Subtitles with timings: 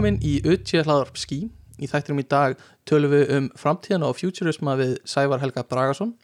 [0.00, 1.42] velkomin í Utsi hlaðarp skí.
[1.80, 2.54] Í þættinum í dag
[2.88, 6.14] tölum við um framtíðana og futurisma við Sævar Helga Bragason.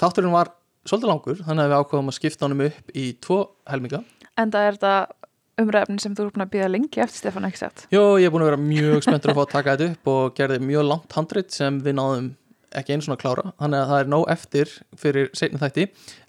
[0.00, 0.50] Þátturinn var
[0.86, 3.38] svolítið langur, þannig að við ákváðum að skipta honum upp í tvo
[3.70, 4.00] helminga.
[4.34, 7.62] En það er þetta umræfnin sem þú er búin að býða lengi eftir Stefán ekki
[7.62, 7.86] sett.
[7.94, 10.36] Jó, ég er búin að vera mjög spenntur að fá að taka þetta upp og
[10.40, 12.30] gerði mjög langt handrit sem við náðum
[12.76, 13.52] ekki einu svona klára.
[13.62, 15.86] Þannig að það er nóg eftir fyrir seinni þætti.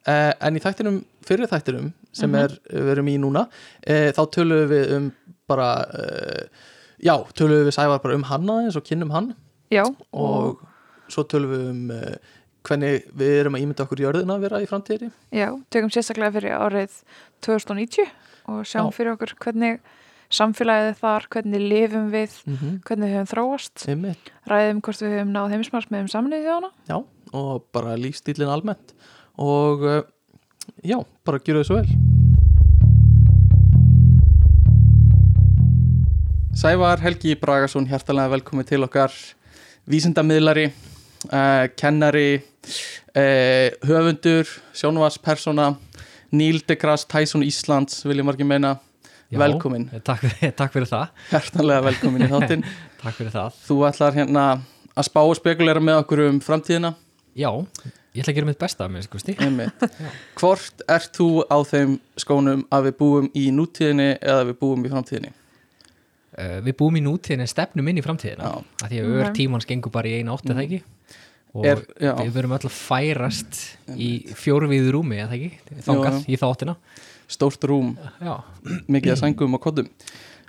[0.08, 2.44] Eh, en í þættinum, fyrir þættinum sem Mhm.
[2.44, 3.48] er, við erum í núna,
[3.84, 5.12] eh, þá tölum við um
[5.48, 6.48] bara, eh,
[7.00, 9.36] já, tölum við Sævar bara um hann aðeins og kynnum hann.
[9.72, 10.62] Já, og
[11.12, 12.16] svo tölum við um uh,
[12.68, 16.58] hvernig við erum að ímynda okkur jörðina að vera í framtíðri já, tökum sérstaklega fyrir
[16.58, 16.98] árið
[17.46, 18.10] 2090
[18.52, 18.96] og sjáum Já.
[18.98, 19.80] fyrir okkur hvernig
[20.34, 22.74] samfélagið þar, hvernig lifum við, mm -hmm.
[22.88, 24.32] hvernig við höfum þróast, Einmitt.
[24.48, 26.72] ræðum hvort við höfum náð heimismars með um saminnið þjóðana.
[26.90, 26.98] já,
[27.34, 28.94] og bara lífstílinn almennt
[29.38, 30.04] og uh,
[30.84, 32.07] já, bara gera svo vel
[36.58, 39.14] Sævar Helgi Bragason hjartalega velkomin til okkar
[39.94, 40.64] vísindamiðlari
[41.30, 45.68] uh, kennari uh, höfundur, sjónvarspersona
[46.34, 48.74] Neil deGrasse Tyson Íslands vil ég margir meina.
[49.30, 50.26] Já, velkomin, Takk,
[50.58, 51.14] takk fyrir það.
[51.30, 52.66] Hjartalega velkomin í þáttinn.
[53.04, 53.64] Takk fyrir það.
[53.70, 54.50] Þú ætlar hérna
[54.98, 56.96] að spá og spekulera með okkur um framtíðina.
[57.38, 57.52] Já,
[58.18, 59.38] ég ætla að gera mitt besta með skusti.
[60.40, 64.96] Hvort ert þú á þeim skónum að við búum í nútíðinni eða við búum í
[64.96, 65.38] framtíðinni?
[66.38, 68.44] Uh, Við búum í nútíðin en stefnum inn í framtíðina.
[68.52, 68.64] Já.
[68.86, 69.34] að Því að ör Ok.
[69.40, 70.82] tímans gengur bara í eina átt eða ekki?
[71.58, 73.62] Og Er, við verum öll að færast
[73.98, 75.80] í fjórviðu rúmi eða ekki?
[75.88, 76.76] Þangað í þá áttina.
[77.28, 78.36] Stórt rúm, Já,
[78.88, 79.88] mikið að sængum og koddum.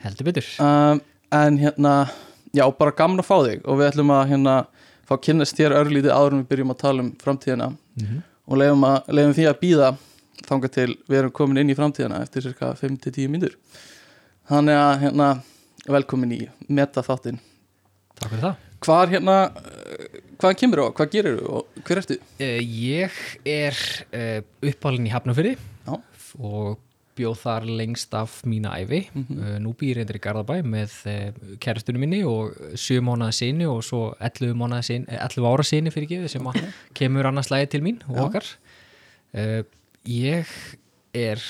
[0.02, 0.46] Heldur betur.
[0.62, 1.00] Um,
[1.32, 2.08] En hérna,
[2.56, 3.64] já, bara gaman að fá þig.
[3.68, 4.52] Og við ætlum að hérna
[5.08, 7.66] fá að kynnast þér örlítið áður en við byrjum að tala um framtíðina.
[8.00, 8.22] Mhm.
[8.48, 9.88] og leiðum, að, leiðum því að býða
[10.48, 13.56] þangað til við erum komin inn í framtíðina eftir cirka 5-10 mínútur.
[14.48, 15.26] Þannig að hérna,
[15.88, 17.38] velkomin í meta þáttinn
[18.18, 22.18] Takk fyrir það Hvar hérna, uh, hvaðan kemur og hvað gerir og hver ertu?
[22.20, 23.16] uh, Ég
[23.48, 23.78] er
[24.14, 25.56] uh, uppálinn í Hafnafyrði
[26.38, 26.76] og
[27.18, 29.38] bjóð þar lengst af mína æfi Mhm.
[29.42, 30.94] uh, nú býr reyndir í Garðabæ með
[31.58, 36.06] kærastunum minni og 7 mánuða sinni og svo 11, mánaða sinni, 11 ára sinni fyrir
[36.12, 36.60] gefið sem að
[36.94, 38.22] kemur annars lægi til mín og Já.
[38.28, 38.46] okkar
[40.06, 40.46] ég
[41.14, 41.42] er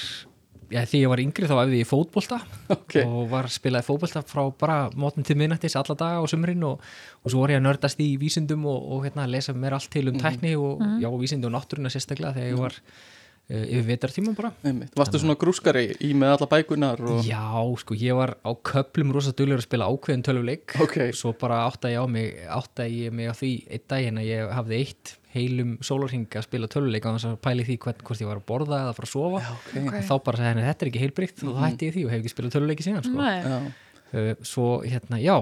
[0.73, 2.41] já, því ég var yngri þá æfði ég í fótbolta
[2.77, 6.83] Ok, og var spilaði fótbolta frá bara mótnum til miðnættis alla daga á sumrin og,
[7.23, 10.09] og svo var ég að nördast í vísindum og, og hérna, lesa mér allt til
[10.13, 13.07] um tækni og já, vísindi og náttúruna sérstaklega þegar ég var uh,
[13.49, 14.91] yfir vetartíma bara einmitt.
[14.99, 17.23] Varstu svona grúskari í með alla bækunar og...
[17.25, 17.41] Já,
[17.81, 20.99] sko, ég var á köplum rosa duglur að spila ákveðin tölvuleik Ok.
[21.17, 24.53] svo bara átta ég á mig átta ég mig á því einn daginn að ég
[24.59, 28.29] hafði eitt heilum sólarhing að spila tölvuleik á þess að pæli því hvern, hvort ég
[28.29, 29.73] var að borða eða að fara að sofa Já, ok.
[29.81, 29.97] Ok.
[29.97, 32.13] og þá bara sagði henni þetta er ekki heilbrygt og þá hætti ég því og
[32.13, 33.65] hef ekki spilað tölvuleiki síðan sko.
[34.09, 35.37] Uh, svo hérna, já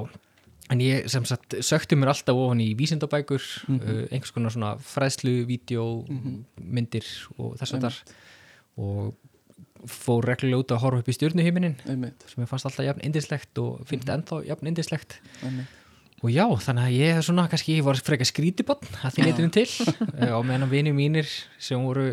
[0.72, 5.38] en ég sem sagt sökti mér alltaf ofan í vísindabækur uh, einhvers konar svona fræðslu,
[5.49, 5.87] vídeo
[6.56, 7.06] myndir
[7.38, 8.00] og þess að þar
[8.76, 9.15] og
[9.87, 13.60] fór reglulega út að horfa upp í stjórnuhiminin einmitt, sem ég fannst alltaf jafn indislegt
[13.62, 15.19] og finnst ennþá jafn indislegt
[16.25, 19.53] og já, þannig að ég er svona kannski, ég var frekar skrítibann að því leytinu
[19.55, 19.69] til
[20.37, 21.31] og meðan vini mínir
[21.62, 22.09] sem voru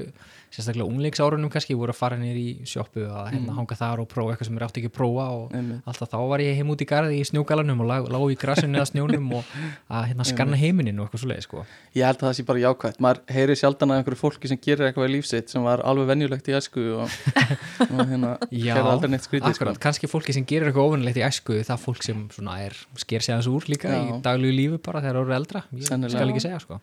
[0.53, 4.33] sérstaklega ungleiksárunum kannski voru að fara nýr í sjoppu að hérna hanga þar og prófa
[4.33, 5.81] eitthvað sem ég átti ekki að prófa og Einmitt.
[5.89, 8.77] alltaf þá var ég heim út í garði í snjógalanum og lág, lág í grasinu
[8.77, 9.55] eða snjónum og
[9.89, 11.63] að hérna skanna heiminin og eitthvað svo leið sko.
[11.97, 14.89] Ég held að það sé bara jákvæmt maður heyri sjaldan að einhverju fólki sem gerir
[14.89, 17.17] eitthvað í lífsitt sem var alveg venjulegt í æsku og,
[17.89, 19.63] og hérna gerði aldrei neitt skrítið sko.
[19.63, 22.23] akkurat, kannski fólki sem gerir eitthvað ofunlegt í æsku það er fólk sem
[22.59, 23.99] er, sker aðeins úr líka Já.
[24.03, 26.19] í daglegu lífi bara þegar það eru eldra ég Sennilega.
[26.19, 26.79] skal ekki segja sko.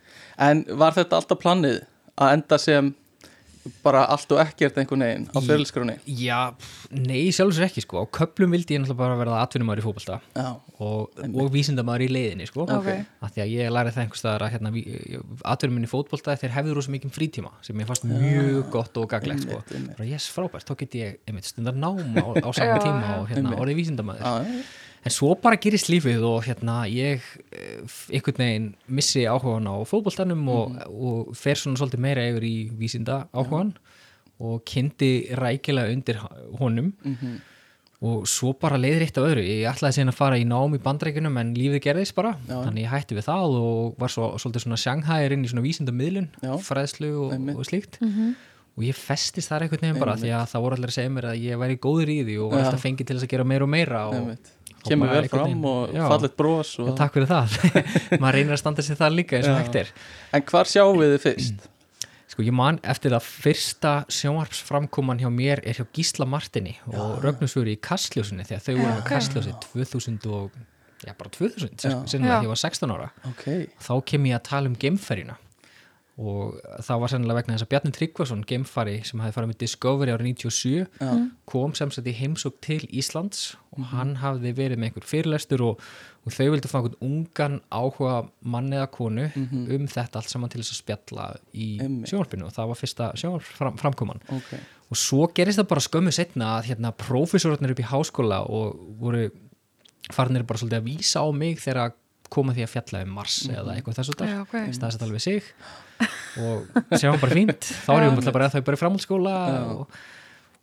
[0.49, 1.81] En var þetta alltaf planið
[2.21, 2.95] að enda sem
[3.85, 5.97] bara allt og ekkert einhvern veginn á fyrirlskroni?
[6.07, 6.39] Já,
[6.93, 8.03] nei, sjálfur sér ekki sko.
[8.03, 10.19] Á köplum vildi ég náttúrulega bara verða atvinnumæður í fótbolta.
[10.35, 10.49] Já,
[10.81, 12.67] og, og vísindamæður í leiðinni sko.
[12.67, 12.91] Ok.
[13.21, 14.73] af því að ég lærið það einhvers staðar að hérna,
[15.55, 19.09] atvinnum minn í fótbolta þeir hefðu rosa mikið frítíma sem ég fannst mjög gott og
[19.11, 19.63] gaglegt sko.
[19.71, 23.57] bara yes, frábært, þá get ég einmitt stundar nám á, á Já, tíma og hérna,
[23.61, 24.63] orðið vísindamæður já, já,
[25.05, 27.79] en svo bara gerist lífið og hérna ég eh,
[28.13, 33.23] einhvern veginn missi áhugan á fótboltanum og, og fer svona svolítið meira yfir í vísinda
[33.33, 33.73] áhugan
[34.41, 36.21] og kynnti rækilega undir
[36.61, 36.93] honum.
[37.05, 37.39] Mhm,
[38.01, 39.43] og svo bara leiðir eitt af öðru.
[39.45, 42.55] Ég ætlaði síðan að fara í nám í bandreikunum en lífið gerðist bara, Já.
[42.65, 46.31] þannig ég hætti við það og var svo, svolítið svona sjanghæðir inn í svona vísindamiðlun,
[46.65, 48.01] fræðslu og, og slíkt.
[48.01, 48.31] Mhm.
[48.79, 50.25] og ég festist þar einhvern veginn bara Einmitt.
[50.25, 52.53] því að það voru allir að segja mér að ég væri góður í því og
[52.55, 54.53] var alltaf fengið til þess að gera meira og meira og einmitt
[54.87, 56.05] Kemur vel fram og Já.
[56.09, 56.89] fallet bros og...
[56.91, 57.59] Já, takk fyrir það,
[58.23, 59.61] maður reynir að standa sér það líka eins og Já.
[59.65, 59.93] hægt er
[60.39, 61.67] En hvar sjáum við þið fyrst?
[62.31, 67.75] Sko ég man eftir að fyrsta sjónvarpsframkoman hjá mér er hjá Gísla Martini og Rögnusfjöri
[67.75, 69.09] í Kastljósinni þegar þau voru ok.
[69.11, 70.55] Kastljósi 2000 og,
[71.03, 71.97] já bara 2000, Já.
[72.07, 72.45] sinnilega Já.
[72.47, 73.09] ég var 16 ára.
[73.33, 73.45] ok,
[73.83, 75.37] Þá kem ég að tala um geimferjina
[76.21, 80.13] og það var sennilega vegna þess að Bjarni Tryggvason, geimfari sem hafi farið með Discovery
[80.13, 81.13] árið 97 já,
[81.49, 85.81] kom sem sagt í heimsók til Íslands og hann hafði verið með einhver fyrirlestur og,
[86.27, 90.61] og þau vildu fá einhvern ungan áhuga mann eða konu um þetta allt saman til
[90.61, 92.11] þess að spjalla í Einmitt.
[92.13, 94.53] sjónvarpinu og það var fyrsta sjónvarpframkoman ok.
[94.91, 99.29] Og svo gerist það bara skömmu setna að hérna prófessorarnir upp í háskóla og voru
[100.11, 102.01] farnir bara svolítið að vísa á mig þegar að
[102.31, 104.59] koma því að fjalla um Mars eða eitthvað þessu þar Já, ok.
[104.77, 105.47] staðsett alveg sig.
[105.47, 105.90] og
[106.97, 107.69] sem var bara fínt.
[107.85, 109.81] Þá er ég umhverfið bara að þau bara í framhaldsskóla og,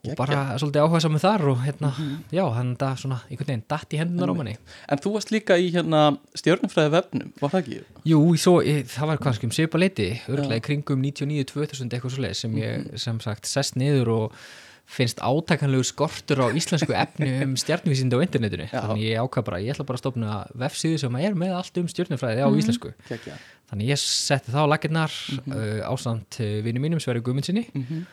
[0.08, 1.90] og bara svolítið áhuga saman þar og hérna,
[2.32, 4.54] já, þannig að svona einhvern veginn datt í hendunar á manni.
[4.88, 6.04] En þú varst líka í hérna
[6.38, 7.82] stjörnumfræði vefnum, var það ekki?
[8.14, 12.40] Jú, svo, ég, það var kannski um svipa leiti örglega kringum 99-2000 eitthvað svo leið
[12.44, 14.40] sem ég, sem sagt, sest niður og
[14.88, 18.68] finnst átakanlegur skortur á íslensku efni um stjarnvísindi á internetinu.
[18.72, 18.80] Já.
[18.88, 21.90] þannig ég ákvað bara, ég ætla bara að stofna vefsíðu sem er með allt um
[21.92, 22.94] stjörnufræði á íslensku.
[23.10, 23.36] Kekja.
[23.68, 28.06] þannig ég setti það á laginnar mm uh, ásamt uh, vinnu mínum Sverri Guðmundsinni Mhm.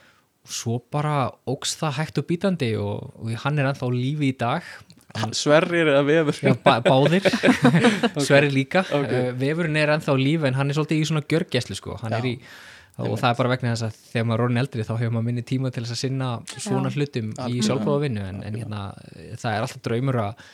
[0.44, 4.36] og svo bara ógst það hægt og bítandi og, og hann er ennþá lífi í
[4.36, 4.62] dag.
[5.32, 6.40] Sverrir eða vefur.
[6.42, 7.22] Já, bá, báðir,
[8.26, 8.82] Sverri líka.
[8.90, 9.12] Ok.
[9.14, 11.94] uh, Vefurinn er ennþá lífi en hann er svolítið í svona gjörgæslu sko.
[12.02, 12.18] Hann Já.
[12.18, 12.34] er í,
[12.98, 15.26] og það er bara vegna þess að þegar maður er orðin eldri þá hefur maður
[15.30, 16.94] minni tíma til þess að sinna svona Já.
[16.98, 18.82] hlutum í sjálfbóðavinnu en, en hérna,
[19.40, 20.44] það er alltaf draumur að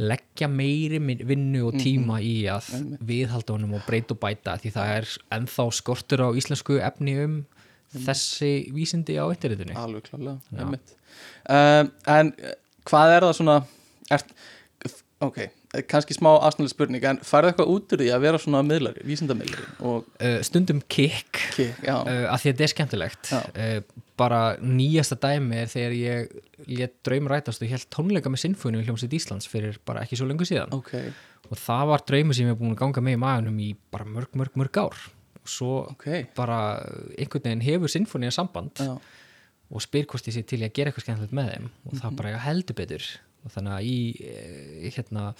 [0.00, 0.98] leggja meiri
[1.28, 3.02] vinnu og tíma í að Einmitt.
[3.08, 7.34] viðhalda honum og breyta og bæta því það er ennþá skortur á íslensku efni um
[7.90, 9.74] þessi vísindi á internetinu.
[9.76, 10.60] Alveg klálega, Já.
[10.62, 10.92] einmitt.
[11.50, 12.54] Um, En eh,
[12.86, 13.56] hvað er það svona
[14.14, 14.24] er,
[15.20, 15.50] Ok, eh,
[15.90, 19.66] kannski smá afsnæli spurning En færðu eitthvað út úr því að vera svona miðlari, vísindamiðlari
[19.86, 23.30] og uh, stundum kikk uh, að því að þetta er skemmtilegt.
[23.54, 26.34] Uh, bara nýjasta dæmi er þegar ég
[26.68, 30.26] let draum rætast og held tónleika með Sinfóni í hljómsveit Íslands fyrir bara ekki svo
[30.28, 30.74] lengur síðan.
[30.76, 30.92] Ok,
[31.48, 34.04] og það var draumi sem ég hef búin að ganga með í maðunum í bara
[34.10, 34.98] mörg, mörg, mörg ár.
[35.40, 36.06] Og svo ok.
[36.36, 36.58] bara
[37.16, 38.92] einhvern veginn hefur Sinfóni samband Já,
[39.70, 41.70] og spyr hvort ég sé til að gera eitthvað skemmtilegt með þeim.
[41.86, 42.00] Og Mhm.
[42.02, 43.06] það bara ég heldur betur
[43.48, 45.34] þannig að í eh, hérna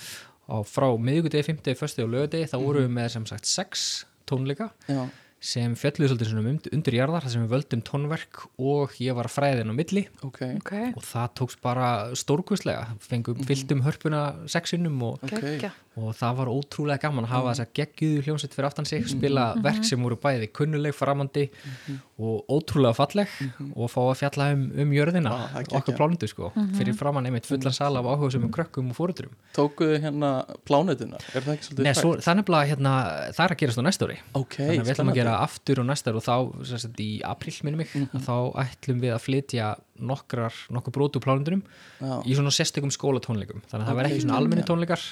[0.51, 2.05] á frá miðvikudegi, 50, 1.
[2.05, 2.89] og lögadegi þá vorum Mhm.
[2.89, 5.09] við með sem sagt sex tónleika já,
[5.41, 9.25] sem fjalluðu svolítið svona um undir jarðar þar sem við völdum tónverk og ég var
[9.33, 15.23] fræðin á milli ok, Ok, og það tókst bara stórkustlega fengum, fylltum hörpuna sexunum og,
[15.25, 15.73] ok geggja.
[15.99, 19.47] Og það var ótrúlega gaman að hafa þess að geggjuðu hljómsett fyrir aftan sig spila
[19.65, 21.49] verk sem voru bæði kunnuleg framandi
[22.21, 23.33] og ótrúlega falleg
[23.75, 25.75] og fá að fjalla um, um jörðina geggjað.
[25.81, 26.53] okkar plánundu sko.
[26.79, 30.33] Fyrir framann einmitt fullan sal af áhuga sem krökkum og fóruðurum Tókuðu hérna
[30.69, 32.95] plánutunar, er það ekki svolítið Nei, svo, er nefnilega hérna,
[33.35, 34.19] það er að gerast á næsta ári.
[34.39, 36.37] Ok, þannig að við ætlum að gera aftur og næstar og þá,
[37.03, 41.63] í april minni mig að þá ætlum við að flytja nokkrar, nokkur brotu plánundunum
[42.01, 43.63] Já, í svona sérstökum skólatónleikum.
[43.71, 45.05] Þannig að það Ok, verður ekki svona almenni tónleikar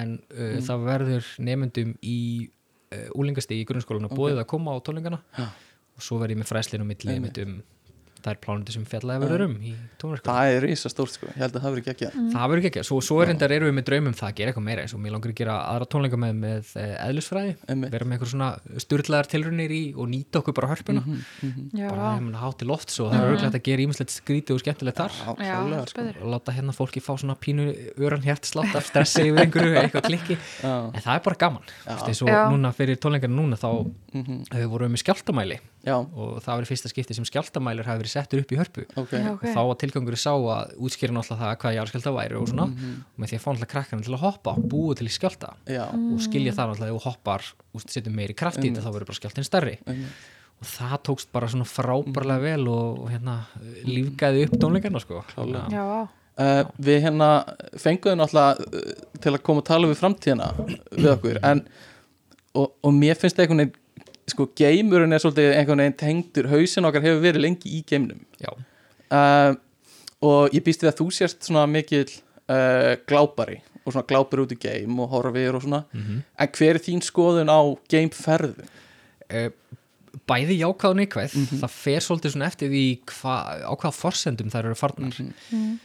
[0.00, 4.78] en uh, það verður nefndum í uh, úlingastegi í grunnskólan og bóðið að koma á
[4.86, 5.46] tónleikana Já.
[5.96, 7.42] og svo verður ég með fræslinu milli Einmitt.
[8.20, 10.28] Um þær plánundur sem fjallaði verður um í tónverkum.
[10.30, 12.82] Það er rísa stórt sko, ég held að það verður ekki ekki Það verður ekki,
[12.86, 15.00] svo, svo er reyndar erum við með draumum það að gera eitthvað meira eins og
[15.00, 17.92] mér langar að gera aðra tónleika með, með eh, eðlisfræði, Einmitt.
[17.94, 18.50] vera með eitthvað svona
[18.84, 21.02] styrlaðar tilraunir í og nýta okkur bara hörpuna.
[21.72, 22.10] Já, bara vá.
[22.18, 25.12] þeim að hátti loft svo það er auðvitað að gera ímislegt skrítið og skemmtilegt þar.
[25.40, 26.06] Já, Já, sko.
[26.34, 27.64] láta hérna fólki fá svona pínu
[28.00, 30.08] öran hjertslátt af stressi yfir einhverju, eitthvað
[38.10, 38.84] er mhm, og verið settur upp í hörpu.
[39.00, 39.14] Ok.
[39.14, 39.44] Já, ok.
[39.44, 42.66] og þá var tilgangur sá að útskýra náttúrulega það hvað jarðskjálta væri og svona.
[42.66, 45.84] Og með því að fá náttúrulega krakkana til að hoppa búið til í skjálta Já,
[45.90, 49.20] og skilja það náttúrulega þú hoppar og setur meiri kraft í þetta þá verður bara
[49.20, 49.76] skjáltin stærri.
[49.86, 50.28] Einmitt.
[50.60, 53.36] og það tókst bara svona frábærlega vel og, og hérna
[53.88, 55.22] lífgæði upp tónleikana sko.
[55.72, 55.84] Já.
[56.40, 57.30] Uh, við hérna
[57.80, 60.50] fenguðum náttúrulega uh, til að koma að tala við framtíðina
[60.94, 61.40] við okkur.
[61.44, 61.64] En,
[62.56, 63.79] og, og mér finnst það einhvern veginn
[64.32, 68.50] sko, geimurinn er svolítið einhvern veginn tengdur hausin okkar hefur verið lengi í geimnum já,
[69.10, 69.54] uh,
[70.22, 72.04] og ég býst við að þú sérst svona mikil
[72.50, 76.22] uh, glápari og svona glápari út í geim og horfir og svona Mhm.
[76.38, 78.64] en hver er þín skoðun á geimferðu?
[79.30, 79.50] uh,
[80.26, 81.60] bæði jákvæð og neikvæð Mhm.
[81.62, 85.78] það fer svolítið svona eftir því hva, á hvaða forsendum þær eru farnar mm Mhm.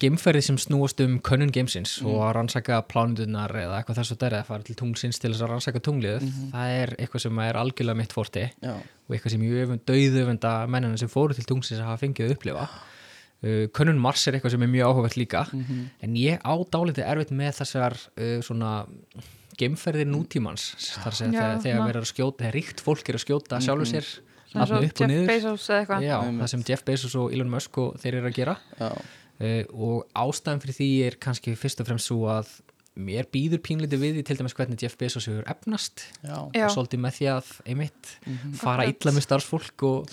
[0.00, 2.08] Geimferði sem snúast um könnun geimsins Mhm.
[2.08, 5.42] og að rannsaka plánundunar eða eitthvað þess að dæri að fara til tunglsins til þess
[5.44, 6.50] að rannsaka tunglið Mhm.
[6.52, 10.96] það er eitthvað sem er algjörlega mitt forti Já, og eitthvað sem ég döðöfunda mennina
[10.98, 12.68] sem fóru til tungsins að hafa fengið að upplifa.
[13.44, 15.90] Uh, könnun Mars er eitthvað sem er mjög áhugavert líka Mhm.
[16.02, 18.86] en ég á dálítið erfitt með þessar uh, svona
[19.58, 23.60] geimferðir nútímans þar sem þegar, þegar verður að skjóta þegar ríkt fólk er að skjóta
[23.60, 24.06] sjálfur sér
[24.46, 25.26] Svona svo nafni upp og Jeff niður.
[25.26, 26.02] Bezos eða eitthvað.
[26.06, 28.56] Já, það sem Jeff Bezos og Elon Musk og þeir eru að gera.
[28.80, 28.90] Já,
[29.40, 32.48] uh, og ástæðan fyrir því er kannski fyrst og fremst svo að
[32.96, 37.02] mér býður pínlítið við því til dæmis hvernig Jeff Bezos hefur efnast já, og svolítið
[37.04, 38.54] með því að einmitt Mhm.
[38.56, 39.04] fara Akkurat.
[39.04, 40.08] illa með starfsfólk og,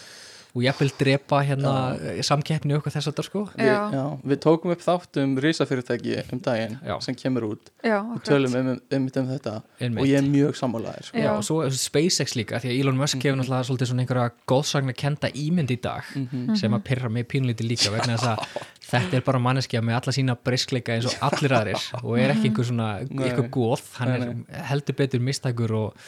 [0.54, 3.78] og jafnvel drepa hérna uh, samkeppni og eitthvað þess að það sko Já.
[3.96, 7.00] já, við tókum upp þátt um risafyrirtæki um daginn Já.
[7.02, 8.78] sem kemur út Já, og tölum um, um,
[9.08, 10.04] um þetta Einmitt.
[10.04, 11.24] og ég er mjög sammálaðir sko.
[11.38, 15.32] Og svo SpaceX líka því að Elon Musk hefur náttúrulega svolítið svona einhverja góðsagna kenda
[15.32, 16.56] ímynd í dag Mhm.
[16.60, 18.46] sem að pyrra mig pínlítið líka vegna þess að
[18.84, 22.50] þetta er bara manneskja með alla sína briskleika eins og allir aðrir og er ekki
[22.52, 26.02] einhver svona eitthvað góð, hann Nei, er heldur betur mistækur og,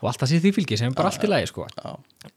[0.00, 1.96] og allt það sér því fylgi sem er bara allt í lagi sko Já.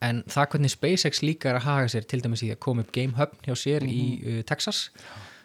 [0.09, 2.91] en það hvernig SpaceX líka er að haga sér til dæmis í að koma upp
[2.95, 3.93] Game Hub hjá sér Mhm.
[3.93, 4.89] í uh, Texas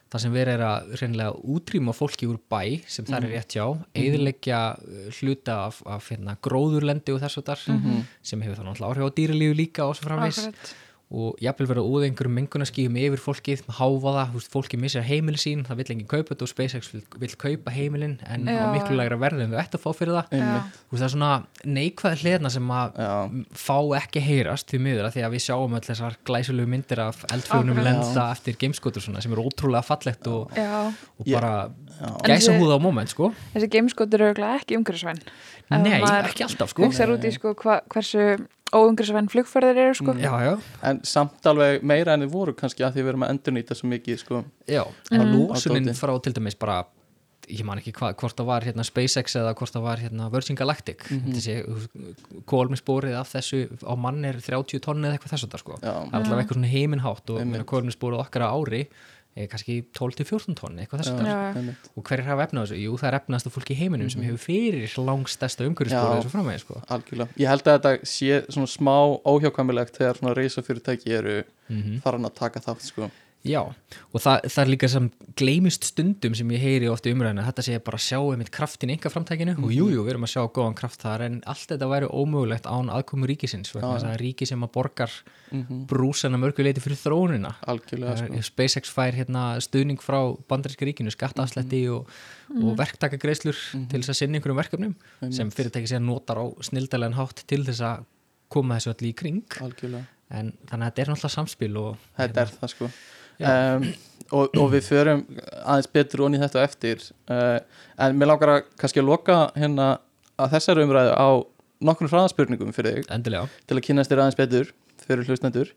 [0.09, 3.25] það sem verið er að reynilega útrýma fólki úr bæ sem það Mhm.
[3.29, 8.05] er rétt hjá eðileggja uh, hluta af, af hérna, gróðurlendi og þess og þar Mhm.
[8.23, 10.49] sem hefur það náttúrulega áhrif á dýralífu líka og svo framvegs.
[11.09, 15.41] Og jafnvel verið úða einhverjum mengunaskíum yfir fólkið, háfa það, þú veist, fólki missir heimili
[15.41, 18.67] sín, það vill enginn kaupa þetta og SpaceX vill, vill kaupa heimilin en á Já,
[18.75, 18.99] miklu já.
[19.01, 20.27] lægra verði en þau ætti að fá fyrir það.
[20.37, 21.31] Veist, það er svona
[21.65, 23.13] neikvæð hliðna sem að Já.
[23.65, 27.25] fá ekki heyrast því miður að því að við sjáum öll þessar glæsulegu myndir af
[27.25, 27.83] Akkurat.
[27.89, 31.71] lenda eftir gameskotur svona sem er ótrúlega fallegt og, og bara
[32.29, 33.33] gæsa húða á moment sko.
[33.57, 35.25] þessi gameskotur eru örugglega ekki umhverfisvæn.
[35.69, 36.85] Ef Nei, ekki alltaf sko
[38.69, 42.85] Hversu óumhverfisvæn flugferðir eru sko Já, já, en samt alveg meira enn þið voru kannski
[42.85, 44.45] að því við erum að endurnýta svo mikið sko.
[44.69, 45.99] já að lósunin Á dóti.
[45.99, 46.85] frá til dæmis bara
[47.49, 50.57] ég man ekki hva, hvort það var hérna SpaceX eða hvort það var hérna Virgin
[50.57, 51.33] Galactic Mhm.
[51.33, 51.55] þessi
[52.45, 55.95] kólminsbórið af þessu á mann er 30 tonni eða eitthvað þess að það sko Já.
[56.13, 58.83] allavega eitthvað svona heiminhátt og kólminsbórið okkar á ári
[59.53, 61.91] kannski 12-14 tonni eitthvað þess að einmitt.
[61.95, 62.81] og hverjir hafa efna á þessu?
[62.83, 66.21] Jú, það er efnaðasta fólk í heiminum sem hefur fyrir langstesta umhverfisbórið Já.
[66.23, 66.81] þessu framvegi sko.
[66.97, 72.25] algjörlega ég held að þetta sé svona smá óhjákvæmilegt þegar svona reysafyrirtæki eru mm farin
[72.25, 73.11] að taka þátt sko.
[73.49, 77.47] Já, og það, það er líka sem gleymist stundum sem ég heyri oft í umræðinu
[77.47, 80.29] þetta sé bara að sjá einmitt kraftin í enga framtækinu og jú, jú, við erum
[80.29, 84.19] að sjá góðan kraft þar en allt þetta væri ómögulegt án aðkomu ríkisins þess að
[84.23, 85.15] ríki sem að borgar
[85.49, 87.55] mm brúsana mörguleiti fyrir þróunina.
[87.71, 88.37] Algjörlega sko.
[88.37, 90.19] Ef SpaceX fær hérna stuðning frá
[90.51, 92.11] bandaríska ríkinu, skattaafslætti og,
[92.59, 93.57] og verktakagreislur
[93.91, 94.95] til þess að sinna einhverjum verkefnum
[95.35, 98.07] sem fyrirtæki sér notar á snildalega hátt til þess að
[98.53, 99.59] koma þessu allir í kring.
[99.65, 100.05] Algjörlega.
[100.29, 102.91] En þannig að þetta er náttúrulega samspil og þetta
[103.41, 103.87] um,
[104.33, 105.23] og, og við förum
[105.63, 107.59] aðeins betur onni þetta eftir uh,
[107.99, 109.89] en mér langar að kannski að loka hérna
[110.39, 111.29] að þessari umræðu á
[111.89, 114.73] nokkrum hraðaspurningum fyrir þig endilega til að kynast þér aðeins betur
[115.07, 115.73] fyrir hlustendur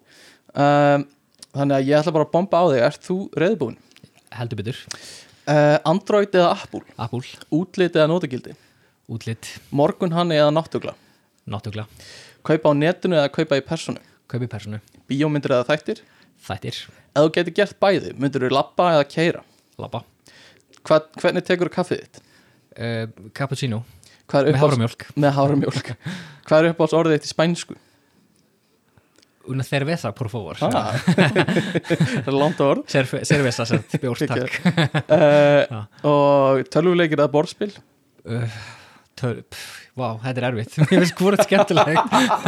[0.55, 1.05] um,
[1.53, 3.77] þannig að ég ætla bara að bomba á þig ert þú reyðbúin?
[4.37, 4.81] heldur betur,
[5.51, 6.83] Uh, Android eða Apple?
[7.01, 7.23] Apple,
[7.57, 8.51] Útlit eða nótagildi?
[9.11, 10.93] útlitt, Morgun hann eða náttugla?
[11.49, 11.87] náttúgla
[12.45, 13.97] Kaupa á netinu eða kaupa í personu?
[14.29, 14.77] kaupi personu,
[15.09, 16.03] Bíómyndir eða þættir?
[16.47, 16.81] Þættir,
[17.11, 19.41] Ef þú getur gert bæði, myndir þú labba eða keira?
[19.81, 20.03] labba
[20.87, 22.21] Hva, hvernig tekur þú kaffið þitt?
[22.81, 23.05] uh,
[23.37, 23.83] cappuccino,
[24.31, 25.89] með hárumjólk Með hárumjólk
[26.47, 27.77] Hvað er uppáhalds orðið þitt í spænsku?
[29.51, 30.93] una cerveza, por favor Ah.
[31.17, 34.59] Það er langt orð Cerve cerveza, sett bjór, takk
[35.09, 37.71] uh, Og tölvuleikir eða borðspil?
[38.29, 38.59] uh,
[39.17, 39.41] töl,
[40.01, 41.97] Vá, þetta er erfitt Mér finnst hvort skemmtileg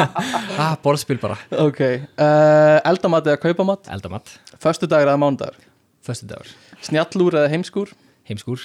[0.63, 3.89] ah, Borðspil bara, Ok uh, Eldamat eða kaupamat?
[3.93, 4.31] eldamat
[4.63, 5.59] Föstudagur eða mánudagur?
[6.03, 6.49] Föstudagur,
[6.83, 7.93] Snjallúr eða heimskúr?
[8.29, 8.63] heimskúr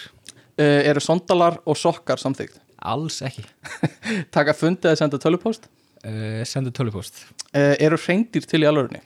[0.58, 2.56] Uh, eru sondalar og sokkar samþygt?
[2.82, 3.44] Alls ekki
[4.34, 5.68] Taka fundi eða senda tölvupóst?
[6.02, 7.20] uh, Sendu tölupóst
[7.54, 8.98] Uh, eru reyndir til í alvörunni?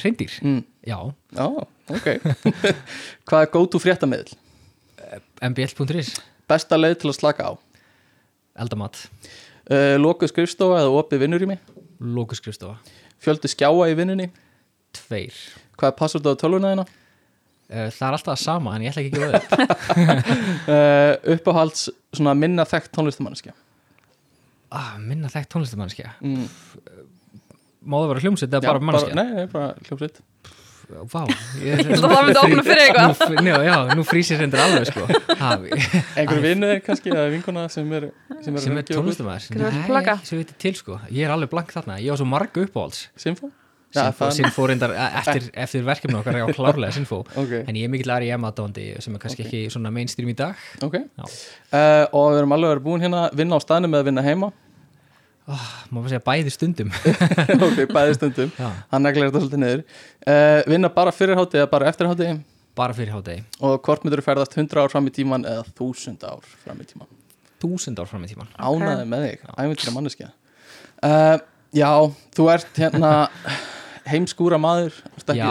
[0.00, 0.62] Reyndir, Mm.
[0.88, 0.96] já
[1.36, 1.46] Já,
[1.92, 2.06] ok
[3.28, 4.30] Hvað er go-to fréttamiðl?
[5.50, 6.14] mbl.is,
[6.48, 7.52] Besta leið til að slaka á?
[8.58, 9.04] Eldamat
[9.70, 11.54] Uh, Lokuð skrifstofa eða opið vinnurými?
[12.02, 12.80] Lókuskrifstofa,
[13.22, 14.24] Fjöldi skjáa í vinnunni?
[14.96, 15.36] tveir
[15.78, 16.84] Hvað er passvort á tölvuna þína?
[16.88, 19.52] uh, Það er alltaf það sama en ég ætla ekki að gefa upp
[20.66, 21.84] Uh, uppáhalds
[22.16, 23.54] svona minna þekkt tónlistamannskja
[24.74, 26.50] ah, Minna þekkt tónlistamannskja mm.
[27.86, 29.14] Má það vera hljómsveit eða bara mannskja?
[29.20, 30.18] Nei, nei, bara hljómsveit
[31.12, 31.22] Vá
[31.62, 33.36] Ég held að það myndi opna fyrir eitthvað.
[33.46, 35.06] Njá, já, nú frýsir hendur alveg sko.
[35.40, 38.10] Ha, Einhverju vinnuðir kannski eða vinkona sem er
[38.44, 40.18] sem er, Sem er plugga?
[40.26, 40.98] sem veit til sko.
[41.14, 41.96] Ég er alveg blank þarna.
[42.02, 43.06] Ég á svo marga uppáhalds.
[43.18, 43.48] Sinfó?
[44.30, 47.24] Sinfó, reyndar e- eftir, eftir verkefni okkar Já, klárlega Sinfó.
[47.40, 48.44] Ok, En ég er mikill R.I.M.
[48.46, 50.54] aðdóndi sem er kannski ekki svona mainstream í dag.
[50.86, 50.94] Ok.
[51.18, 51.24] Já.
[51.26, 54.52] uh, Og við erum alveg verið búin hérna vinna á staðnum eða vinna heima
[55.48, 56.90] oh, Má bara segja bæði stundum.
[57.66, 58.50] Ok, bæði stundum.
[58.90, 59.84] Hann neglir þetta svolítið niður.
[60.26, 62.30] Uh, Vinna bara fyrir hátti eða bara eftir hátti
[62.80, 63.42] bara fyrir hádegi.
[63.66, 67.08] Og hvort myndur ferðast 100 ár fram í tíman eða 1000 ár fram í tíman
[67.60, 70.28] Þúsund ár fram í tíman Ánæði með þig, æfintir að manneskja.
[71.04, 71.34] Uh,
[71.76, 71.90] já,
[72.36, 73.10] þú ert hérna
[74.08, 74.96] heimskúra maður
[75.36, 75.50] Já,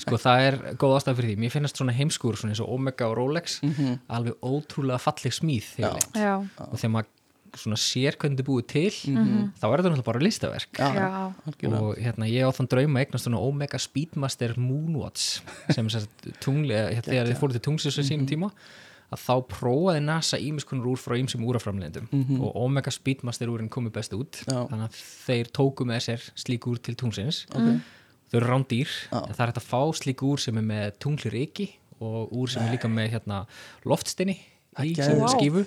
[0.00, 1.36] sko það er góð ástæð fyrir því.
[1.42, 3.98] Mér finnast svona heimskúr svona eins og Omega og Rolex Mhm.
[4.08, 7.10] alveg ótrúlega falleg smíð og þegar maður
[7.56, 9.52] svona sér hvernig er búið til Mhm.
[9.60, 10.72] þá er þetta náttúrulega bara listaverk.
[10.78, 11.32] Já,
[11.82, 15.40] og hérna ég á þann drauma eignast svona Omega Speedmaster Moonwatch
[15.70, 18.50] sem er sérst tungli hérna, þegar þið fóruð til tungsins á sínum tíma
[19.12, 22.06] að þá prófaði NASA ímiskunur úr frá ímsum úraframlendum
[22.40, 24.64] og Omega Speedmaster úrin komið best út Já.
[24.70, 27.80] þannig að þeir tóku með sér slík úr til tungsins Ok.
[28.32, 31.28] þau eru rándýr en það er hægt að fá slík úr sem er með tungli
[31.30, 31.68] reiki
[32.00, 33.46] og úr sem er líka með hérna,
[33.84, 34.38] loftsteini
[34.80, 35.66] í sem skífu og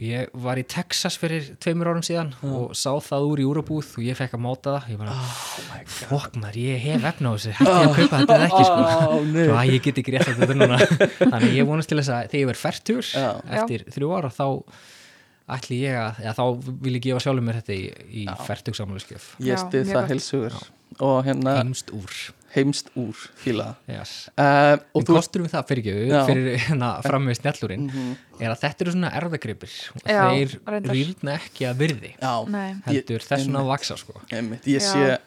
[0.00, 4.06] ég var í Texas fyrir tveimur árum síðan og sá það úr í úrabúð og
[4.06, 4.88] ég fekk að máta það.
[4.94, 5.82] Ég bara, Oh
[6.12, 7.52] fokk maður, ég hef efna á þessu.
[7.58, 9.20] Hætti ég að kaupa þetta eða ekki sko?
[9.34, 9.44] Nei.
[9.44, 10.80] svo að ég get ekki rétt að þetta núna.
[11.34, 13.28] Þannig ég vonast til þess að þegar ég verð færtur Já.
[13.60, 14.46] eftir þrjú ára þá
[15.52, 16.44] ætli ég að, eða þá
[16.86, 17.82] vil ég gefa sjálfur mér þetta í,
[18.22, 20.60] í færtugsamluskjöf ég stið það heilsugur.
[21.02, 22.16] Og hérna heimst úr
[22.54, 23.70] heimst úr fíla.
[23.88, 24.28] Yes.
[24.36, 28.12] uh, og og þú kostur við það fyrir ekki fyrir hérna fram með snjallúrin Mhm.
[28.40, 30.56] er að þetta eru svona erðagripir og Já, þeir
[30.92, 32.12] rýrna ekki að virði.
[32.86, 34.20] Heldur þessuna að vaksa sko.
[34.30, 35.18] Ég sé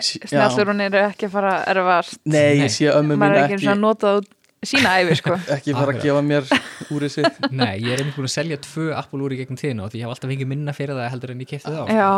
[0.00, 0.28] Sí- já.
[0.28, 2.18] Snjallur hún eru ekki að fara að erfast.
[2.24, 4.28] Nei, ég sé ömmu mín maður er ekki ekki að nota út
[4.66, 5.34] sína æfi sko.
[5.56, 6.02] Ekki fara að Akkurat.
[6.02, 6.44] gefa mér
[6.90, 9.84] úrið sitt Nei, ég er einmitt búin að selja tvö Apple úr í gegnum tíðina
[9.86, 11.86] og því ég hef alltaf fengið minna fyrir það heldur en ég kefti það á
[11.92, 12.10] Já,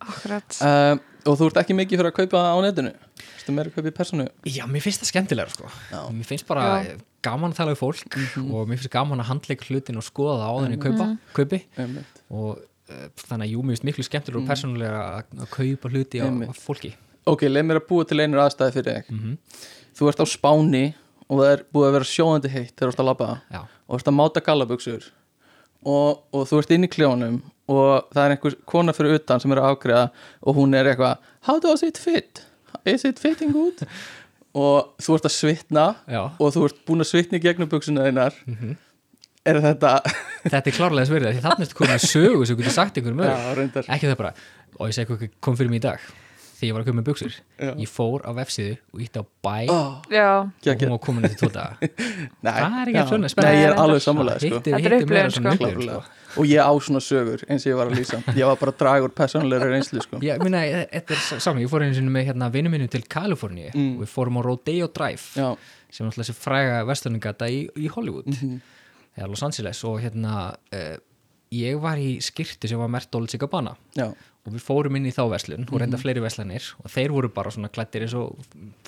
[0.00, 0.58] akkurat.
[0.62, 2.92] Uh, og þú ert ekki mikið fyrir að kaupa á netinu?
[3.38, 4.26] Ertu meira að kaupa í personu?
[4.48, 5.70] Já, mér finnst það skemmtilega sko.
[6.14, 6.96] Mér finnst bara Já.
[7.26, 10.50] gaman að tala við fólk og mér finnst gaman að handleika hlutin og skoða það
[10.52, 11.06] áður en ég kaupa,
[11.38, 11.60] kaupi.
[11.78, 12.20] Einmitt.
[12.30, 16.26] og uh, þannig að jú, mér finnst miklu skemmtilega og persónulega að, kaupa hluti á,
[16.28, 16.92] á fólki.
[17.30, 19.14] Ok, leið mér að búa til einur aðstæði fyrir þig.
[19.14, 19.38] Mhm.
[19.98, 20.84] þú ert á Spáni
[21.28, 23.32] og það er búið að vera sjóðandi heitt þegar þú ert að labba.
[23.52, 25.10] Já, og ert að máta gallabuxur.
[25.82, 29.52] Og, og þú ert inn í kljónum og það er einhver kona fyrir utan sem
[29.54, 30.06] er að afgreða
[30.42, 32.42] og hún er eitthvað how does it fit?
[32.84, 33.84] is it fitting good?
[34.58, 38.08] og þú ert að svitna já og þú ert búin að svitna í gegnum buxuna
[38.08, 38.74] þeinar Mhm.
[39.46, 39.92] er þetta
[40.52, 43.22] Þetta er klárlega því þannig að komið sögu sem þú getur sagt einhverjum
[43.56, 44.34] reyndar ekki það bara,
[44.78, 46.00] og ég segi hvað kom fyrir mig í dag
[46.62, 47.34] þegar ég var að koma með buksur
[47.82, 51.50] ég fór á vefsíðu og ítti á bæ oh, Já, og hún var komin eftir
[52.46, 54.60] Nei, það er ekki svona Nei, spennandi ég er Nei, alveg sammálaði sko.
[54.62, 56.00] Er sko.
[56.38, 58.20] og ég á svona sögur eins og ég var að lýsa.
[58.38, 60.20] Ég var bara að draga úr persónulegri reynslu sko.
[60.24, 63.72] Já, minna, þetta er saman, ég fór einu sinni með hérna vinnu minni til Kaliforníu
[63.72, 63.96] Mm.
[63.98, 65.50] og við fórum á Rodeo Drive já,
[65.92, 68.28] sem er alltaf þessi fræga vestluningata í, í Hollywood.
[68.32, 68.60] Mhm.
[69.16, 70.96] eða Los Angeles og hérna uh,
[71.52, 75.14] ég var í skirtu sem var mert Dolce Gabbana já, og við fórum inn í
[75.14, 75.80] þá verslun og Mhm.
[75.84, 78.38] reynda fleiri verslanir og þeir voru bara svona klættir eins og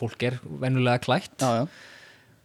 [0.01, 1.69] fólk er venjulega klætt já, já.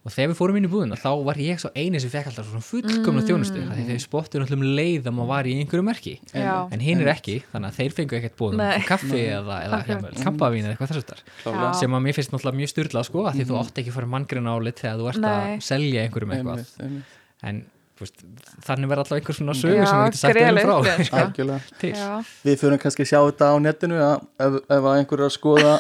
[0.05, 2.45] og þegar við fórum inn í búðina þá var ég svo eini sem fekk alltaf
[2.47, 3.71] svona fullkomna þjónustu Mm.
[3.71, 6.79] af því þeir spottur alltaf um leið að maður var í einhverju merki já, en
[6.79, 8.79] hinn er ekki, þannig að þeir fengu ekkert búðum Nei.
[8.87, 11.73] kaffi eða, eða hjá, kampavín eða eitthvað þess að Klárlega.
[11.73, 11.73] Já.
[11.79, 14.07] sem að mér finnst náttúrulega mjög styrlað sko, af því þú átt ekki að fara
[14.15, 17.03] manngreina álit þegar þú ert að selja einhverjum eitthvað Einmitt, einmitt.
[17.43, 17.65] en
[18.05, 18.25] veist,
[18.67, 20.75] þannig verða alltaf einhver svona sögur sem þú getur sagt einhverjum frá.
[21.05, 22.19] sko.
[22.45, 25.79] Við fyrir kannski að sjá þetta á netinu að ef, ef einhver er að skoða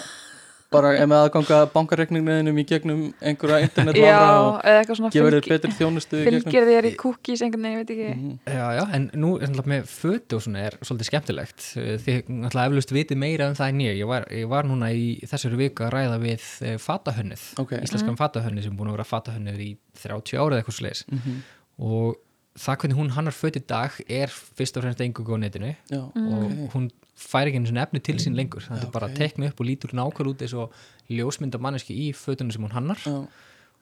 [0.69, 5.33] bara ef með aðganga bankareikningniðinum í gegnum einhverja internet já og eða eitthvað svona gefur
[5.39, 8.09] þér betri þjónustu í gegnum fylgir þér í cookies einhvern veginn, ég veit ekki.
[8.13, 8.35] Mhm.
[8.53, 11.65] Já, já, en nú er með fötu og svona er svolítið skemmtilegt.
[12.05, 13.97] Þið náttúrulega eflust vitið meira um það en ég.
[14.03, 17.73] Ég var, ég var núna í þessari viku að ræða við e, fatahönnið, Ok.
[17.81, 19.71] íslenskan fatahönnið sem búin að vera fatahönnið í
[20.05, 21.41] 30 árið eitthvað sliðis Mhm.
[21.79, 22.17] Og
[22.59, 25.73] það hvernig hún hannar föt í dag er fyrst og fremst engungu á netinu.
[25.91, 26.73] Já, og ok.
[26.73, 26.89] hún
[27.19, 28.63] fær ekki einu svona efni til sín lengur.
[28.65, 29.13] Það er bara ok.
[29.13, 30.73] að tekna upp og lítur nákvæmlega út eins og
[31.09, 32.99] ljósmynda manneski í fötunum sem hún hannar.
[33.05, 33.21] Já,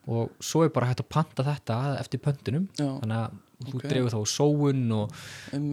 [0.08, 2.68] og svo er bara hægt að panta þetta eftir pöntunum.
[2.78, 3.36] Já, þannig að
[3.68, 3.88] þú Ok.
[3.90, 5.14] dreifur þá sóun og,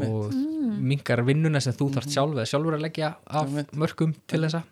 [0.09, 0.33] og
[0.81, 3.71] mingar vinnuna sem þú þarft sjálf eða sjálfur að leggja af Einmitt.
[3.77, 4.63] mörgum til þessa.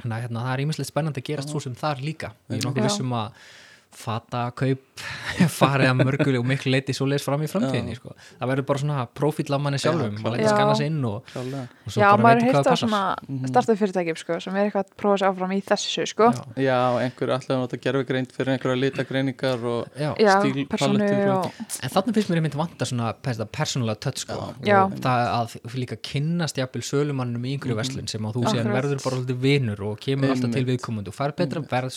[0.00, 2.32] Þannig að hérna, það er ímislega spennandi að gerast svo sem þar líka.
[2.50, 3.32] Ég er nokkuð vissum að
[3.92, 4.78] fata kaup
[5.60, 8.12] farið að mörguleg og miklu leiti svo leis fram í framtíðinni sko.
[8.38, 10.40] það verður bara svona profíl af manni sjálfum Já, maður Já.
[10.40, 13.00] leita að skanna sig inn og, og svo Já, maður heilt á svona
[13.50, 16.28] startup fyrirtækjum sko, sem er eitthvað að prófa sér áfram í þessu sko.
[16.30, 16.44] Já.
[16.68, 20.10] já, einhver alltaf að nota gerfugreind fyrir einhverja litagreiningar og Já.
[20.20, 21.50] Já, stíl- persónu palettur og-
[21.80, 24.84] En þannig finnst mér einmitt vanta svona persónulega touch sko Já.
[24.84, 28.72] og það að líka kynnast jafnvel sölumannum í einhverju verslun sem að þú Akkurat.
[28.76, 30.80] verður bara alltaf vinur og kemur alltaf til Einmitt.
[30.80, 31.90] viðkomundu og fær betra verð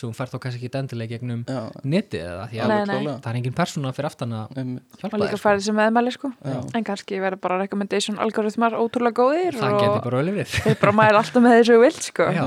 [1.90, 2.48] netið eða?
[2.52, 2.72] Því að
[3.08, 4.58] það er engin persóna fyrir aftan að
[5.02, 5.42] hjálpa og líka sko.
[5.44, 6.32] færið sem meðmæli sko.
[6.44, 6.58] Já.
[6.80, 10.58] en kannski verður bara recommendation algoritmar ótrúlega góðir það geti og bara öll við.
[10.66, 12.28] þeir bara mæla alltaf með þessu vilt sko.
[12.34, 12.44] Já,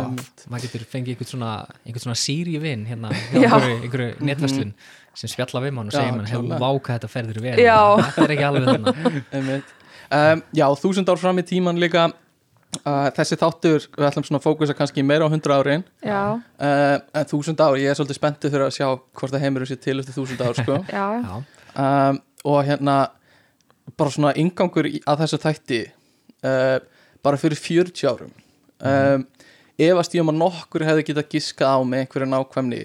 [0.51, 4.77] maður getur fengið einhvern svona, einhvern svona síri vinn hérna einhverju, einhverju netverslun
[5.17, 7.57] sem spjalla við mann og segja mann hefur vákað þetta ferður vel.
[7.63, 7.81] Já.
[8.11, 8.95] þetta er ekki alveg þarna.
[9.37, 9.75] Einmitt.
[10.07, 12.11] Um, já, þúsund ár fram í tíman líka
[12.83, 15.85] uh, þessi þáttur, við ætlum svona að fókusa kannski meira á 100 árin.
[16.05, 19.81] Uh, en 1000 ár, ég er svolítið spenntið fyrir að sjá hvort það heimur sér
[19.83, 20.81] til eftir 1000 ár sko.
[21.85, 22.97] um, og hérna
[23.97, 25.81] bara svona ingangur í, að þessu þætti
[26.47, 26.77] uh,
[27.27, 28.37] bara fyrir 40 árum.
[28.77, 29.27] Um,
[29.81, 32.83] efast ég um að nokkur hefði getað giskað á með einhverju nákvæmni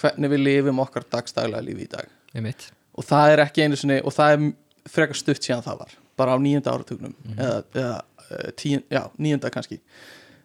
[0.00, 2.12] hvernig við lifum okkar dagstælega lífi í dag.
[2.36, 2.70] Einmitt.
[2.96, 4.46] Og það er ekki einu sinni og það er
[4.92, 8.00] frekar stutt síðan það var bara á nýjönda áratugnum eða, eða uh,
[8.56, 9.80] tíun, já, nýjönda kannski.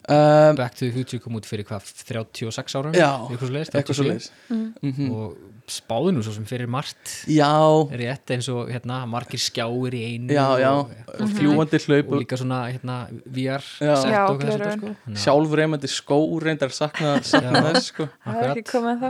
[0.08, 2.94] Um, Back to the Future kom út fyrir hvað 36 árum?
[2.96, 3.74] Já, eitthvað svo leiðist,
[4.08, 5.10] leiðis Mm.
[5.12, 5.36] og
[5.72, 7.12] spáðu nú svo sem fyrir margt.
[7.30, 7.52] Já,
[7.90, 10.70] rétt eins og hérna, margir skjáir í einu já, já.
[10.82, 14.94] og, fljúandi og hlaup og líka svona hérna, VR sko.
[15.24, 18.08] sjálfreimandi skó reyndar sakna, sakna þess sko.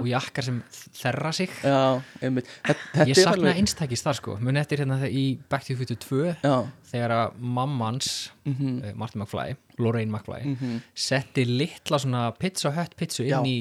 [0.03, 0.63] Og jakkar sem
[0.99, 1.53] þerra sig.
[1.63, 2.51] Já, einmitt.
[2.67, 4.39] Þetta- ég er sakna einstakist þar sko.
[4.41, 6.55] Muni eftir hérna í Back to the Future 2 já,
[6.91, 8.13] þegar að mammans
[8.49, 10.81] mhm, uh, Martin McFly, Lorraine McFly mhm.
[10.95, 13.39] setti litla svona pizza hut pizzu Já.
[13.41, 13.59] inn í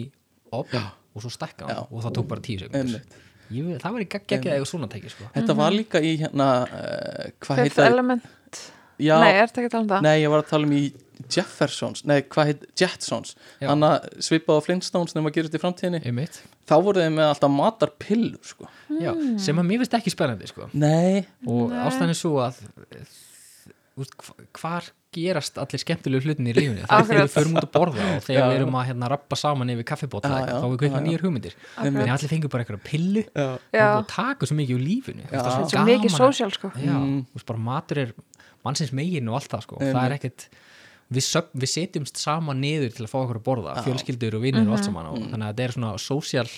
[0.55, 0.83] op Já.
[1.17, 4.47] Og svo stakka hann og það tók bara tíu sekundur Ég, það var í geggjað
[4.58, 5.27] eða svona tæki sko.
[5.32, 8.25] Þetta var líka í hérna uh, hvað Element.
[8.99, 10.01] Já, Nei, ertu ekki að tala um það?
[10.03, 10.82] nei, ég var að tala um í
[11.34, 16.01] Jeffersons, nei, hvað heit Jetsons, hann að svipa á Flintstones nema að gerist í framtíðinni.
[16.10, 16.41] Einmitt.
[16.67, 18.67] Þá voru þeim með alltaf matarpillur sko.
[18.99, 20.67] Já, sem að mér finnst ekki spennandi sko.
[20.73, 21.80] nei, og Nei.
[21.88, 22.60] ástæðan er svo að
[24.62, 26.83] hvar gerast allir skemmtilegu hlutin í lífinu?
[26.86, 28.47] Það er þegar við förum út að borða og þegar Já.
[28.51, 29.88] við erum að hérna, rappa saman yfir
[30.51, 31.07] já, þá við kveikna já, já.
[31.07, 31.55] nýjar hugmyndir.
[31.77, 31.99] Akkurat.
[32.03, 35.25] en allir fengur bara eitthvað pillu já, og taka svo mikið úr lífinu.
[35.31, 36.71] Er svo mikið sósjál sko.
[36.77, 37.19] Mm.
[37.65, 38.13] matur er
[38.67, 39.79] mannsins megin og allt það sko.
[39.81, 40.47] Það er ekkert
[41.07, 41.29] við,
[41.63, 43.86] við setjumst saman niður til að fá okkur að borða Já.
[43.88, 44.91] fjölskyldur og vinnir og allt Mhm.
[44.91, 46.49] saman og þannig að þetta er svona sósjál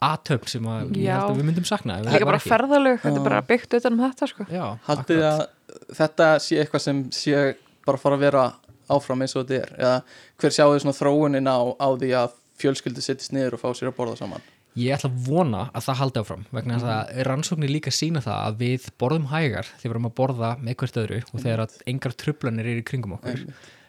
[0.00, 3.74] aðtöfn sem að að við myndum sakna við Líka bara ferðalög, þetta er bara byggt
[3.76, 4.46] utan um þetta sko.
[4.48, 5.42] Já, haldið akkurat.
[5.42, 5.59] að
[5.96, 7.44] þetta sé eitthvað sem sé
[7.86, 8.44] bara fara að vera
[8.90, 9.74] áfram eins og þetta er?
[9.78, 9.98] Eða
[10.42, 13.92] hver sjáu þið svona þróunin á, á því að fjölskyldu sittist niður og fá sér
[13.92, 14.48] að borða saman?
[14.78, 18.44] Ég ætla að vona að það haldi áfram vegna þess að rannsóknir líka sína það
[18.46, 21.74] að við borðum hægar þegar við erum að borða með hvert öðru og þegar að
[21.90, 23.42] engar trublanir eru í kringum okkur.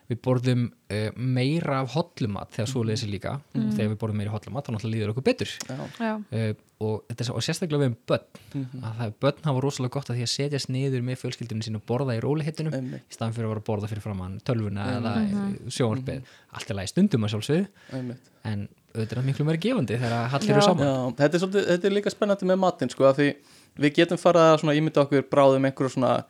[0.09, 3.37] Við borðum uh, meira af hotlumat þegar svo leiðis líka.
[3.53, 5.53] Og þegar við borðum meira hotlumat þá náttúrulega líður okkur betur.
[5.69, 6.49] Já, Já, uh,
[6.81, 8.25] og, þetta er og sérstaklega við um börn.
[8.51, 8.81] Mhm.
[8.89, 11.85] að það börn hafa rosalega gott að því að setjast niður með fjölskyldunum sín og
[11.87, 14.97] borða í rólihettunum einmitt, í staðan fyrir að vera að borða fyrir framann tölvuna Mhm.
[14.97, 16.21] eða mm sjónvarpið.
[16.53, 17.67] Allt er lagi stundum að sjálfsögðu.
[17.93, 18.29] Einmitt.
[18.43, 20.85] En auðvitað er það miklu meira gefandi þegar að hallir eru saman.
[20.87, 23.35] Já, þetta er, svolítið, þetta er líka spennandi með matinn sko, af því
[23.79, 26.25] við getum farið að ímynda okkur bráðum einhverju svona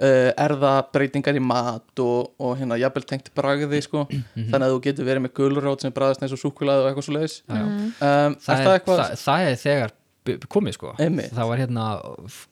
[0.00, 4.48] uh, erðabreytingar í mat og, og hérna jafnvel tengt bragði sko, Mhm.
[4.50, 7.14] þannig að þú getur verið með gulrót sem bræðast eins og súkulaði og eitthvað svo
[7.18, 7.64] leiðis Já, já.
[7.64, 9.90] um, það, er það eitthvað það, það er þegar
[10.48, 11.32] komið sko Einmitt.
[11.36, 11.86] það var hérna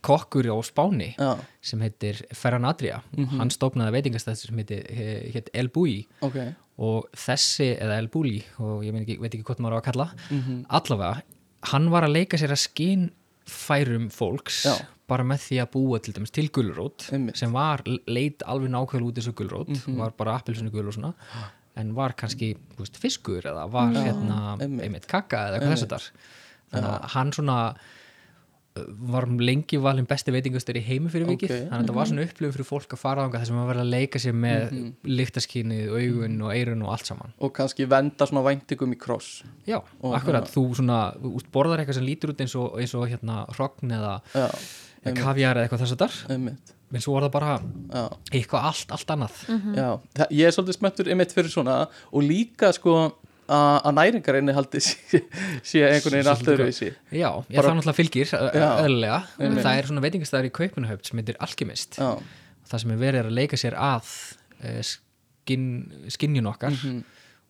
[0.04, 1.30] kokkur á Spáni Já,
[1.64, 3.38] sem heitir Ferran Adria Mhm.
[3.38, 4.84] hann stofnaði veitingastæð sem heitir
[5.32, 6.36] heit El Bui ok
[6.78, 10.10] og þessi, eða El Buli og ég ekki, veit ekki hvort maður á að kalla
[10.30, 10.66] Mhm.
[10.70, 11.22] allavega,
[11.72, 13.10] hann var að leika sér að skinn
[13.46, 14.74] færum fólks Já.
[15.08, 17.36] bara með því að búa til dæmis til gulrót Einmitt.
[17.36, 19.96] sem var, leit alveg nákvæmlega út þessu gulrót, Mhm.
[19.98, 21.14] var bara appelsinu gul og svona,
[21.76, 24.82] en var kannski veist, fiskur eða var Já, hérna, einmitt.
[24.84, 26.10] einmitt kakka eða eitthvað þessu þar
[26.72, 27.74] þannig að hann svona
[28.76, 31.56] uh, var lengi valin besti veitingastur í heimi fyrir vikið, Ok.
[31.58, 31.68] Mhm.
[31.70, 33.84] þannig að þetta var svona upplifun fyrir fólk að fara ánga þar sem að vera
[33.84, 34.92] að leika sér með mm Mhm.
[35.18, 37.32] lyktaskinnið, augun og eirun og allt saman.
[37.40, 39.42] Og kannski venda svona væntingum í kross.
[39.66, 42.78] Já, Og akkurat, hérna- þú svona þú veist, borðar eitthvað sem lítur út eins og,
[42.78, 44.48] eins og hérna hrogn eða já,
[45.14, 46.72] kaviar eða eitthvað þess að einmitt.
[46.92, 47.52] En svo var það bara
[47.88, 48.02] já,
[48.36, 49.36] eitthvað allt, allt annað.
[49.74, 53.12] Já, það, ég er svolítið smettur einmitt fyrir svona og líka sko
[53.48, 55.20] að næringarinni haldi sé,
[55.82, 56.90] einhvern veginn allt öðruvísi.
[57.10, 58.68] Já, ég Bara- það náttúrulega fylgir ö- Já.
[58.84, 59.64] eðlilega, Einmitt.
[59.66, 61.98] það er svona veitingastæður í Kaupunahöfn sem heitir Alchemist.
[61.98, 62.10] Já,
[62.70, 64.12] það sem er verið er að leika sér að
[64.86, 65.66] skin,
[66.08, 66.70] skinnjun okkar.
[66.76, 67.02] Mhm,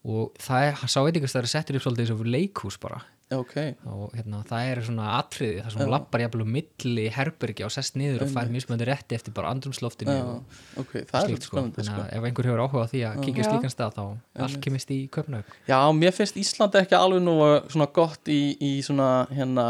[0.08, 3.02] og það er, sá veitingastæður settur upp svolítið eins og leikhús bara
[3.32, 3.54] já, ok.
[3.88, 7.72] Og hérna, það er svona atriði það sem hún lappar jafnvel um milli herbergi og
[7.74, 11.48] sest niður og fær mismöndi rétti eftir bara andrumsloftinu já, og ok, það er slíkt
[11.48, 11.62] svolítið sko.
[11.62, 12.04] þannig sko.
[12.04, 14.04] að ef einhver hefur áhuga á því að kíkja slíkan stað þá
[14.46, 17.36] alkemist í Köpnhaug Já, mér finnst Ísland ekki alveg nú
[17.72, 19.66] svona gott í, í svona hérna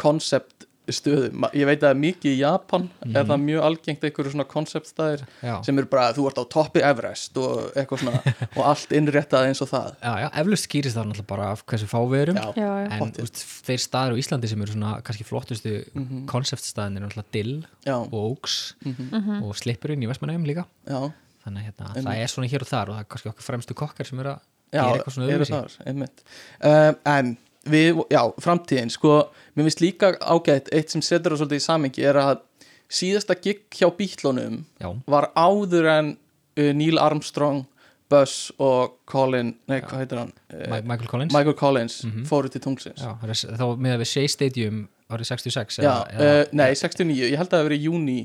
[0.00, 5.24] koncept stöðum, ég veit að mikið í Japan er það mjög algengt einhverju svona konceptstæðir
[5.66, 8.20] sem eru bara, þú ert á toppi Everest og eitthvað svona,
[8.56, 9.90] og allt innréttað eins og það.
[10.02, 12.38] Já, já eflust skýrist það náttúrulega bara af hversu fá við erum.
[12.38, 12.90] Já, já, já.
[13.00, 16.26] En úst, þeir staðir á Íslandi sem eru svona kannski flottustu mm Mhm.
[16.30, 17.54] konceptstaðin er náttúrulega Dill
[17.90, 20.64] og Oaks mhm, og Slipperinn í Vestmannheim líka.
[20.86, 21.10] Já,
[21.44, 23.74] þannig að hérna, það er svona hér og þar og það er kannski okkar fremstu
[23.74, 24.40] kokkar sem eru að
[24.76, 27.36] gera eitthvað svona eru öðruvísi
[27.70, 29.16] við, já, framtíðin sko,
[29.56, 32.42] mér finnst líka ágætt eitt sem setur það svolítið í samingi er að
[32.88, 37.64] síðasta gig hjá bítlunum já, var áður en uh, Neil Armstrong
[38.06, 40.28] Buzz og Colin nei, hvað heitir hann?
[40.52, 41.32] Uh, Michael Collins?
[41.34, 42.26] Michael Collins Mhm.
[42.30, 46.68] fóru til tungsins Já, þá með við Shea Stadium árið 66 Já, eða, uh, nei,
[46.74, 48.16] 69, ég held að það verið júni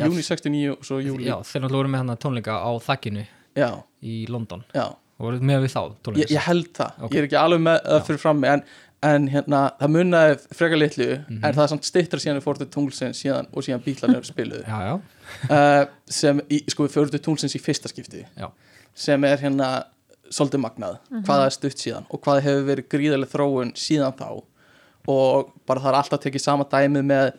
[0.00, 3.26] júni 69 og svo júli já, þeir náttúrulega voru með hann tónleika á þakkinu
[4.02, 4.64] í London.
[4.72, 4.86] Já.
[5.18, 7.10] Og voru með við þá Ég, ég held það, Ok.
[7.12, 8.62] ég er ekki alveg með það fyrir frammi en,
[9.02, 11.44] en hérna, það munnaði frekar litlu Mhm.
[11.44, 14.64] en það er samt stittra síðan við fórum til tunglsins síðan, og síðan bílarnir spiluðu.
[14.66, 14.94] Já, já,
[15.50, 15.86] uh,
[16.20, 18.50] sem, í, sko við fórum til tunglsins í fyrsta skipti Já.
[18.94, 19.84] sem er hérna
[20.30, 24.42] svolítið magnað, hvað það er stutt síðan og hvað hefur verið gríðarlega þróun síðan þá.
[25.08, 27.30] Og bara það er alltaf tekið sama dæmið með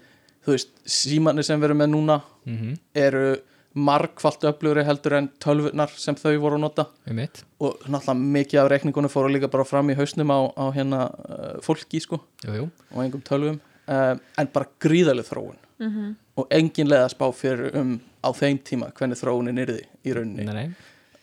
[0.46, 3.38] þú veist, símanir sem við erum með núna mm eru
[3.74, 6.86] margfalt öflugri heldur en tölvurnar sem þau voru að nota.
[7.08, 10.66] Um mitt og náttúrulega mikið af reikningunum fóru líka bara fram í hausnum á, á
[10.74, 13.60] hérna uh, fólki sko Jú, jú, og engum tölvum.
[13.90, 15.58] Uh, en bara gríðarlega þróun.
[15.80, 16.16] Mhm.
[16.40, 20.46] og engin leið að spá fyrir um á þeim tíma hvernig þróunin yrði í rauninni.
[20.48, 20.70] Nei, nei.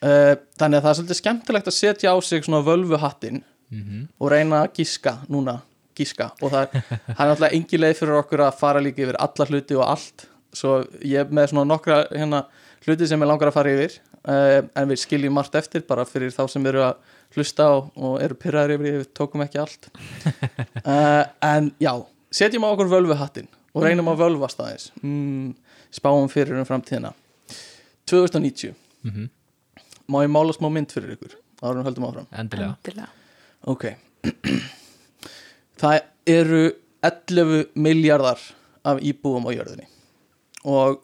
[0.01, 4.31] Uh, þannig að það er svolítið skemmtilegt að setja á sig svona völvuhattin mm og
[4.31, 5.59] reyna að gíska núna
[5.97, 6.31] gíska.
[6.45, 9.77] Og það, það er náttúrulega engin leið fyrir okkur að fara líka yfir alla hluti
[9.77, 12.45] og allt svo ég er með svona nokkra hérna,
[12.87, 16.33] hluti sem ég langar að fara yfir uh, en við skiljum margt eftir bara fyrir
[16.35, 19.89] þá sem eru að hlusta og, og eru pyrraður yfir, við tókum ekki allt.
[20.83, 21.93] Uh, en já
[22.35, 24.91] setjum á okkur völvuhattin og reynum að völvast aðeins.
[25.03, 25.53] Mm,
[25.95, 27.13] spáum fyrir um framtíðina.
[28.07, 29.29] 2090 -hmm.
[30.09, 32.27] má ég mála smá mynd fyrir ykkur árum höldum áfram?
[32.33, 32.77] Endilega.
[32.77, 33.09] Endilega.
[33.67, 33.85] Ok.
[35.81, 38.41] Það eru 11 miljardar
[38.85, 39.87] af íbúum á jörðinni
[40.67, 41.03] og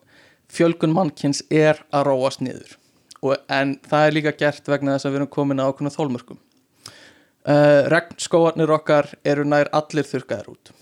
[0.53, 2.77] fjölgun mannkins er að róast niður.
[3.23, 6.41] Og, en það er líka gert vegna þess að við erum komin að ákveðna þólmörkum
[7.47, 10.73] uh, Regnskóarnir okkar eru nær allir þurrkaðir út.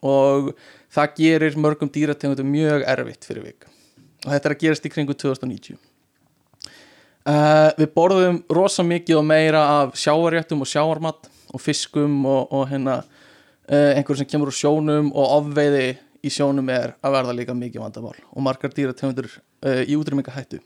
[0.00, 0.52] Og
[0.92, 3.68] það gerir mörgum dýrategundum mjög erfitt fyrir vik.
[4.26, 5.80] Og þetta er að gerast í kringu 2090
[7.20, 12.62] Uh, við borðum rosa mikið og meira af sjávarréttum og sjávarmatt og fiskum og, og
[12.70, 17.56] hérna uh, einhver sem kemur úr sjónum og ofveiði í sjónum er að verða líka
[17.56, 20.60] mikið vandamál og margar dýrategundur uh, í útrýminga hættu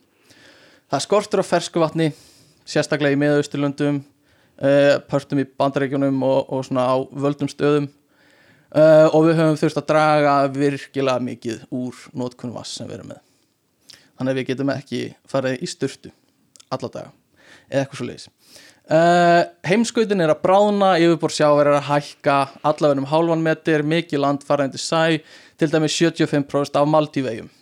[0.91, 2.11] það skortur á fersku vatni
[2.69, 7.89] sérstaklega í miðausturlöndum uh, pörtum í bandaríkjunum og, og svona á völdum stöðum
[8.75, 13.13] uh, og við höfum þurft að draga virkilega mikið úr nótkunn vass sem við erum
[13.15, 13.23] með.
[14.15, 16.15] Þannig að við getum ekki farið í styrtu
[16.75, 17.11] alla daga
[17.69, 18.29] eða eitthvað svo leiðis
[18.91, 24.25] uh, heimskautin er að bráðna yfirbor sjáver er að hækka allaveg um hálfan metir, mikið
[24.25, 25.21] land faraðindi sæ,
[25.61, 27.53] til dæmis 75% af Maldívegjum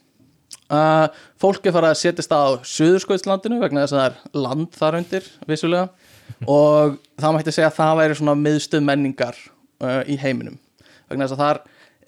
[0.73, 1.09] uh,
[1.41, 4.99] fólk er farið að setjast að á Suðurskautslandinu vegna þess að það er land þar
[5.01, 6.11] undir vissulega.
[6.49, 9.39] Og það mætti segja að það væri svona miðstöð menningar
[9.85, 10.59] uh, í heiminum.
[11.11, 11.63] Vegna þess að þar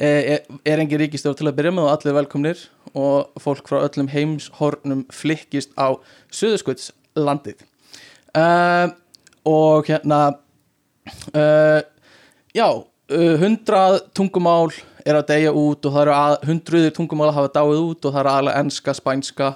[0.08, 2.64] er, er engin ríkistjóð til að byrja með og allir velkomnir
[2.98, 5.94] og fólk frá öllum heimshornum flikkist á
[6.34, 7.62] Suðurskautslandið.
[8.34, 8.90] Uh,
[9.44, 10.20] og hérna
[11.34, 11.80] uh,
[12.54, 14.72] já uh, hundrað tungumál
[15.04, 18.14] er að deyja út og það eru að, hundruðir tungumál að hafa dáið út og
[18.14, 19.50] það eru aðlega enska, spænska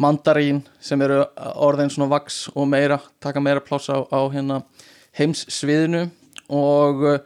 [0.00, 1.22] mandarín sem eru
[1.60, 4.62] orðin svona vaks og meira, taka meira pláss á, á hérna
[5.18, 6.08] heimssviðinu.
[6.50, 7.18] Og uh,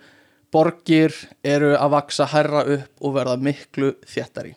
[0.54, 4.54] borgir eru að vaksa herra upp og verða miklu þéttari.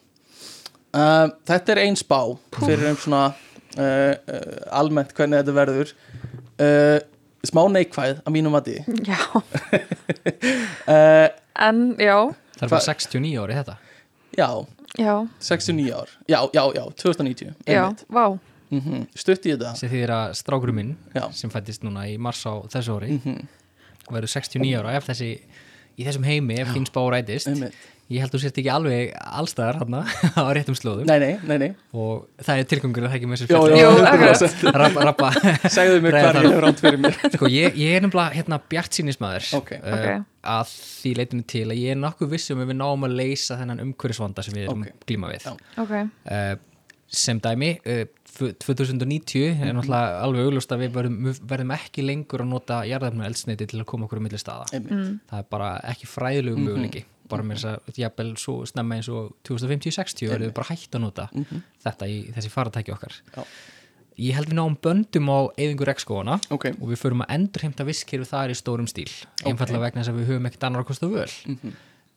[0.93, 2.19] Uh, þetta er ein spá
[2.57, 5.93] fyrir um svona uh, uh, almennt hvernig þetta verður.
[6.57, 6.99] Uh,
[7.45, 8.79] smá neikvæð að mínum mati.
[9.05, 9.19] Já,
[10.87, 11.27] uh,
[11.67, 12.17] en já,
[12.57, 13.75] Það er bara 69 ári þetta.
[14.37, 14.47] Já,
[14.97, 16.09] já, 69 ár.
[16.29, 18.05] Já, já, já, 2090 já, einmitt.
[18.09, 18.25] vá.
[18.69, 19.75] Mm stutt í þetta.
[19.79, 21.29] Sem þýðir að strákurum minn Já.
[21.31, 23.47] sem fættist núna í mars á þessu ári Mhm.
[24.11, 25.29] verður 69 ára ef þessi
[25.97, 27.47] í þessum heimi ef þín spá rætist.
[27.47, 27.73] Einmitt.
[28.07, 29.95] Ég held þú sért ekki alveg allstaðar hann
[30.39, 33.41] á réttum slóðum nei, nei, nei, nei og það er tilgangur að það ekki með
[33.41, 33.81] þessu Jó, fjalli.
[33.81, 34.79] Jú, 100%.
[34.81, 35.31] rappa, rappa.
[35.77, 39.49] segðu mér hvað hefur átt fyrir mér sko ég, ég er nefnilega hérna bjart sínismæður
[39.59, 39.73] Ok.
[39.81, 40.07] Ok.
[40.55, 43.83] að því leitinu til að ég er nokkuð vissum að við náum að leysa þennan
[43.87, 44.93] umhverfisvanda sem við erum Ok.
[44.93, 45.07] okay.
[45.11, 46.53] glíma við uh,
[47.07, 48.05] sem dæmi uh,
[48.37, 53.67] 2090 er náttúrulega alveg augljóst að við verðum, verðum ekki lengur að nota jarðarfnum eldsneiti
[53.71, 55.07] til að koma okkur á milli staða mm.
[55.31, 59.33] það er bara ekki fræðilegu möguleiki bara með þess að jafnvel svo snemma eins og
[59.49, 61.27] 2050-60 verðum við bara hægt að nota
[61.85, 63.17] þetta í þessi faratæki okkar.
[63.35, 63.43] Já.
[64.17, 68.25] ég held við náum böndum á eyðingur rekskóana ok, og við förum að endurheimta visskerfi
[68.31, 69.11] þar í stórum stíl
[69.45, 71.31] einfallega vegna þess að við höfum ekkert annar að kosta völ.
[71.45, 71.75] Mhm.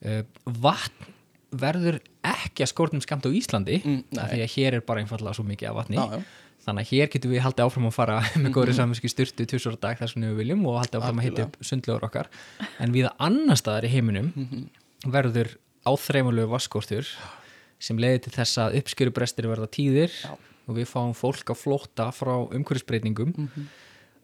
[0.09, 0.23] uh,
[0.65, 1.17] vatn
[1.51, 5.45] verður ekki að skórnum skamt á Íslandi Mm, því að hér er bara einfallega svo
[5.45, 5.97] mikið af vatni.
[5.97, 6.23] Já, já,
[6.67, 9.99] þannig að hér getum við haldið áfram að fara með góðri saminski styrtu á dag
[9.99, 12.31] þar sem við viljum og haldið áfram að hita upp sundlegur okkar.
[12.79, 14.31] En við annar staðar í heiminum
[15.07, 15.55] verður
[15.89, 17.07] áþreifulegu vaskortur
[17.81, 20.13] sem leiði til þess að uppskjörubrestir verða tíðir
[20.69, 23.69] og við fáum fólk á flótta frá umhverfisbreytingum Mhm.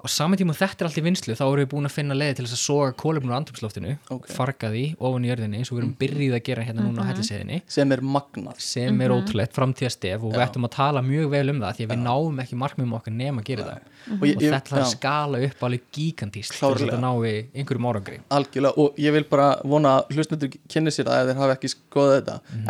[0.07, 2.37] Og saman tíma þetta er allt í vinslu þá erum við búin að finna leiði
[2.39, 4.29] til þess að soga kólefnur á andrumsloftinu, Ok.
[4.31, 7.09] farga því ofan í jörðinni eins og við erum byrjið að gera hérna núna á
[7.11, 8.61] helliseiðinni sem er magnað.
[8.63, 10.47] Sem er ótrúlegt framtíðastef og við Já.
[10.47, 13.43] ættum að tala mjög vel um það því að við náum ekki markmiðum okkar nema
[13.43, 13.81] að gera það.
[14.07, 17.01] Og, ég, og ég, þetta þarf að já, skala upp alveg gigantíst til að þetta
[17.03, 18.19] nái einhverjum árangri.
[18.31, 21.71] Algjörlega og ég vil bara vona að hlustendur kynni sér það ef þeir hafa ekki
[21.75, 22.69] skoðað þetta Mhm.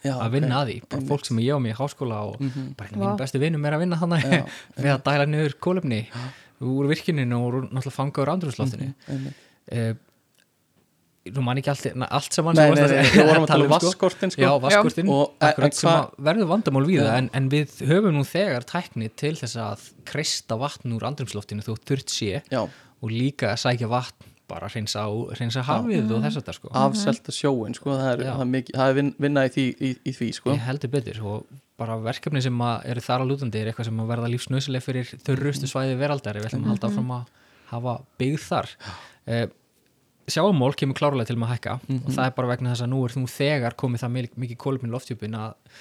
[0.01, 0.09] sko.
[0.09, 0.61] Já, með um að bara vinna ok.
[0.61, 2.75] að því, bara fólk sem ég á mig í háskóla og Mhm.
[2.77, 3.09] bara hérna Vá.
[3.11, 4.45] mín bestu vinum er að vinna þannig Já,
[4.81, 6.01] við að dæla niður kólefni
[6.61, 9.35] úr virkininu og úr náttúrulega fanga úr andrúsloftinu Einmitt.
[9.71, 9.97] mm
[11.31, 13.65] nú man ekki allt, na, allt saman Nei, sem nei, nei, við vorum að tala
[13.67, 13.89] um sko.
[13.91, 14.41] vasskortin sko.
[14.41, 17.49] Já, vaskortin, Og- en- akkurat en sem hvað- að verður vandamál við það en, en
[17.51, 22.41] við höfum nú þegar tækni til þess að kreista vatn úr andrumsloftinu þú þurft sé
[22.49, 26.71] Já, og líka að sækja vatn bara hreinsa hafið og þess að það sko.
[26.83, 27.95] Afselta sjóin sko.
[27.97, 30.55] það er, er, mikið, það er vin, vinna í því, í, í því sko.
[30.55, 34.03] Ég heldur betur og bara verkefni sem að eru þar á lútandi er eitthvað sem
[34.03, 37.31] að verða lífsnöðsileg fyrir þurrustu svæði veraldar við ætlum að halda áfram að
[37.71, 38.69] hafa byggð þar.
[39.31, 39.47] Eh,
[40.31, 43.01] sjáumól kemur klárlega til með að hækka og það er bara vegna þess að nú
[43.05, 45.79] er þú þegar komið það mikið, kóluminn loftjöpin að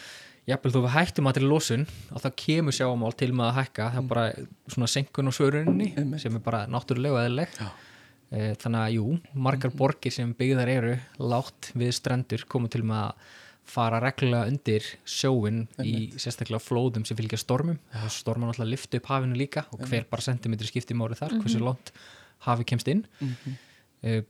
[0.48, 3.90] jafnvel þú við hættum að til losun og það kemur sjáumál til með að hækka
[3.92, 4.24] það er bara
[4.72, 6.24] svona senkun og svöruninni Einmitt.
[6.24, 7.26] sem er bara náttúrulega
[7.60, 7.70] Eh,
[8.30, 13.30] þannig að jú, margar borgir sem byggðar eru látt við strendur komið til með að
[13.70, 17.76] fara reglulega undir sjóin í sérstaklega flóðum sem fylgja stormum.
[18.10, 21.92] Stormar náttúrulega lyfti upp hafinu líka og hver bara sentimetri skipti máli þar hversu langt
[22.46, 23.04] hafi kemst inn.
[24.02, 24.22] Uh,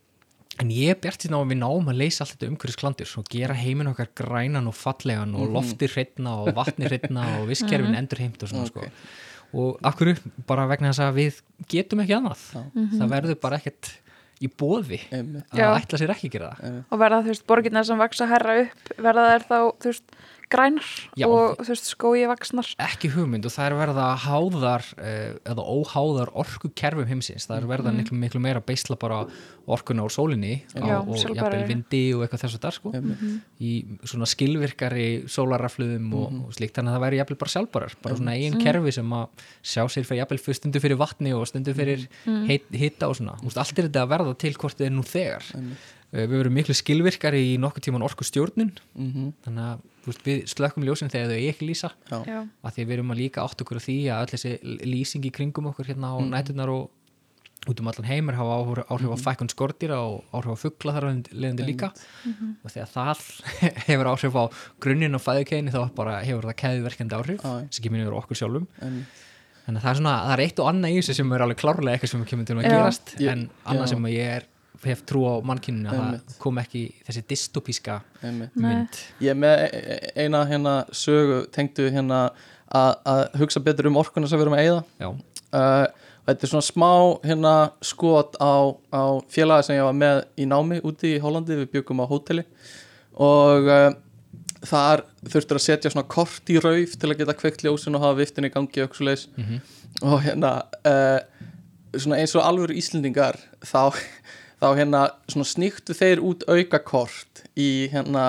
[0.60, 3.14] en ég er bjart síðan á að við náum að leysa allt þetta umhverfis klandur
[3.20, 7.96] og gera heiminn okkar grænan og fallegan og lofti hreitna og vatni hreitna og visskerfin
[7.96, 8.74] endur heimt og svona Ok.
[8.74, 8.88] sko
[9.52, 11.40] og hverju, bara vegna þess að við
[11.72, 12.44] getum ekki annað.
[12.98, 13.92] Það verður bara ekkert
[14.40, 16.76] í bóði að ætla sér ekki að gera það.
[16.88, 20.14] Og verða þú veist borginnar sem vaksa herra upp verða þær þá þú veist
[20.52, 20.86] grænar
[21.18, 21.26] Já.
[21.28, 26.32] og þú veist skói vaksnar ekki hugmynd og það er verða háðar eh, eða óháðar
[26.42, 29.22] orkukerfum heimsins, það er verða miklu, miklu meira beisla bara
[29.70, 31.36] orkuna úr sólinni á, Já, og sjálfbærari.
[31.60, 32.92] jafnvel vindi og eitthvað þess að það sko
[33.60, 33.72] í
[34.10, 36.74] svona skilvirkari sólarrafluðum og, og slíkt.
[36.78, 40.08] Þannig að það væri jafnvel bara sjálfbarar bara svona eigin kerfi sem að sjá sér
[40.08, 42.06] fyrir jafnvel fyrir stundu fyrir vatni og stundu fyrir
[42.50, 45.06] heit, hitta og svona, Úst, allt er þetta að verða til hvort þið er nú
[45.06, 45.46] þegar.
[46.10, 48.72] Eh, við verum miklu skilvirkari í nokkuð tíman orkustjórnun.
[48.98, 49.32] Mhm.
[49.46, 52.18] þannig að veist, við slökkum ljósin þegar þau ekki lýsa Já.
[52.26, 52.38] Já.
[52.64, 54.52] að því við erum að líka átt okkur á því að öll þessi
[54.86, 56.30] lýsing í kringum okkur hérna á Mhm.
[56.34, 56.90] nætunar og
[57.68, 61.04] út um allan heimur hafa áhrif, áhrif á fækkun skordýra og áhrif á fuggla þar
[61.10, 61.90] af leiðandi líka
[62.64, 63.18] og þegar það
[63.90, 64.44] hefur áhrif á
[64.80, 67.66] grunninn og fæðukeginni þá bara hefur það keðverkandi áhrif Já, já.
[67.70, 69.20] sem kemur yfir okkur sjálfum Einmitt.
[69.66, 71.60] þannig að það er svona, það er eitt og annað í þessu sem er alveg
[71.60, 72.70] klárlega eitthvað sem kemur til að Já.
[72.72, 73.88] gerast Ég- en annað já.
[73.92, 74.48] sem ég er
[74.84, 77.98] hef trú á mannkyninu að það kom ekki þessi dystopíska
[78.54, 79.00] mynd.
[79.20, 82.30] Ég er með e- e- eina hérna sögu tengdu hérna
[82.72, 85.86] að að hugsa betur um orkuna sem við erum að já, uh,
[86.20, 86.90] og þetta er svona smá
[87.26, 91.72] hérna skot á, á félagi sem ég var með í námi úti í Hollandi, við
[91.74, 92.44] byggum á hóteli.
[93.20, 93.90] Og uh,
[94.70, 98.18] þar þurftur að setja svona kort í rauf til að geta kveikt ljósin og hafa
[98.20, 99.60] viftin í gangi og leis Mhm.
[100.02, 100.50] og hérna
[100.86, 101.18] uh,
[101.96, 103.96] svona eins og alvöru Íslendingar þá,
[104.60, 108.26] þá hérna svona sníktu þeir út aukakort í hérna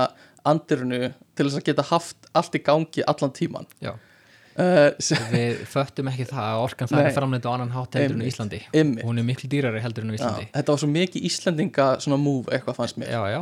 [0.47, 6.09] andirinu til þess að geta haft allt í gangi allan tíman uh, sem, við föttum
[6.11, 8.25] ekki það að orkan það er framleitt á annan hátt heldur en.
[8.29, 8.61] Íslandi.
[8.73, 9.05] Einmitt.
[9.07, 10.47] hún er miklu dýrari heldur en á já, Íslandi.
[10.55, 13.13] þetta var svo mikið Íslendinga svona move eitthvað fannst mér.
[13.13, 13.41] Já, já,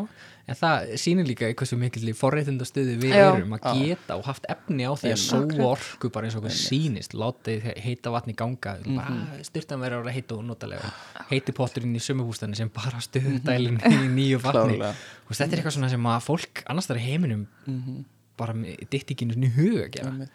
[0.50, 3.28] en það sýnir líka hversu mikil forréttindastuði við Já.
[3.36, 3.74] erum að Já.
[3.80, 7.16] geta og haft efni á því að sóa orku bara eins og okkur sýnist.
[7.18, 8.76] Látið heita vatni ganga.
[8.82, 8.98] Mhm.
[8.98, 10.94] bara styrtan verður að vera heita og notalega.
[11.30, 14.80] Heiti potturinn í sömubústæðin sem bara stuðdælin í nýju vatni.
[15.30, 17.48] Og þetta er eitthvað svona sem að fólk annars þar í heiminum
[18.40, 18.54] bara
[18.90, 20.30] ditt ekki einu huga að gera.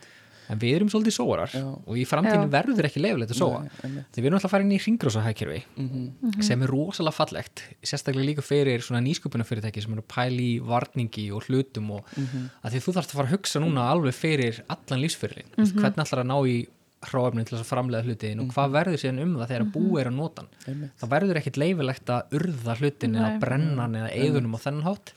[0.50, 1.64] En við erum svolítið sóarar Já.
[1.64, 2.52] og í framtíðinu Já.
[2.52, 6.42] verður ekki leifilegt að sóa því við erum alltaf að fara inn í ringrósahækjörfi Mhm.
[6.42, 11.26] sem er rosalega fallegt sérstaklega líka fyrir svona nýsköpunarfyrirtæki sem eru að pæla í varningi
[11.32, 12.50] og hlutum og Mhm.
[12.64, 15.80] að því þú þarfst að fara að hugsa núna alveg fyrir allan lífsfyrirlin mm -hmm.
[15.80, 16.66] hvernig ætlar að ná í
[17.04, 20.06] hráefnin til þess að framlega hlutin og hvað verður síðan um það þegar búið er
[20.08, 23.38] að nota það verður ekkit leifilegt að urða hlutin eða Nei.
[23.38, 25.12] brenna hann eða eigðunum á þennan hátt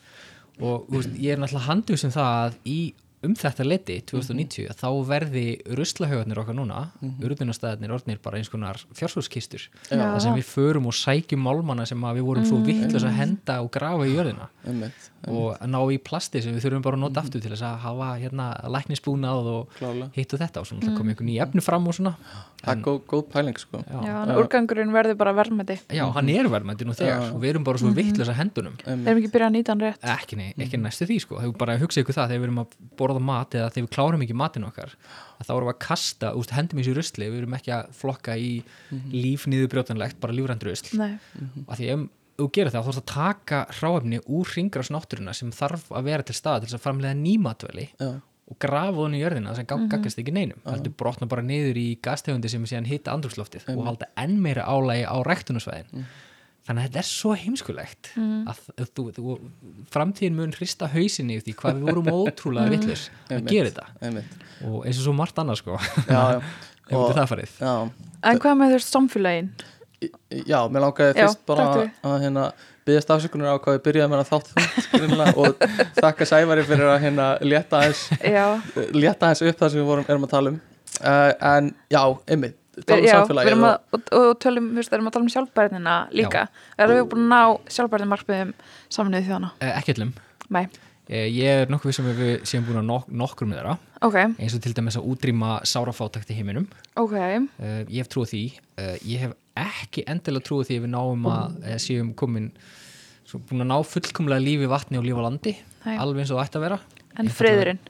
[0.60, 2.94] og veist, ég er náttúrulega handið sem það að í
[3.26, 5.46] um þetta leti 2090 þá verði
[5.78, 9.98] ruslahaugarnir okkar núna mm urðunastæðarnir orðnir bara eins konar fjársúskistur Já.
[9.98, 13.58] þar sem við förum og sækjum málmana sem að við vorum svo vittlust að henda
[13.64, 14.48] og grafa í jörðina.
[14.68, 17.80] Einmitt, og ná í plasti sem við þurfum bara að nota aftur til þess að
[17.84, 18.46] hafa hérna
[18.76, 20.10] læknisbúnað og klálega.
[20.14, 20.98] hitt og þetta og svona mm.
[20.98, 22.14] komið einhvern ný efni fram og svona.
[22.58, 23.80] Það er góð, góð pæling sko.
[23.86, 25.76] Já, Já, að úrgangurinn verður bara verðmæti.
[25.94, 27.28] Já hann er verðmændi nú þegar.
[27.30, 28.74] Og við erum bara svo vittlust að hendunum
[33.08, 34.94] það borða mat eða þegar við klárum ekki matinn okkar
[35.38, 37.90] að þá erum við að kasta, úst, hendum í þessu rusli við erum ekki að
[37.98, 38.52] flokka í
[39.14, 40.94] líf niðurbrjótanlegt, bara lífrænt rusl.
[40.98, 41.18] Nei,
[41.66, 42.06] að því ef
[42.38, 46.26] þú gerir það þá þarfst að taka hráefni úr hringrás náttúruna sem þarf að vera
[46.26, 48.10] til staða til þess að framlega nýmatveli já,
[48.48, 50.62] og grafa þannig í jörðina sem mm gaggast ekki neinum.
[50.64, 55.04] Heldur brotna bara niður í gastegundi sem síðan hitta andrúksloftið og halda enn meira álægi
[55.10, 56.06] á ræktunusvæðin
[56.68, 59.36] þannig að þetta er svo heimskulegt að að þú, þú,
[59.94, 63.54] framtíðin mun hrista hausinni því hvað við vorum ótrúlega vitlis að Einmitt.
[63.54, 64.24] gera þetta.
[64.68, 65.78] og eins og svo margt annað sko.
[66.04, 66.38] Já, já,
[66.90, 67.56] ef þetta það farið.
[67.64, 67.74] já,
[68.30, 69.50] en hvað með veist samfélagin?
[69.98, 71.86] já, mér langaði Já, fyrst bara taktu.
[71.88, 72.44] að, að hérna
[72.88, 74.48] byggðast afsökunar á hvað við byrjaði með að þátt
[75.42, 75.64] og
[75.98, 78.44] þakka Sævari fyrir að hérna létta aðeins Já,
[78.94, 80.60] létta aðeins upp það sem við vorum, erum að tala um.
[80.98, 82.00] Uh, en já,
[82.30, 85.96] einmitt tala um við samfélagið og, og, og tölum, veist, erum að tala um sjálfbærnina
[86.16, 86.44] líka.
[86.78, 88.52] Erum við búin að ná sjálfbærnin markmiðum
[88.94, 89.50] saminuð þjóðana?
[89.60, 90.12] eh, ekki allum,
[91.08, 93.76] eh, ég er nokkuð sem við séum búin að nok nokkur með þeirra.
[94.06, 96.68] Ok, eins og til dæmis að útrýma sárafátakt í heiminum.
[96.94, 97.16] Ok.
[97.16, 98.42] Uh, ég hef trúið því.
[99.08, 102.52] Ég hef ekki endilega trúið því að við náum að uh, séum komin
[103.48, 105.52] búin að ná fullkomlega lífi vatni og lífi á landi
[105.84, 105.96] Nei.
[105.98, 106.78] alveg eins og það ætti að vera.
[107.18, 107.80] En friðurinn?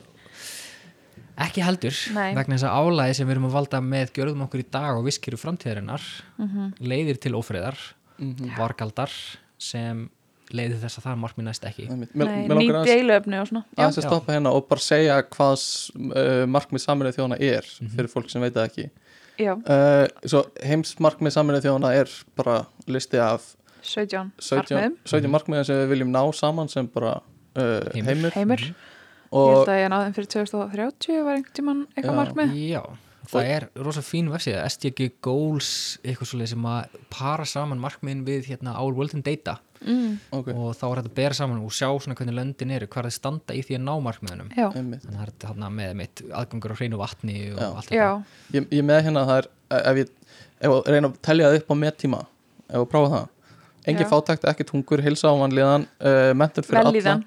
[1.47, 2.35] Ekki heldur Nei.
[2.35, 5.05] vegna þess að álæði sem við erum að valda með gjörðum okkur í dag og
[5.07, 6.03] viskiru framtíðarinnar
[6.39, 6.73] Mhm.
[6.81, 7.77] leiðir til ófriðar
[8.19, 8.57] Mhm.
[8.59, 9.11] vargaldar
[9.59, 10.09] sem
[10.51, 11.87] leiðir þess að það markmið næst ekki.
[11.91, 13.65] Einmitt, mér, Nei, mér ný langar aðeins deiluefni og svona.
[13.77, 15.65] Já, aðeins að stoppa hérna og bara segja hvað
[16.17, 17.63] uh, markmið saminuð þjóðana er
[17.97, 18.91] fyrir fólk sem veit það ekki.
[19.39, 19.53] Já.
[19.55, 24.97] Uh, svo heims markmið saminuð þjóðana er bara listi af 17 17, markmiðum.
[25.07, 27.21] 17 markmiðin sem við viljum ná saman sem bara
[27.57, 28.05] uh, Heimur.
[28.09, 28.65] heimur, Heimur,
[29.29, 32.83] ég og held að ég náði þeim fyrir 2030 var einhvern tímann eitthvað markmið Já,
[33.29, 35.71] það er rosa fín vefsíða SDG Goals,
[36.03, 39.59] eitthvað svolítið sem að para saman markmiðin við hérna Our World in Data.
[39.79, 42.89] Mm, ok, og þá er þetta að bera saman og sjá svona hvernig löndin eru,
[42.91, 44.49] hvað þeir standa í því að ná markmiðunum.
[44.57, 45.05] Já, einmitt.
[45.05, 47.69] Þannig að það er þetta með mitt aðgangur á hreinu vatni og Já.
[47.69, 48.57] allt já, þetta.
[48.57, 50.13] Ég, ég með hérna að það er ef ég,
[50.59, 52.23] ef ég reyna að telja það upp á mettíma
[52.67, 53.29] ef ég prófa það.
[53.89, 54.11] Engin Já.
[54.11, 57.23] fátækt, ekki tungur, hilsa og vanlíðan uh, mentur fyrir Vellíðan.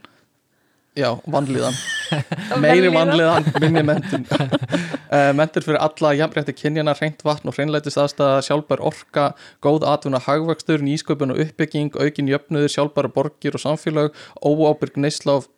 [0.98, 1.78] Já, vanlíðan.
[2.64, 8.42] Meiri vanlíðan, minni mentun uh, mentur fyrir alla jafnrétti kynjana, reynt vatn og hreinlætist aðstæða
[8.48, 9.32] sjálfbær orka,
[9.64, 15.50] góð atvinna hagvöxtur, nýsköpun og uppbygging aukin jöfnuður, sjálfbæra borgir og samfélag óábyrg neysla og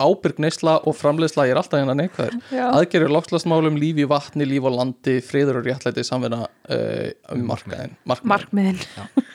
[0.00, 2.36] ábyrg neysla og framleiðsla ég er alltaf hérna neikvæður.
[2.70, 7.92] Aðgerður loftslagsmálum, líf í vatni, líf á landi friður og réttlæti samvinna uh, um markaðin,
[8.08, 8.80] markaðin, Markmiðin.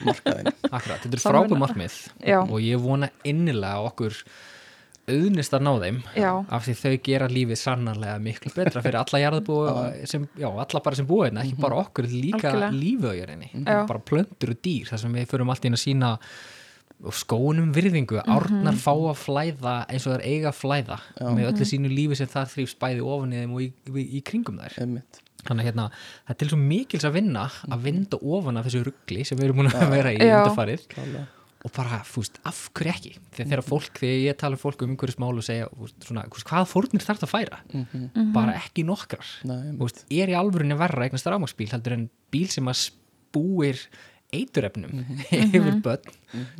[0.08, 0.50] Markaðin.
[0.70, 2.40] Akkurat, þetta er frábæð markmið Já.
[2.42, 4.18] og ég vona innilega að okkur
[5.14, 9.20] auðnist að ná þeim Já, af því þau gera lífið sannarlega miklu betra fyrir alla
[9.24, 9.74] jarðabúa
[10.10, 13.50] sem, já, alla bara sem búa hérna, ekki bara okkur líka á jörðinni.
[13.64, 13.82] Já.
[13.88, 16.14] bara plöntur og dýr, þar sem við förum allt inn að sína
[17.00, 20.98] og skónum virðingu, árnar fá að flæða eins og þær eiga að flæða
[21.32, 24.22] með öllu sínu lífi sem það þrýfst bæði ofan í þeim og í, í, í
[24.26, 24.76] kringum þær.
[24.84, 25.20] Einmitt.
[25.40, 25.86] þannig að hérna,
[26.26, 29.46] það er til svo mikils að vinna að vinda ofan af þessu ruggli sem við
[29.48, 30.42] erum búin að vera í Já.
[30.42, 30.84] undarfarið.
[31.64, 33.10] Og bara, fúst, af hverju ekki?
[33.36, 36.22] Þegar, þegar fólk, þegar ég tala um fólk um einhverjus mál og segja, fúst, svona,
[36.32, 37.58] fúst, hvað fórnir þarf að færa?
[37.74, 38.32] Mhm.
[38.32, 39.26] bara ekki nokkrar.
[39.44, 43.82] Nei, fúst, er í alvörunni verra eignast rámaksbíl heldur en bíl sem að spúir
[44.32, 45.20] eiturefnum Mhm.
[45.58, 46.10] yfir börn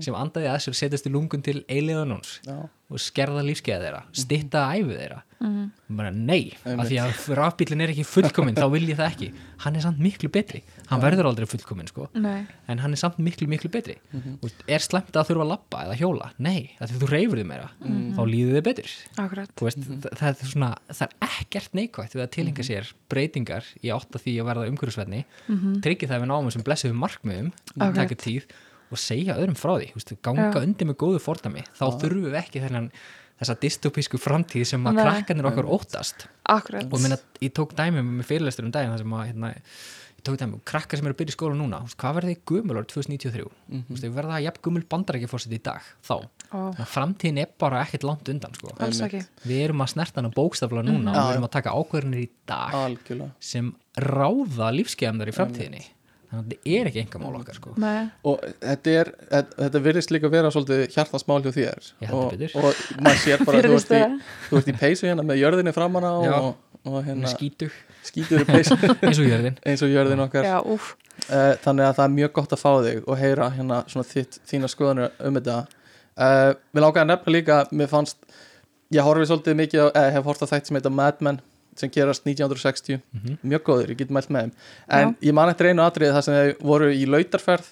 [0.02, 2.56] sem andaði að sér setjast í lungun til eiliðanóns Já.
[2.90, 4.14] og skerða lífskeiða þeirra, Mhm.
[4.18, 5.22] stitta æfið þeirra.
[5.88, 9.28] Bara nei, af því að rafbílinn er ekki fullkominn, þá vil ég það ekki.
[9.64, 12.46] Hann er samt miklu betri, hann verður aldrei fullkominn sko, nei.
[12.70, 13.96] En hann er samt miklu miklu betri.
[14.12, 14.38] Mhm.
[14.40, 17.40] mm er slemt að þurfa að lappa eða hjóla, nei, af því að þú reyfur
[17.40, 17.68] þig meira.
[17.80, 18.14] Mhm.
[18.16, 18.94] þá líður þið betur.
[19.24, 19.52] Akkurat.
[19.56, 19.84] Þú veist,
[20.20, 24.24] það, er svona, það er ekkert neikvægt við að tilenga sér breytingar í átt að
[24.26, 25.78] því að verða umhverfisverðni mm -hmm.
[25.82, 27.94] tryggja það að við náum þessum blessuðum markmiðum Akkurat.
[27.94, 28.44] taka tíð
[28.90, 29.88] og segja öðrum frá því.
[29.90, 30.62] Þú veist, ganga Já.
[30.62, 32.90] undir með góðu fordami þá þurfum við ekki þennan
[33.40, 36.26] þessa dystopísku framtíð sem að krakkanir okkar óttast.
[36.50, 36.84] Akkurat.
[36.90, 39.52] Og minna, ég tók dæmi með fyrirlestur um daginn þar sem að hérna,
[40.20, 42.34] ég tók dæmi, krakkar sem eru að byrja í skóla núna þú veist, hvað verði
[42.50, 44.00] gömul árið 2093 mm -hmm.
[44.02, 46.16] við verða jafn gömul bandarækjafórsett í dag þá,
[46.52, 48.74] að framtíðin er bara ekkert langt undan sko.
[49.44, 52.28] Við erum að snerta hana bókstafla núna og Já, við erum að taka ákvörðinir í
[52.46, 53.30] dag algjörlega.
[53.40, 55.84] sem ráða lífskeiðamnar í framtíðinni.
[56.30, 57.72] Þannig að þetta er ekki engamál okkar sko.
[57.76, 59.08] Nei, og þetta er,
[59.56, 61.88] þetta virðist líka vera svolítið hjartasmál hjá þér.
[61.98, 62.50] Já, og, betur.
[62.54, 64.18] og maður sér bara þú ert, í, vera.
[64.46, 66.54] þú ert í peysu hérna með jörðinni framanna og,
[66.84, 67.74] og hérna, hérna skítug
[68.06, 69.58] skítur peysu eins og jörðin.
[69.66, 70.44] Eins og jörðin okkar.
[70.48, 74.06] Já, uh, þannig að það er mjög gott að fá þig og heyra hérna svona
[74.08, 75.58] þitt, þína skoðanir um þetta.
[76.20, 78.18] Uh, Mér langaði að nefna líka mér fannst,
[78.92, 81.40] ég horfið svolítið mikið á, eh, hef hort á þætt sem heita Mad Men
[81.78, 83.36] sem gerast 1960, Mhm.
[83.46, 84.52] mjög góður, ég get mælt með þeim.
[84.90, 87.68] En ég man eftir einu atriði þar sem þau voru í lautarferð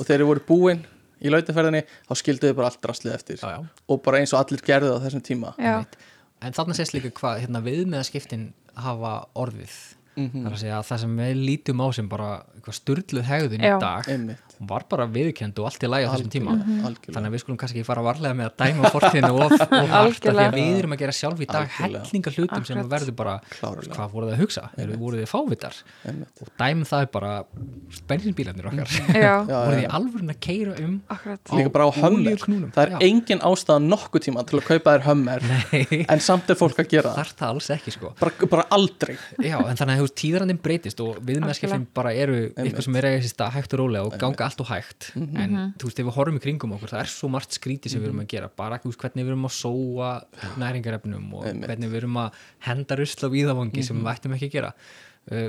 [0.00, 0.80] og þeir eru voru búin
[1.22, 3.36] í lautarferðinni þá skildu þau bara allt rastlið eftir.
[3.36, 3.68] Já, já.
[3.88, 5.52] og bara eins og allir gerðu á þessum tíma.
[5.60, 5.84] Já,
[6.42, 10.42] en þarna sést líka hvað hérna, viðmiðaskiptin hafa orðið Mhm.
[10.42, 13.60] það er að segja að það sem við lítum á sem bara eitthvað sturluð hegðun
[13.66, 16.54] í dag einmitt, var bara viðkend og allt í lagi á þessum tíma.
[16.56, 19.90] Algjörlega þannig að við skulum kannski ekki fara varlega með að dæma fortíðinu of, of
[19.92, 22.92] hart af því að við erum að gera sjálf í dag hellinga hlutum sem Akkurat.
[22.96, 23.92] verður bara Klárlega.
[23.98, 25.76] hvað voruð þið að hugsa, eru voruð þið fávitar?
[26.08, 26.40] Einmitt.
[26.40, 27.32] og dæmum það er bara
[28.08, 28.88] bensinbílarnir okkar.
[29.12, 31.52] Já, Já, voruð þið alvörin að keira um akkurat.
[31.60, 32.72] líka bara á olíuknúnum.
[32.72, 36.58] það er engin ástæða nokkuð tíma til að kaupa þér hömmer Nei, en samt er
[36.58, 37.20] fólk að gera það.
[37.20, 38.12] Þarf það alls ekki sko.
[38.20, 39.16] Bara, bara aldrei
[40.06, 43.74] Þú veist, tíðarandinn breytist og viðmeðskipin bara eru eitthvað sem er eiga sér stað hægt
[43.74, 45.10] og rólega og ganga allt og hægt.
[45.18, 48.00] En þú veist, ef við horfum í kringum okkur það er svo margt skríti sem
[48.00, 48.48] við erum að gera.
[48.62, 50.10] Bara þú veist, hvernig við erum að sóa
[50.62, 51.68] næringarefnum og Einmitt.
[51.72, 52.40] hvernig við erum að
[52.70, 54.74] henda rusl á víðavangi sem við ættum ekki að gera.
[55.32, 55.48] Uh,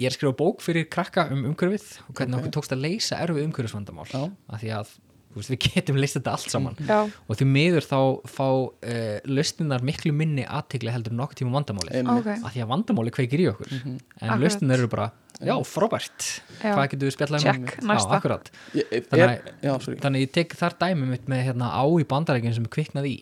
[0.00, 3.18] Ég er að skrifa bók fyrir krakka um umhverfið og hvernig okkur tókst að leysa
[3.22, 4.06] erfið umhverfisvandamál
[4.48, 4.94] af því að
[5.36, 6.76] við getum leist þetta allt saman.
[6.84, 11.54] Já, og því miður þá fá uh, lausninar miklu minni aðtegli heldur en nokkuð tíma
[11.56, 11.96] vandamálið.
[12.02, 12.20] Einmitt.
[12.26, 12.44] ok.
[12.46, 13.72] Að því að vandamáli kveikir í okkur.
[13.82, 14.40] En Akkurat.
[14.44, 15.08] lausnin eru bara,
[15.40, 16.28] já, frábært.
[16.62, 16.72] Já.
[16.76, 17.66] hvað getur við spjallað um?
[17.66, 18.50] Check, já, akkurat.
[18.76, 19.98] Ég- er, Þannig já, sorry.
[20.04, 23.16] þannig ég tek þar dæmi mitt með hérna, á í bandarækjum sem er kviknað í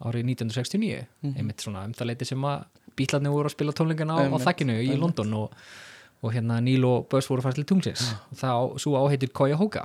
[0.00, 1.00] árið 1969
[1.36, 2.62] einmitt svona um það leiti sem að
[2.96, 5.52] bílarnir voru að spila tónleikana á, á þakkinu í London og,
[6.24, 9.84] og hérna Neil og Buzz voru fært til tungsins og það svo áheitir Cuyahoga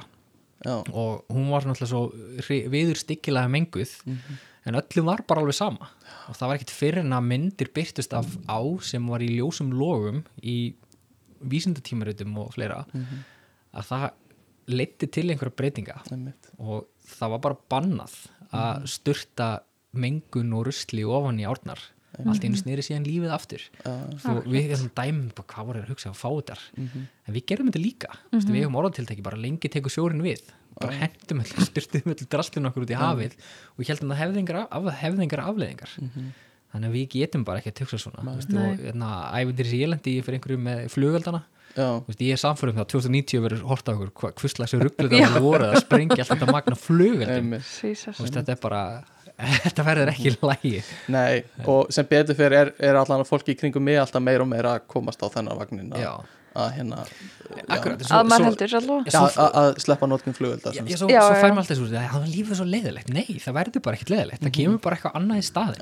[0.66, 3.94] já, og hún var náttúrulega svo viður styggilega menguð
[4.66, 5.92] en öllum var bara alveg sama.
[6.30, 9.72] Og það var ekkit fyrir en að myndir byrtust af á sem var í ljósum
[9.78, 10.74] logum í
[11.46, 12.84] vísindatímaritum og fleira
[13.76, 14.06] að það
[14.66, 16.00] leiti til einhverja breytinga.
[16.58, 18.16] Og það var bara bannað
[18.56, 19.50] að sturta
[19.96, 21.80] mengun og rusli ofan í árnar
[22.24, 23.66] allt einu snýri síðan lífið aftur.
[24.24, 26.58] Svo við erum dæmum bara hvað voru að hugsa að fá þetta.
[27.26, 28.12] En við gerum þetta líka.
[28.32, 28.54] -hmm.
[28.54, 30.42] við hefum orðatiltæki bara lengi tekur sjórin við.
[30.76, 33.38] Bara hendum allir, styrtum allir drastlun okkur út í hafið
[33.78, 35.92] og heldum það hefði engar, af, hefði engar afleðingar
[36.76, 38.36] þannig að við getum bara ekki að hugsa svona.
[38.84, 41.46] Hérna, ævindir í Írlandi fyrir einhverju með flugöldana
[41.76, 45.68] veist, ég er samfærum það 2090 verður hort á okkur hvað hvurslags rugglu það voru
[45.68, 46.78] að sprengja alltaf magna
[47.52, 48.82] veist, þetta er bara
[49.66, 50.82] þetta verður ekki lægi
[51.12, 54.52] Nei, og sem betur fyrir er, er allan fólki í kringum mig alltaf meira og
[54.52, 56.06] meira að komast á þennan vagnin að,
[56.56, 57.04] að hérna
[57.70, 58.72] akkurat svo, Að maður svo, heldur
[59.12, 61.78] já, að, að sleppa notkun flugvelda já, sem- já, svo, Já, svo fær maður alltaf
[61.80, 64.42] svo að hann lífið er svo leiðilegt, nei, það verður bara ekkert leiðilegt.
[64.46, 65.80] Það kemur bara eitthvað annað í staðin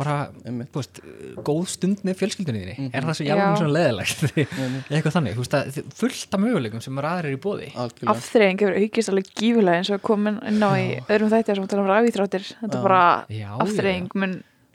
[0.00, 1.00] bara, þú veist,
[1.46, 3.30] góð stund með fjölskyldunni þinni, er það svo Já.
[3.32, 4.18] jálfum svona leiðilegt?
[4.96, 8.76] Eitthvað þannig, þú veist, að fullt af möguleikum sem er aðrir í bóði Afþreying hefur
[8.82, 12.44] aukist alveg gífulega eins og komin inn á í öðrum þættir sem tala um rafíþróttir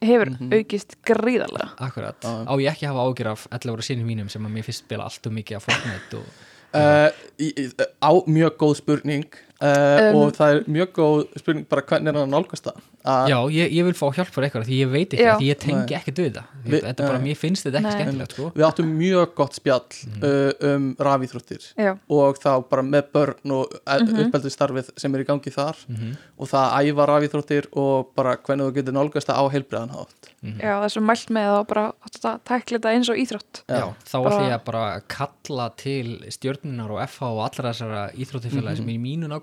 [0.02, 0.18] Þetta Já.
[0.18, 2.34] bara Já, afþreying mun hefur aukist gríðarlega akkurat, Já.
[2.49, 4.86] á ég ekki að hafa ágjur af 11 ára sinni mínum sem að mér finnst
[4.86, 6.26] spila allt og mikið af Fortnite og
[6.74, 7.66] uh, í, í,
[8.02, 9.28] á mjög góð spurning
[9.62, 12.80] uh, Um, og það er mjög góð spurning bara hvernig er hann að nálgast það?
[13.01, 15.34] Að, Já, ég, ég vil fá hjálp fyrir eitthvað því ég veit ekki, Já.
[15.39, 16.49] því ég tengi ekkert við það.
[16.72, 18.49] Þetta bara, mér finnst þetta ekki skemmtilegt sko.
[18.55, 20.24] við áttum mjög gott spjall Mhm.
[20.24, 24.12] uh, um rafíþróttir Já, og þá bara með börn og Mhm.
[24.12, 26.16] mm uppeldistarfið sem er í gangi þar Mhm.
[26.39, 30.74] og það að æfa rafíþróttir og bara hvernig þú getur nálgast það á heilbriðanhátt já
[30.78, 33.62] það er svo mælt með og bara að tækla þetta eins og íþrótt.
[33.70, 38.14] Já, þá Bara- ætlum ég að bara kalla til stjörnunar og FH og allra þessara
[38.14, 38.86] íþróttifélagi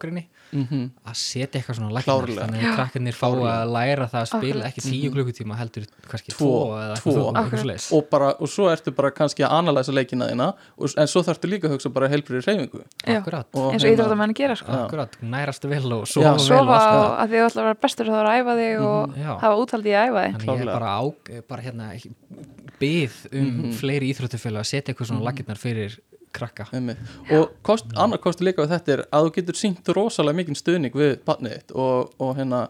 [0.08, 0.90] nágrinni mm -hmm.
[1.04, 2.46] að setja eitthvað svona Klárlega.
[2.46, 6.38] þannig að krakkarnir fá að læra það að spila ekki tíu klukkutíma heldur kannski Tvo,
[6.38, 7.10] tvo, eða tvo.
[7.10, 7.60] eitthvað, eitthvað Akkurat.
[7.62, 7.92] svoleiðis.
[7.92, 10.48] og, bara, og svo ertu bara kannski að analæsa leikina þína
[10.78, 13.18] og, en svo þarftu líka að hugsa bara heilbriði reyfingu Já.
[13.18, 14.72] Akkurat, Og eins og hérna- íþróttamenn gera sko.
[14.72, 16.78] Akkurat, nærastu vel og sofa vel Sofa
[17.22, 19.32] að þú ætla að vera bestur þá að æfa þig og Já.
[19.40, 20.32] hafa úthaldi í að æfa þig.
[20.38, 21.02] Þannig ég er bara, á,
[21.48, 21.86] bara hérna
[22.78, 25.98] byð um fleiri íþróttufélag að setja eitthvað svona laginnar fyrir
[26.38, 26.68] krakka.
[27.36, 30.94] Og kost, annar kosti líka við þetta er að þú getur syngt rosalega mikinn stuðning
[30.98, 32.64] við barnið þitt og, og hérna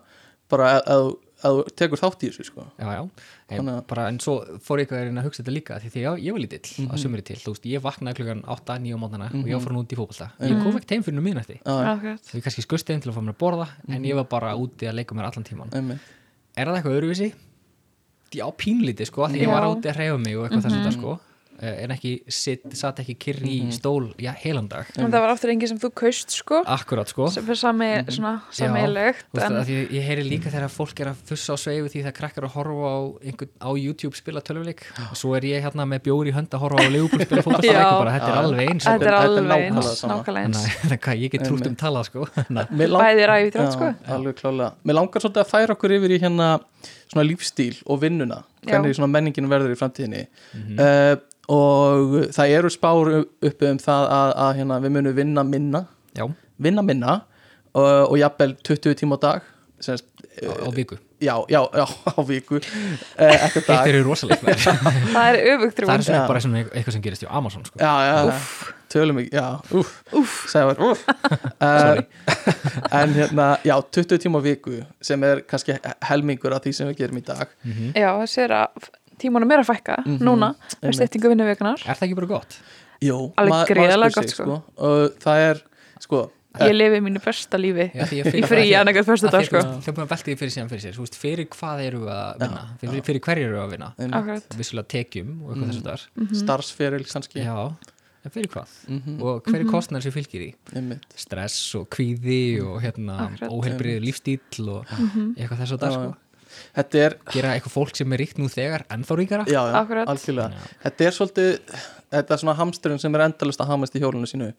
[0.49, 1.09] bara að, að,
[1.45, 2.65] að þú tekur þátt í þessu sko.
[2.81, 5.77] já, já, en, Þannig bara, en svo fór ég að reyna að hugsa þetta líka
[5.83, 8.97] því þegar ég, ég var lítill að sumri til, þú veist, ég vaknaði klukkan 8-9
[8.97, 10.31] á mótana og ég var farin út í fótbolta.
[10.41, 12.33] Ég kom ekki heim fyrir nú miðnætti Já, já, Akkurat.
[12.33, 14.89] ég kannski skusti heim til að fá mér að borða en ég var bara úti
[14.89, 15.77] að leika mér allan tíman
[16.59, 17.29] er það eitthvað öðruvísi?
[18.35, 19.53] Já, pínlítið sko, því ég Já.
[19.55, 21.13] var úti að reyfa mig og eitthvað þess að þetta sko
[21.59, 23.73] en ekki satt ekki kyrr í Mhm.
[23.75, 26.63] stól já, heilandag en það var aftur engin sem þú kaust sko.
[26.65, 27.27] Akkurat sko.
[27.35, 31.01] Sem fyrir sami, svona, sameilegt Þú veist, en, að því ég heyri líka þegar fólk
[31.03, 34.41] er að fussa á sveifu því það krakkar að horfa á, einhvern, á YouTube spila
[34.41, 34.83] tölvuleik.
[35.11, 37.43] Og svo er ég hérna með bjóri í hönd að horfa á Leopold spila
[37.75, 37.87] Já.
[37.91, 38.43] og bara þetta er Já.
[38.45, 40.63] alveg eins þetta er Þetta er alveg eins nákvæmlega eins.
[40.83, 42.27] Þannig að hvað, ég get trútt um talað sko.
[43.03, 43.91] Bæði ræði Já, sko.
[44.15, 46.49] alveg klálega Mér langar svolítið að færa okkur yfir í hérna
[47.09, 48.43] svona lífstíl og vinnuna.
[48.69, 50.27] Hvernig svona menningin verður í framtíðinni.
[50.77, 51.17] Uh,
[51.49, 55.85] og það eru spár uppi um það að, að hérna, við munum vinna minna.
[56.17, 56.27] Já,
[56.59, 57.21] vinna minna
[57.75, 60.09] og, og jafnvel 20 tíma á dag Semst,
[60.43, 60.97] á, á viku.
[61.23, 61.87] Já, já, já,
[62.19, 62.63] á viku uh,
[63.19, 63.87] Eitt dag.
[63.87, 64.55] Eru rosalega
[65.15, 67.79] það er öfugt Það er svona bara svona eitthvað sem gerist á Amazon sko.
[67.79, 69.43] já, já, tölum ekki,
[70.51, 72.03] Sævar, úff uh,
[73.01, 75.79] en hérna, já, 20 tíma á viku sem er kannski
[76.11, 77.55] helmingur af því sem við gerum í dag.
[77.95, 80.99] Já, þessi er að tímanum er að fækka Mhm, núna með einmitt.
[81.01, 82.59] styttingu vinnuvikunar Er það ekki bara gott?
[83.03, 83.77] Jú, Alveg spyr
[84.15, 84.63] gott, sig, sko.
[84.77, 85.63] og það er,
[86.01, 89.69] sko ég lifi mínu besta lífi Já, í frí ekkert fyrstu að dag sko þú
[89.69, 92.15] veist, Þegar maður velti því fyrir síðan fyrir sér þú veist, Fyrir hvað eru við
[92.17, 92.65] að vinna?
[92.81, 94.41] Fyrir, fyrir hverju eru við að vinna?
[94.59, 96.35] Vissulega tekjum og eitthvað þessu þar Mhm.
[96.43, 97.77] starfsferil kannski Já,
[98.25, 98.69] en fyrir hvað?
[98.89, 100.55] Mhm, Og hver er kostnær sem fylgir því?
[100.75, 101.05] einmitt.
[101.15, 103.51] Stress og kvíði og hérna Akkurat.
[103.53, 105.37] óheilbriður lífstíl og Mhm.
[105.39, 106.17] eitthvað þessu þar Já, sko.
[106.79, 109.47] Þetta er, Gera eitthvað fólk sem er ríkt nú þegar ennþá ríkara?
[109.51, 110.49] Já, já, algjörlega.
[110.51, 110.75] Já.
[110.85, 111.79] Þetta er svolítið,
[112.17, 114.51] þetta er svona hamsturinn sem er endalist að hamast í hjólinu sínu.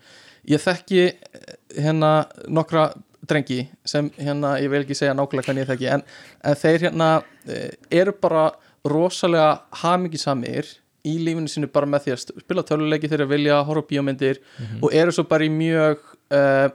[0.50, 2.14] Ég þekki eh, hérna
[2.48, 2.90] nokkra
[3.30, 6.06] drengi sem hérna, ég vil ekki segja nákvæmlega hvernig ég þekki en,
[6.48, 7.10] en þeir hérna
[7.50, 8.50] eh, eru bara
[8.88, 10.70] rosalega hamingisamir
[11.08, 14.40] í lífinu sínu bara með því að spila töluleiki þeir að vilja horfa á bíómyndir
[14.82, 16.02] og eru svo bara í mjög
[16.36, 16.68] uh,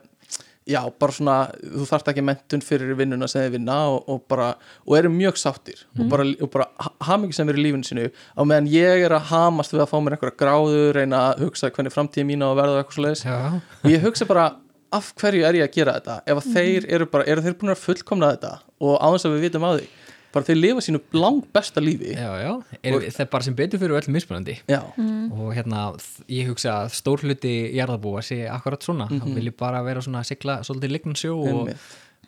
[0.68, 4.50] já, bara svona þú þarft ekki mentun fyrir vinnuna sem þeir vinna og, og bara,
[4.86, 6.68] og eru mjög sáttir og bara, og bara
[7.04, 8.08] hamingisamir í lífinu sínu.
[8.10, 11.72] Á meðan ég er að hamast við að fá mér einhverja gráðu, reyna að hugsa
[11.74, 13.36] hvernig framtíð mín á að verða eitthvað Já,
[13.82, 14.46] og ég hugsa bara
[14.94, 16.20] af hverju er ég að gera þetta?
[16.30, 18.54] Ef að þeir eru bara, eru þeir búin að fullkomna þetta?
[18.84, 19.92] Og á þess að við vitum að því
[20.34, 22.14] bara þeir lifa sínu lang besta lífi.
[22.14, 22.52] Já, já.
[22.82, 24.56] Er, Það er bara sem betur fyrir öll mismunandi.
[24.70, 24.80] Já,
[25.32, 25.84] og hérna
[26.28, 29.08] ég hugsa að stór hluti jarðabúa sé akkurat svona.
[29.10, 29.34] Mm -hmm.
[29.34, 31.70] vilji bara vera svona að sigla svolítið lignan sjó og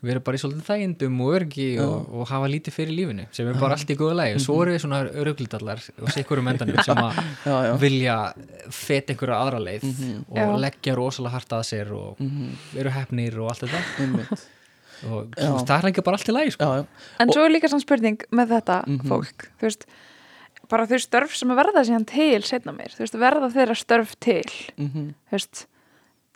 [0.04, 3.58] vera bara í svolítið þægindum og örgi og, og hafa lítið fyrir lífinu sem er
[3.60, 7.00] bara allt í góða lægi og svo eru við svona örglindallar og sikkurum endanum sem
[7.02, 7.72] að já, já.
[7.80, 8.16] vilja
[8.70, 9.88] fet einhverja aðra leið
[10.28, 10.56] og Já.
[10.66, 12.20] leggja rosalega hart að sér og
[12.76, 14.40] eru hefnir og allt þetta.
[15.04, 15.36] Og
[15.66, 16.64] það er ekki bara allt í lægi sko.
[16.64, 16.86] já, já,
[17.20, 19.08] En svo er líka svona spurning með þetta Mhm.
[19.08, 19.86] fólk, þú veist
[20.68, 24.14] bara þau störf sem að verða síðan til setna mér, þú veist, verða þeirra störf
[24.18, 24.42] til
[24.76, 25.66] mhm, þú veist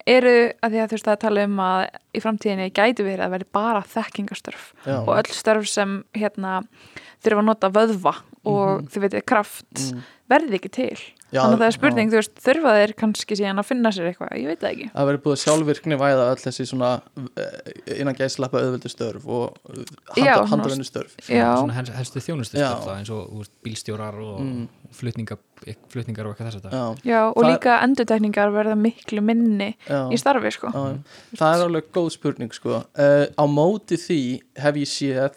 [0.07, 1.81] eru, að því að þú veist, það er talið um að
[2.15, 6.63] í framtíðinni gæti verið að verði bara þekkingastörf já, og öll störf sem hérna
[7.25, 8.15] þurfa að nota vöðva
[8.49, 10.01] og þið veitir kraft mm.
[10.31, 10.99] verði ekki til
[11.39, 12.13] þannig að það er spurning, já.
[12.13, 15.07] þú veist, þurfa þeir kannski síðan að finna sér eitthvað, ég veit það ekki að
[15.11, 16.91] verið búið að sjálfvirkni væða öll þessi svona
[17.39, 21.47] eh, innan gæslappa auðveldu störf og Já, handa, svona- handavennu störf Já.
[21.61, 22.71] svona helst, helstu þjónustu Já.
[22.97, 24.69] eins og úr, bílstjórar og Mm.
[24.91, 25.39] flutningar,
[25.93, 29.77] flutningar og eitthvað þess að það já, Já, og Það- líka endurtekningar verða miklu minni
[29.87, 30.09] já.
[30.11, 30.99] í starfi, sko Já,
[31.37, 32.83] það er alveg góð spurning sko.
[32.99, 35.31] uh, á móti því hef ég séð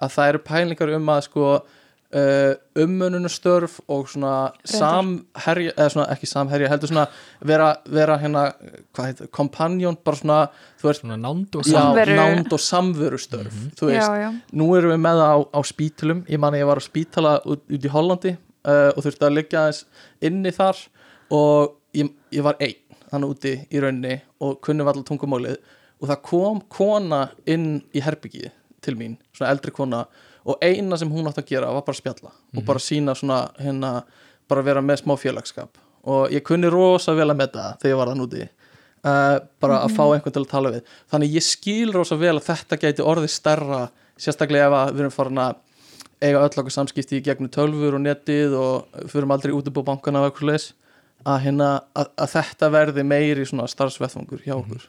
[0.00, 1.62] að það eru pælingar um að sko
[2.14, 7.06] uh, umönunastörf og svona samherja, eða svona ekki samherja heldur svona
[7.46, 8.44] vera, vera hérna
[8.94, 10.38] hvað heitir, kompanjón, bara svona
[10.80, 12.16] þú veist, svona nánd og já, Samveru.
[12.20, 16.24] nánd og samverustörf þú veist, Já, já, nú erum við með það á, á spítulum
[16.30, 19.36] ég man að ég var á spítala út, út í Hollandi uh, og þurfti að
[19.38, 19.84] liggja aðeins
[20.24, 20.82] inni þar
[21.34, 25.58] og ég, ég var einn þannig úti í rauninni og kunni allar tungumálið
[26.02, 28.50] og það kom kona inn í herbyggið
[28.84, 30.02] til mín, svona eldri kona
[30.44, 33.40] og eina sem hún átt að gera var bara að spjalla og bara sína svona
[33.58, 33.94] hérna
[34.48, 38.12] bara vera með smá félagskap og ég kunni rosa vel að metta þegar ég var
[38.12, 40.88] þann úti uh, bara að fá einhvern til að tala við.
[41.12, 43.82] Þannig ég skil rosa vel að þetta gæti orðið stærra
[44.20, 45.60] sérstaklega ef að við erum farin að
[46.24, 49.88] eiga öll okkur samskipti í gegnum tölfur og netið og fyrir aldrei út upp á
[49.90, 50.68] bankana og eitthvað leis
[51.24, 54.82] að, hérna, að, að þetta verði meiri svona starfsvettfangur hjá okkur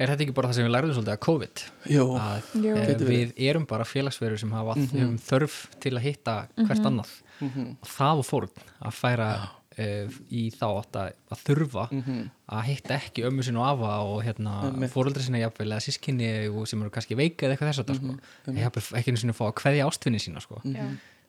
[0.00, 2.76] er þetta ekki bara það sem við lærðum svolítið að COVID að Jú.
[2.76, 7.18] eh, Getur við erum bara félagsverður sem hafa mm þörf til að hitta hvert annað
[7.42, 7.76] Mhm.
[7.82, 8.50] og það var fórn
[8.86, 9.28] að færa
[9.72, 12.18] uh, í þá að, að þurfa Mhm.
[12.52, 14.92] að hitta ekki ömmu og afa og hérna Einmitt.
[14.92, 18.00] fóreldri sinni jafnvel eða sískinni og sem eru kannski veika eða eitthvað þess að það
[18.02, 18.18] Mhm.
[18.44, 18.52] sko.
[18.62, 20.60] jafnvel ekki einu sinni fá að kveðja ástfinni sína sko.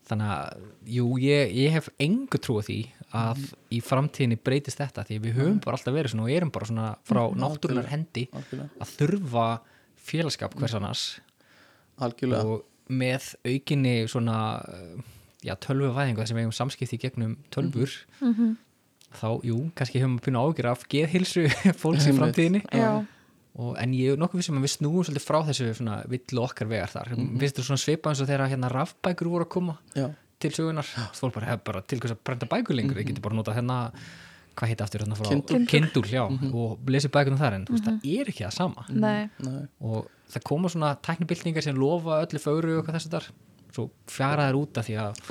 [0.04, 3.54] þannig að jú, ég, ég hef engu trú á því að Mhm.
[3.72, 6.88] í framtíðinni breytist þetta því við höfum bara alltaf verið svona og erum bara svona
[7.06, 9.60] frá náttúrunar hendi að þurfa
[10.04, 11.20] félagskap hvers annars.
[12.02, 12.44] Algjörlega.
[12.46, 14.38] og með aukinni svona
[14.68, 15.02] uh,
[15.46, 17.90] já, tölvuvæðingu við eigum samskipti gegnum tölvur
[18.22, 18.58] Mhm.
[19.14, 21.44] þá, jú, kannski hefum við byrjað ágjur af geðhilsu
[21.82, 22.64] fólks í framtíðinni.
[23.56, 26.68] Og, en ég er nokkuð vissum að við snúum svolítið frá þessu svona villu okkar
[26.68, 27.12] vegar þar.
[27.16, 29.76] Mm finnst þú svona svipa eins og þegar hérna rafbækur voru að koma.
[29.94, 30.08] Já,
[30.42, 33.38] til sögunar, fólk bara, hef bara til hvers að brenda bækur lengur, við getum bara
[33.40, 33.78] notað hérna
[34.54, 35.30] hvað heit aftur hérna frá?
[35.70, 36.04] Kindle.
[36.10, 38.86] Já, og lesið bækurinn þar en þú veist, það er ekki það sama.
[38.90, 43.18] Nei, nei, og það koma svona tæknibildningar sem lofa öllu fögru og hvað þess að
[43.18, 43.32] þar
[43.74, 45.22] svo fjara þær út af því að,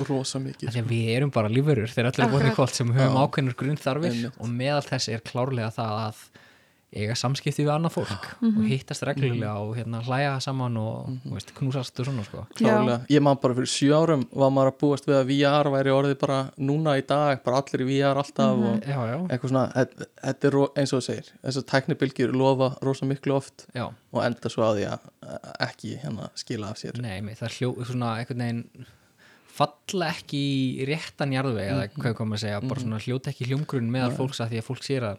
[0.43, 2.89] mikið að því að við erum bara lífurur þegar öllu er bóðin í kolt sem
[2.91, 6.23] höfum ákveðnur grunn þarfir og meðal þess er klárlega það að
[6.95, 11.53] eiga samskipti við annað fólk og hittast reglulega og hérna hlæja saman og mm veist,
[11.57, 12.43] knúsast og svona sko.
[13.09, 16.17] Ég man bara fyrir sjö árum var maður að búast við að VR væri orðið
[16.21, 20.09] bara núna í dag, bara allir í VR alltaf og já, já, eitthvað svona þetta-
[20.43, 23.87] er eins og þú segir, þessar tæknibilgjur lofa rosa miklu oft já.
[23.89, 26.99] og enda svo á því að að ekki hérna skila af sér.
[27.01, 28.85] Nei, mei, það er hljó, svona einhvern veginn
[29.53, 30.39] falla ekki
[30.81, 32.01] í réttan jarðveg eða Mhm.
[32.01, 34.83] hvað kom að segja, bara svona hljóta ekki hljómgrunn meðal fólks að því að fólk
[34.87, 35.17] sér að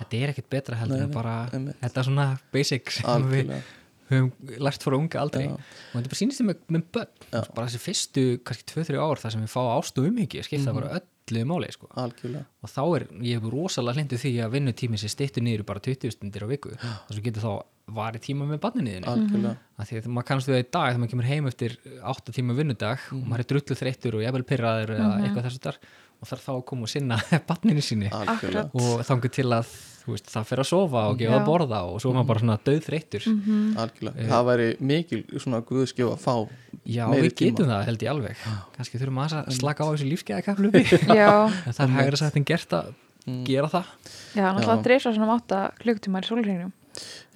[0.00, 1.80] þetta er ekkert betra heldur Nei, en bara einmitt.
[1.82, 3.62] þetta er svona basic sem við algjörlega,
[4.10, 4.32] höfum
[4.64, 5.52] lært frá unga aldrei Já.
[5.52, 9.32] og þetta bara sýnist þið með, með börn bara þessi fyrstu, kannski 2-3 ár þar
[9.32, 10.80] sem við fá ást og umhyggju, skipta Mhm.
[10.80, 11.88] bara öllu máli sko.
[11.94, 16.10] og þá er, ég hef rosalega hlindið því að vinnutími sér stýttu niður bara 20
[16.12, 20.06] stundir á viku þess að getur þá varið tíma með barninniðinu algjörlega, að því að
[20.16, 21.74] maður kannast við það í dag þegar maður kemur heim eftir
[22.14, 25.78] 8 tíma vinnudag og maður er drullu þreyttur og jafnvel pyrraður eða eitthvað þessu þar
[26.24, 27.18] og þarf þá að koma og sinna
[27.50, 28.70] banninu síni algjörlega.
[28.80, 29.74] Og þangur til að
[30.04, 31.38] þú veist, það fer að sofa og gefa Já.
[31.40, 33.26] að borða og svo er maður bara svona döð þreyttur
[33.84, 36.34] algjörlega, það væri mikil svona guðskjöf að fá
[36.84, 37.68] Já, við getum tíma.
[37.70, 38.46] það held ég alveg.
[38.76, 40.82] Kannski þurfum að slaka á þessu lífsgæðakaflubi
[41.20, 42.90] já, en það er hægra sagt en gert að
[43.48, 43.92] gera það.
[44.36, 46.72] Já, náttúrulega dreifsa svona átta klukktímar í sólhringnum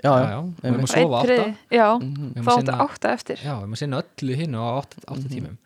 [0.04, 1.54] já, Já, við erum að sofa átta.
[1.70, 2.32] já, Mhm.
[2.38, 3.36] Áttu sinna- átta eftir.
[3.44, 5.56] Já, við erum að sinna öllu hinn á átta, átta tímum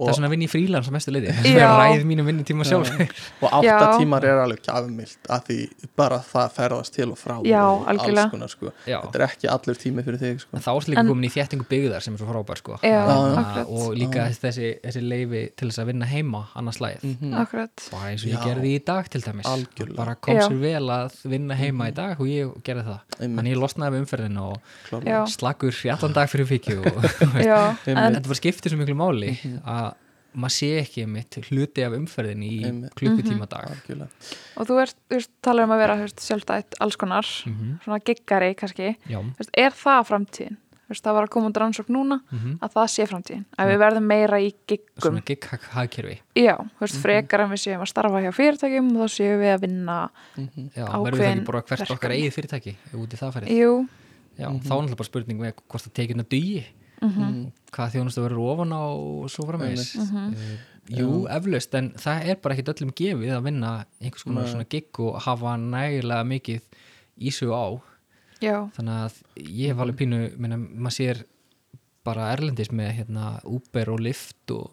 [0.00, 1.32] Það er svona að vinna í frílans á mestu liði.
[1.36, 2.90] Það er ræð mínum vinnutíma sjálf
[3.44, 5.56] og átta tímar er alveg kjafmild að því
[6.00, 8.24] bara það ferðast til og frá Já, og algjörlega.
[8.24, 8.72] alls konar sko.
[8.88, 8.98] Já.
[9.04, 10.56] þetta er ekki allur tími fyrir þig sko.
[10.56, 12.78] En þá er líka komin í þéttingu byggðar sem er svo frábær sko.
[12.82, 17.34] já, akkurat, og líka þessi, þessi leifi til þess að vinna heima annars slæð Mhm.
[17.34, 17.70] akkurat.
[17.92, 18.44] Bara eins og ég Já.
[18.46, 19.44] gerði í dag til dæmis.
[19.46, 19.96] Algjörlega.
[19.96, 23.00] bara kom sér vel að vinna heima í dag og ég gerði það.
[23.20, 26.46] Þannig ég losnaði við umferðina og slagur allan dag fyrir
[27.90, 29.32] en, þetta bara skiptir svo miklu máli
[29.66, 29.89] að
[30.34, 32.94] maður sé ekki mitt hluti af umferðin í Einmitt.
[32.94, 33.70] klukkutíma dag.
[33.74, 34.08] Algjörlega.
[34.56, 37.80] Og þú ert, þú veist, talar um að vera sjálfstætt alls konar, Mhm.
[37.84, 40.56] svona giggari kannski, veist, er það framtíðin?
[40.90, 42.58] Veist, það var að koma út rannsókn núna Mhm.
[42.58, 47.40] að það sé framtíðin, að við verðum meira í giggum, svona gig-hagkerfi já, veist, frekar
[47.44, 50.10] en við séum að starfa hjá fyrirtækjum og þá séum við að vinna
[50.74, 53.48] já, verður Ákveðin ekki bara hvert okkar eigið fyrirtæki út í það færið
[54.40, 56.26] já, þá er náttúrulega bara spurning með hvort það tekið hérna
[57.00, 57.52] dugi Mhm.
[57.72, 59.96] hvað þjónustu verður ofan á og svo framvegis.
[59.96, 60.34] Mhm.
[60.34, 64.68] uh, jú, eflaust en það er bara ekkit öllum gefið að vinna einhvers konar svona
[64.68, 66.60] gig og hafa nægilega mikið
[67.20, 67.66] ísug á.
[68.40, 71.24] Já, þannig að ég hef alveg pínu minna, maður sér
[72.04, 74.70] bara erlendis með hérna, Uber og Lyft og,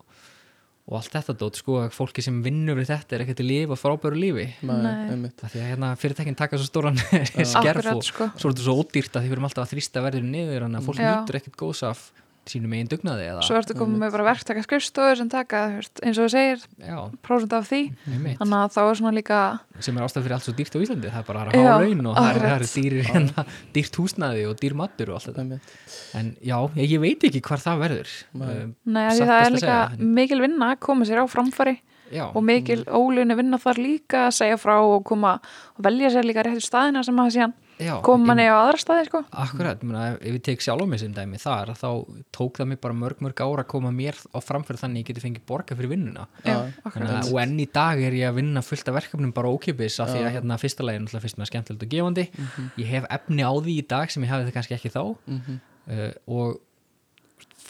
[0.88, 3.78] og allt þetta dót sko að fólki sem vinnur við þetta er ekkert að lifa
[3.80, 4.46] frábæru lífi.
[4.64, 8.30] Nei, það því að hérna, fyrirtækin taka svo stóran skerf Akkurat, og sko.
[8.40, 10.80] svo er þetta svo ódýrt að því við erum alltaf að þrýsta verður niður þannig
[10.80, 12.06] að fólk nýtur ekkert góðs af
[12.52, 16.18] sínum eigin dugnaði eða svo ertu komið með bara verktaka skrifstofur sem taka, veist, eins
[16.20, 17.82] og þú segir já, prósent af því,
[18.40, 19.40] þannig að þá er svona líka
[19.84, 22.12] sem er ástæð fyrir allt svo dýrt á Íslandi það er bara að hafa laun
[22.12, 23.46] og það er, er dýr, hérna,
[23.76, 25.46] dýrt húsnaði og dýr matur og allt þetta.
[25.46, 25.76] Einmitt.
[26.18, 28.16] en já, ég, veit ekki hvar það verður.
[28.34, 28.56] Nei.
[28.88, 31.26] Nei, af því Satt það er líka segja, en- mikil vinna að koma sér á
[31.30, 31.76] framfæri
[32.14, 35.38] já, og mikil ólunni vinna þar líka að segja frá og koma
[35.78, 37.56] og velja sér líka réttu staðina sem að síðan
[38.06, 39.22] koma manni á aðra staði sko.
[39.38, 41.90] Akkurat, mena, ef ég tek sjálf á mig sem dæmi þar þá
[42.34, 45.10] tók það mig bara mörg mörg ára að koma mér á framfyrir þannig að ég
[45.12, 46.26] geti fengið borga fyrir vinnuna.
[47.30, 50.24] Og enn í dag er ég að vinna fullt af verkefnum bara ókipis af því
[50.26, 52.28] að hérna fyrsta legin náttúrulega fyrst með skemmtilegt og gefandi.
[52.82, 55.04] Ég hef efni á því í dag sem ég hafði það kannski ekki þá.
[55.28, 55.60] Mhm.
[55.88, 56.58] uh, og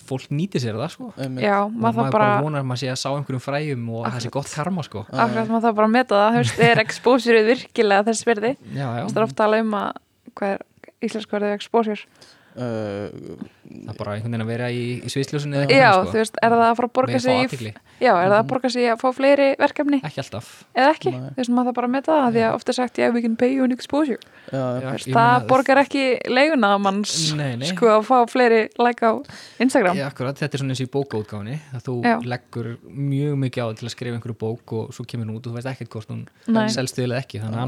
[0.09, 1.09] fólk nýti sér það sko.
[1.17, 1.45] Einmitt.
[1.45, 4.31] Já, maður það bara vonar að maður sé að sá einhverjum fræjum og það sé
[4.37, 5.03] gott karma sko.
[5.11, 8.87] Akkurat maður það bara að meta það, þú veist, er exposure virkilega þess verði, já,
[8.87, 10.01] já, það er ofta að tala um að
[10.37, 10.65] hvað er
[11.07, 12.27] íslensk verðið exposure
[12.57, 16.37] það er bara einhvern veginn að vera í, í sviðsljósunni Já, eitthvað þú þannig, veist,
[16.41, 17.71] er það að fara að borga Með sig í.
[18.01, 19.99] Já, er það að borga sig að fá fleiri verkefni?
[20.07, 20.47] Ekki alltaf.
[20.77, 21.19] Eða ekki, Nei.
[21.27, 23.35] þú veist, maður það bara meta það því að ofta er sagt, yeah, we can
[23.37, 24.21] pay you an exposure.
[24.47, 27.67] Já, Já, Þú veist, það meina, borgar ekki leiguna að manns Nei, nei.
[27.71, 29.11] sko að fá fleiri like á
[29.63, 29.95] Instagram.
[29.99, 32.15] Já, akkurat, þetta er svona eins og í bókaútgáfinni að þú Já.
[32.33, 35.51] leggur mjög mikið á til að skrifa einhverju bók og svo kemur hún út og
[35.53, 36.67] þú veist ekkert hvort hún Nei.
[36.73, 37.59] selst eða ekki, þannig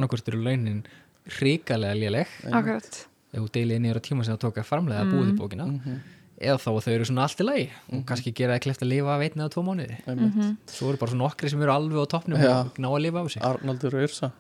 [2.49, 5.65] að ef þú deilið á tíma sem það tók að framlega að búið í bókina
[5.69, 5.99] Mhm.
[6.39, 8.89] eða þá að þau eru svona allt í lagi og kannski gera það kleft að
[8.93, 10.57] lifa af einn eða tvo mánuði einmitt.
[10.67, 12.53] svo eru bara svona nokkri sem eru alveg á toppnum Já.
[12.63, 14.31] og ná að lifa af sig Arnaldur og Yrsa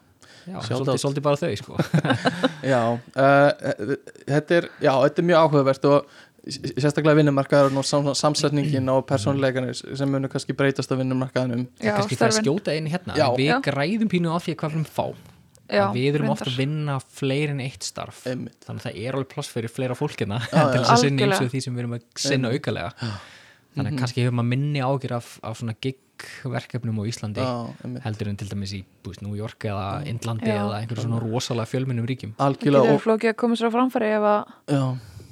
[0.49, 1.75] svolítið, bara þau sko.
[2.63, 6.05] Já, uh, þetta er já, þetta er mjög áhugavert og
[6.49, 12.15] sérstaklega vinnumarkaður og sam, samsetningin og persónleikanir sem munur kannski breytast á vinnumarkaðinum Já, kannski
[12.15, 12.47] fyrir að störfin.
[12.47, 13.27] skjóta inn hérna Já.
[13.35, 15.05] við græðum pínu á því hvað við erum fá
[15.69, 18.23] Já, að við erum ofta að vinna fleiri en eitt starf.
[18.29, 18.57] Einmitt.
[18.65, 20.83] Þannig að það er alveg pláss fyrir fleira fólkina Já, til já.
[20.83, 23.11] þess að sinna eins og því sem við erum að sinna aukalega.
[23.75, 27.51] Þannig að kannski hefur maður minni ágjur af, af svona gig-verkefnum á Íslandi Já,
[27.85, 28.01] einmitt.
[28.07, 30.57] heldur en til dæmis í búist, New York eða Indlandi Já.
[30.63, 32.33] eða einhverju svona rosalega fjölmennum ríkjum.
[32.39, 34.81] Það Algjörlega getur og, flókið að koma sér á framfæri ef að, já,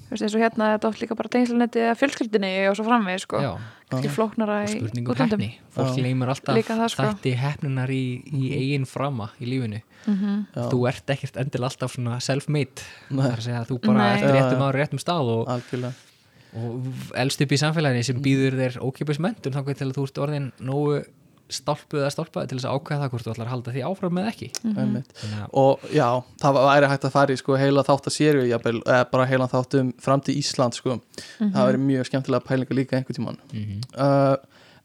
[0.05, 3.19] þú veist, eins og hérna þetta oft líka bara tengslunetti eða fjölskyldinni og svo framvið,
[3.25, 3.41] sko.
[3.87, 5.39] Kannski flóknara í spurningum útlöndum.
[5.39, 7.03] hefni fólk leymur alltaf það, sko.
[7.07, 10.45] þætti hefnunar í, í eigin frama í lífinu Mhm.
[10.55, 13.23] já, þú ert ekkert endilega alltaf svona self-made Nei.
[13.25, 14.11] það að segja að þú bara Nei.
[14.13, 15.93] ert Já, réttum ára réttum stað og, algjörlega
[16.57, 16.83] og
[17.15, 20.51] elst upp í samfélaginu sem býður þér ókipis mentum þá til að þú ert orðin
[20.59, 21.05] nógu
[21.53, 24.15] stálpuð eða stálpaði til þess að ákveða það hvort þú ætlar að halda því áfram
[24.17, 24.49] með ekki.
[24.63, 26.07] Þannig að og já,
[26.43, 29.49] það væri hægt að fara í sko heila þátt að séru jafnvel, eða bara heila
[29.51, 30.99] þátt um framtíð Ísland sko,
[31.39, 33.41] það væri mjög skemmtilega pælinga líka einhvern tímann.
[33.53, 34.35] Mhm, uh,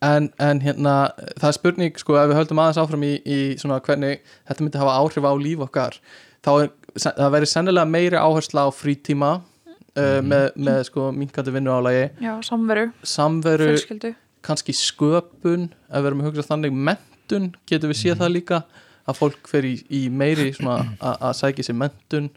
[0.02, 0.96] en, en hérna
[1.38, 4.80] það er spurning sko ef við höldum aðeins áfram í, í svona hvernig þetta myndi
[4.82, 5.98] hafa áhrif á líf okkar
[6.42, 12.04] þá er, það væri sennilega meiri áhersla á frítíma uh, með, með sko minkandi vinnuálagi.
[12.24, 14.12] Já, samveru, samveru, fjölskyldu.
[14.46, 18.62] Kannski sköpun ef við erum að hugsa þannig mentun getum við séð það líka
[19.08, 20.52] að fólk fer í, í meiri
[21.00, 22.28] að sækja sér mentun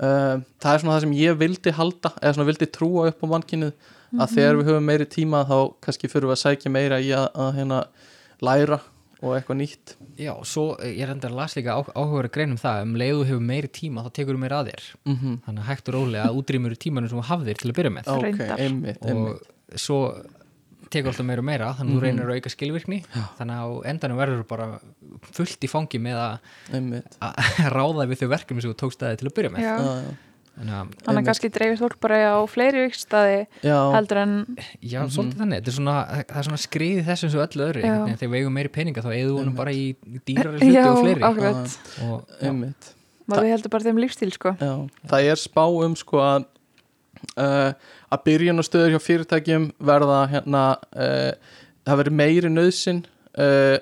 [0.00, 3.26] uh, það er svona það sem ég vildi halda eða svona vildi trúa upp á
[3.32, 7.10] mannkynnið að þegar við höfum meiri tíma þá kannski fyrir við að sækja meira í
[7.16, 7.80] að, að hérna
[8.44, 8.78] læra
[9.24, 12.60] og eitthvað nýtt já, svo eh, ég enda að las líka á, áhugaður grein um
[12.60, 15.36] það um leiðu hefur meiri tíma þá tekur þú meira að þér mm -hmm.
[15.46, 18.10] þannig að hægt og rólega að útrýmur tímanum sem þú hafðir til að byrja með
[18.12, 18.60] ok, Reyndar.
[18.60, 19.40] einmitt, einmitt.
[19.72, 20.00] og svo
[20.90, 22.04] tekur alltaf meira og meira þannig að þú Mhm.
[22.06, 22.98] reynir að auka skilvirkni
[23.38, 24.66] þannig að endanum verður þú bara
[25.32, 26.38] fullt í fangi með að
[27.76, 29.60] ráða við þau verkefni sem þú tókst aðeins til að byrja með.
[29.66, 30.14] Já, Já, já.
[30.56, 34.34] þannig að, þannig að kannski dreifist fólk bara á fleiri vikstaði já, heldur en,
[34.80, 35.10] já, Mhm.
[35.12, 35.56] svolítið þannig.
[35.60, 35.96] Þetta er svona,
[36.30, 37.96] það er svona skriðið þessum svo öllu öðru Já.
[38.16, 41.02] þegar við eigum meiri peninga þá eigum við honum bara í dýrari hluti já, og
[41.04, 41.20] fleiri.
[41.20, 41.78] akkurat.
[42.02, 42.92] og já, einmitt.
[43.28, 44.56] Maður við heldur bara þeim lífstíl, sko.
[44.56, 46.46] Já, það er spá um sko að
[47.36, 47.72] uh,
[48.12, 50.62] að byrjunastöður hjá fyrirtækjum verða hérna
[50.96, 51.32] uh,
[51.86, 53.02] það verður meiri nöðsin
[53.38, 53.78] uh,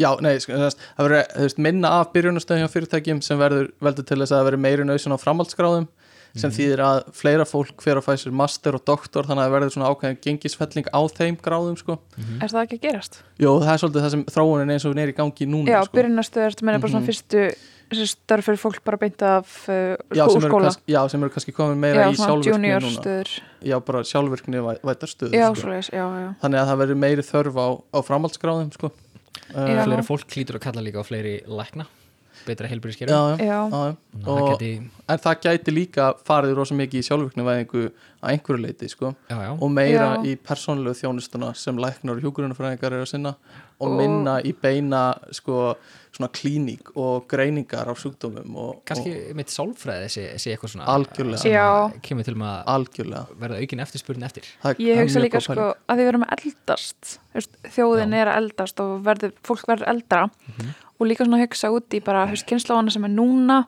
[0.00, 4.32] já, nei, sko, það verður minna af byrjunastöðum hjá fyrirtækjum sem verður veldur til þess
[4.32, 5.88] að það verður meiri nöðsin á framhaldsgráðum
[6.36, 9.54] sem þýðir að fleira fólk fer að fæ sér master og doktor þannig að það
[9.54, 11.96] verður svona ákveðin gengisfelling á þeim gráðum sko.
[12.44, 13.16] Er það ekki að gerast?
[13.40, 15.78] Jó, það er svolítið það sem þróunin eins og hún er í gangi núna Já,
[15.86, 15.96] sko.
[15.96, 17.08] byrjunastöður, þetta meina bara svona Mhm.
[17.08, 20.64] fyrstu þessi störf fyrir fólk bara beint af uh, já, sem skóla.
[20.70, 23.18] kannski, já, sem eru kannski komin meira Já, í sjálfvirkni núna.
[23.62, 25.60] Já, bara sjálfvirkni væ- vætar Já, sko.
[25.62, 26.28] svoleiðis, já, já.
[26.42, 28.90] þannig að það verður meiri þörf á, á framhaldsgráðum sko.
[29.54, 29.84] uh, Já.
[29.86, 31.86] fleiri fólk klítur að kalla líka á fleiri lækna
[32.46, 33.96] betra heilbyrðiskerum já, já, Já, já.
[34.24, 34.70] það Og- geti,
[35.08, 37.84] en það gæti líka farið rosa mikið í sjálfvirknivæðingu
[38.22, 39.14] að einhverju leiti sko.
[39.30, 40.22] já, já, og meira Já.
[40.24, 43.34] í persónulegu þjónustuna sem læknar og hjúkurunafræðingar eru að sinna.
[43.78, 45.76] Og, Og- minna í beina sko,
[46.16, 51.92] svona klíník og greiningar á sjúkdómum og, kannski mitt sálfræði sé, sé eitthvað svona Algjörlega.
[52.00, 53.26] kemur til og að algjörlega.
[53.38, 54.44] verða aukin eftirspurn eftir.
[54.64, 57.18] Það, ég hugsa líka sko að við verum að eldast
[57.76, 58.22] þjóðin Já.
[58.22, 60.30] er eldast og verður, fólk verður eldra
[60.98, 63.58] og líka svona að hugsa út í bara kynnslóðana sem er núna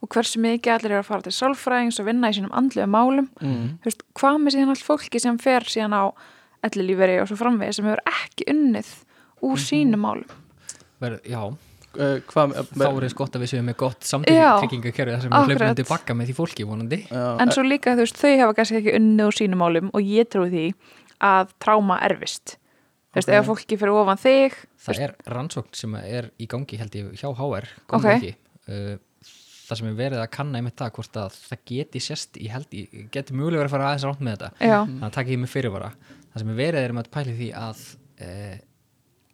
[0.00, 3.28] og hversu mikið allir eru að fara til sálfræðings og vinna í sínum andlega málum
[3.40, 3.66] mm.
[3.84, 6.04] Veist, hvað með síðan allt fólki sem fer síðan á
[6.64, 8.90] ellilíferi og svo framvegi sem hefur ekki unnið
[9.40, 9.64] úr Mhm.
[9.66, 10.38] sínum málum
[11.00, 14.10] Verð, já, uh, hvað, þá er þess gott að við séum með gott Já.
[14.12, 15.60] samtryggingakerfi þar sem við Akkurat.
[15.64, 18.76] hlaupum tilbaka með því fólki vonandi já, en svo líka þú veist, þau hafa kannski
[18.82, 20.66] ekki unnið úr sínum málum og ég trúi því
[21.20, 22.56] að tráma erfist
[23.10, 23.36] þú veist, Ok.
[23.40, 24.56] ef fólki fyrir ofan þig
[24.86, 28.04] það er rannsókn sem er í gangi held ég hjá HR Ok.
[28.04, 28.34] okay.
[28.68, 28.96] uh,
[29.70, 32.70] það sem er verið að kanna einmitt það hvort að það geti sérst í held
[32.74, 35.38] ég geti mjögulega verið að fara aðeins rátt með þetta já, þannig að taka ég
[35.44, 35.90] mig fyrirvara
[36.32, 37.84] það sem er verið er með að pæli því að
[38.26, 38.58] uh,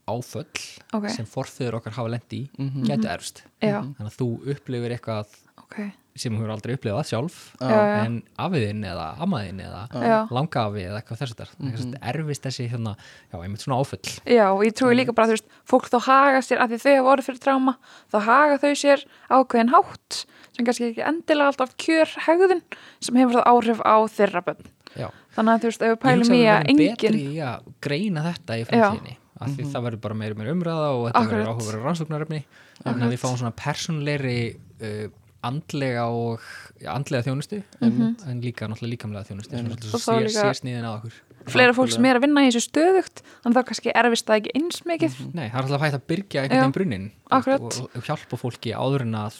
[0.06, 0.60] áföll
[0.94, 2.84] ok, sem forþöður okkar hafa lendi í Mhm.
[2.86, 5.26] gætu erfst já, þannig að þú upplifir eitthvað
[5.66, 5.78] ok
[6.16, 7.68] sem þú hefur aldrei upplifað sjálf Já.
[7.68, 10.14] já, já, en afiðinn eða amaðinn eða já.
[10.32, 12.94] langafi eða eitthvað þess að mm erfist þessi hérna,
[13.32, 16.40] já, einmitt svona áföll Já, og ég trúi líka bara, þú veist, fólk þá haga
[16.44, 17.76] sér að því þau hafa orðið fyrir tráma,
[18.12, 20.18] þá haga þau sér ákveðin hátt
[20.56, 22.64] sem kannski ekki endilega alltaf kjör hegðun
[23.04, 24.72] sem hefur það áhrif á þeirra bönn.
[24.96, 25.08] já.
[25.36, 27.70] Þannig að þú veist, ef við pælum í að að við verðum engin, betri að
[27.84, 31.42] greina þetta í framtíðinni af því það verður bara meiri meiri umræða og þetta verður
[31.42, 31.60] Akkurat.
[31.60, 32.38] áhugaverður rannsóknarefni
[32.80, 34.38] þannig að við fáum svona persónleiri
[34.80, 35.08] uh,
[35.44, 36.40] andlega og
[36.80, 38.16] já, andlega þjónustu Mhm.
[38.28, 41.12] en líka náttúrulega líkamlega þjónustu er svolítið þá sér, líka- sér sniðin að okkur.
[41.46, 44.40] fleira fólk sem er að vinna í þessu stöðugt þannig að þá kannski erfist það
[44.40, 45.34] ekki eins mikið.
[45.34, 49.02] Nei, það er alltaf hægt að byrja einhvern veginn brunnin og, og hjálpa fólki áður
[49.02, 49.34] en að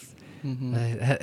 [0.45, 0.75] Mhm.
[0.75, 0.75] mm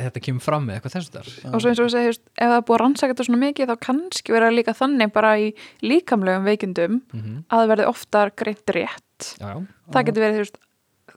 [0.03, 2.57] þetta kemur fram með eitthvað þessu þar og svo eins og við segjum, ef það
[2.57, 6.43] er búið að rannsaka þetta svona mikið þá kannski vera líka þannig bara í líkamlegum
[6.43, 9.37] veikindum mm að það verði oftar greint rétt.
[9.39, 10.57] Já, já, það getur verið, þú veist,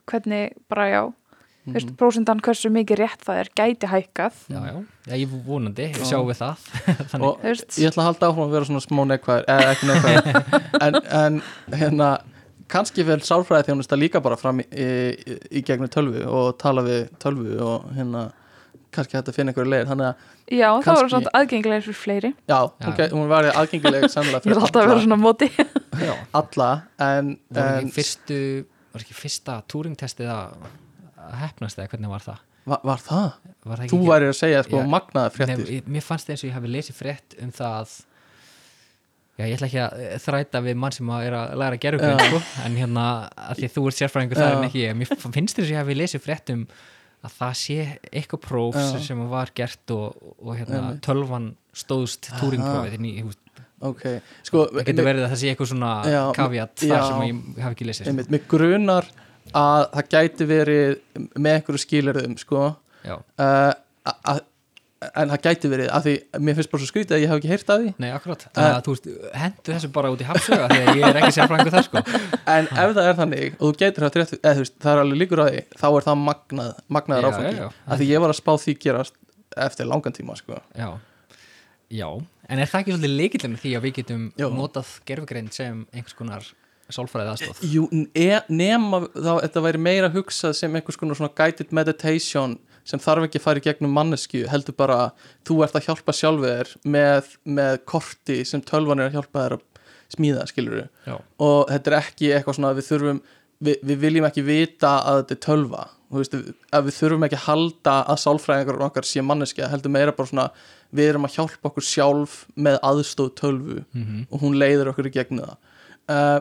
[0.07, 1.13] hvernig bara já,
[1.67, 1.75] þú Mhm.
[1.75, 4.33] veist, prósendan hversu mikið rétt það er, gæti hækkað.
[4.47, 4.75] Já, já,
[5.11, 6.55] já ég vonandi, sjáum við það.
[7.11, 10.41] Þannig, og ég ætla að halda áfram að vera svona smá neikvæður eða ekki neikvæður.
[10.87, 11.41] En, en
[11.75, 12.09] hérna
[12.71, 17.09] kannski vel sálfræði þjónusta líka bara fram í, í, í gegnum tölvu og tala við
[17.19, 18.29] tölvu og hérna
[18.95, 21.99] kannski hægt að finna einhverju leir þannig að já, þá kannski- er það aðgengilegir fyrir
[21.99, 22.31] fleiri.
[22.47, 22.91] Já, Já.
[22.97, 25.49] ge- hún verði aðgengileg sannlega vil alltaf að vera svona móti.
[25.99, 28.39] Já, alla en, var en ekki fyrstu
[28.95, 30.75] var ekki fyrsta túringtestið að að
[31.43, 32.45] hefnast eða hvernig var það?
[32.67, 33.31] var, var það?
[33.67, 34.89] Var það Þú væri að segja sko Já.
[34.91, 37.95] magnaða fréttir Nei, mér fannst eins og ég hafi lesið frétt um það að
[39.37, 42.11] já, ég ætla ekki að eh, þræta við mann sem er að læra að gera
[42.11, 42.19] Já.
[42.25, 43.07] sko, en hérna,
[43.47, 44.57] að því að þú ert sérfræðingur það Já.
[44.57, 46.63] en ekki ég, mér finnst þess að ég hafi lesið frétt um
[47.27, 47.77] að það sé
[48.11, 48.87] eitthvað próf Já.
[49.07, 54.03] sem var gert og, og hérna, tölvan stóðst túringprófið inn í, þú veist, ok,
[54.47, 56.21] sko það getur verið að það sé eitthvað svona já.
[56.33, 58.27] þar sem ég hafi ekki lesið sko.
[58.33, 59.09] mig grunar
[59.53, 60.99] að það gæti verið
[61.37, 62.67] með einhverju skilirðum sko.
[63.07, 63.73] Já, uh,
[64.27, 64.43] að-
[65.21, 67.49] en það gæti verið að því mér finnst bara svo skrítið að ég hef ekki
[67.51, 67.89] heyrt af því.
[68.01, 68.45] Nei, akkurat.
[68.55, 71.75] Þannig að þú veist, hendu þessu bara út í hafsöga að ég er ekki sérfræðingur
[71.75, 72.01] þar sko.
[72.55, 75.21] En ef það er þannig og þú getur rétt eða þú veist, það er alveg
[75.21, 77.53] líkur á því þá er það magnað, magnaður Já, áfangi.
[77.53, 77.69] já, já.
[77.93, 79.13] að því ég var að spá því gerast
[79.67, 80.57] eftir langan tíma sko.
[80.75, 80.89] Já,
[81.93, 82.09] já,
[82.49, 84.49] en er það ekki svolítið leikillin því að við getum Jú.
[84.57, 86.49] notað gerfugreind sem einhvers konar
[86.95, 87.61] sálfræðið aðstóð?
[87.71, 87.85] Jú,
[88.47, 92.57] nema þá þetta væri meira hugsað sem einhvers konar svona guided meditation
[92.87, 96.15] sem þarf ekki að fara í gegnum mannesku heldur bara að þú ert að hjálpa
[96.15, 99.65] sjálfur þér með, með korti sem tölvan er að hjálpa þér að
[100.13, 103.19] smíða skilur Já, og þetta er ekki eitthvað svona að við þurfum
[103.63, 105.85] við, við viljum ekki vita að þetta er tölva.
[106.17, 106.35] Veist,
[106.71, 110.45] að við þurfum ekki að halda að sálfræðingar okkar sé manneskja heldur meira bara svona
[110.95, 115.15] við erum að hjálpa okkur sjálf með aðstóð tölvu mm og hún leiðir okkur í
[115.17, 115.57] gegnum það.
[116.07, 116.39] Uh,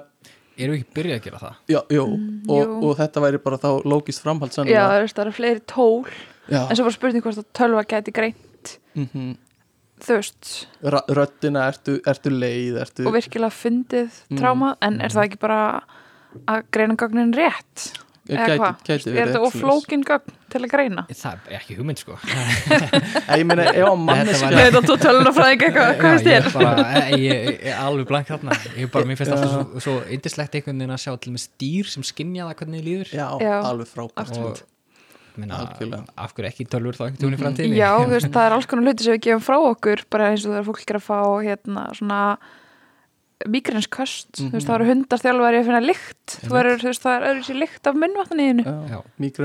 [0.64, 1.56] erum við ekki byrjað að gera það?
[1.74, 2.04] já, jú,
[2.48, 2.76] og, jú.
[2.90, 5.00] og þetta væri bara þá lógist framhald já, sennilega.
[5.04, 6.06] veist, það eru fleiri tól
[6.48, 6.62] já.
[6.70, 9.34] en svo bara spurning hvort að tölva gæti greint Mm
[9.96, 10.48] þú veist,
[10.84, 14.36] röddina, ertu, ertu leið ertu, og virkilega fundið Mm.
[14.36, 15.60] tráma, en er það ekki bara
[16.46, 17.86] að greina gögnin rétt
[18.26, 21.04] eða gæti, hvað, er þetta of flókin gögn til að greina?
[21.10, 22.16] Það er ekki hugmynd sko.
[23.38, 23.66] Ég meina,
[23.96, 26.46] manneska var- Nei, þetta er tölunafræðing eitthvað, hvað Já, finnst ég þér?
[26.46, 28.60] er bara, ég, ég, ég er alveg blank þarna.
[28.76, 31.44] Ég er bara, mér finnst alltaf svo, svo indislegt einhvern veginn að sjá til með
[31.46, 33.12] stýr sem skinja það hvernig þið líður.
[33.16, 33.54] Já, Já.
[33.72, 34.40] alveg frábært.
[34.42, 34.64] og
[35.36, 35.62] minna,
[36.16, 37.76] af hverju ekki tölvur þá einhvern í framtíðinni?
[37.80, 40.46] Já, þú veist, það er alls konar hluti sem við gefum frá okkur bara eins
[40.48, 42.20] og fólk er að fá hérna svona
[43.44, 47.16] migrænsköst, þú veist, það eru hundar þjálfari að finna lykt, þú verður, þú veist, það
[47.16, 48.64] er öðru sér lykt af munnvatniðinu.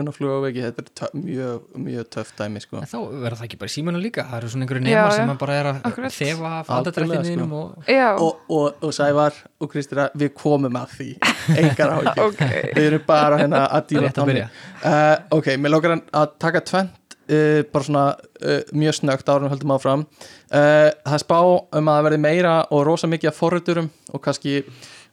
[0.02, 2.80] Og flugavegi, þetta er tö, mjög, mjög töff dæmi sko.
[2.80, 5.02] En þá verður það ekki bara í símanu líka það eru svona einhverju já.
[5.18, 6.16] sem bara er að Akkurat.
[6.16, 7.60] þefa andadrættinum sko.
[7.60, 7.92] og
[8.24, 11.10] og, og, og Sævar og Kristina, við komum að því
[11.58, 12.42] engar áhyggjur ok.
[12.78, 16.98] við erum bara hérna að díla byrja uh, ok, mér lókar hann að taka tvent
[17.32, 18.06] uh, bara svona
[18.44, 20.06] uh, mjög snögt árum höldum áfram.
[20.52, 24.58] Uh, það spá um að það verði meira og rosa mikið af forriturum og kannski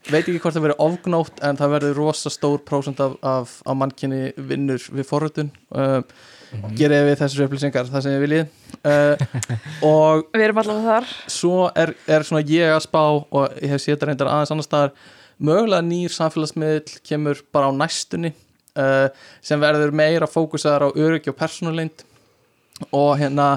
[0.09, 3.75] veit ekki hvort það verði ofgnótt en það verði rosa stór prósent af, af, af
[3.79, 5.51] mannkinni vinnur við forritun.
[5.71, 6.01] Uh,
[6.49, 6.71] Mhm.
[6.79, 8.47] gerið við þessar upplýsingar það sem ég viljið.
[8.81, 9.19] Uh,
[9.85, 11.09] og Við erum allavega þar.
[11.29, 14.65] svo er, er svona ég að spá og ég hef séð þetta reyndar aðeins annar
[14.65, 14.95] staðar.
[15.45, 18.31] Mögulega nýr samfélagsmiðl kemur bara á næstunni
[18.81, 19.13] uh,
[19.45, 22.01] sem verður meira fókusaðar á öryggi og persónuleind
[22.91, 23.47] og hérna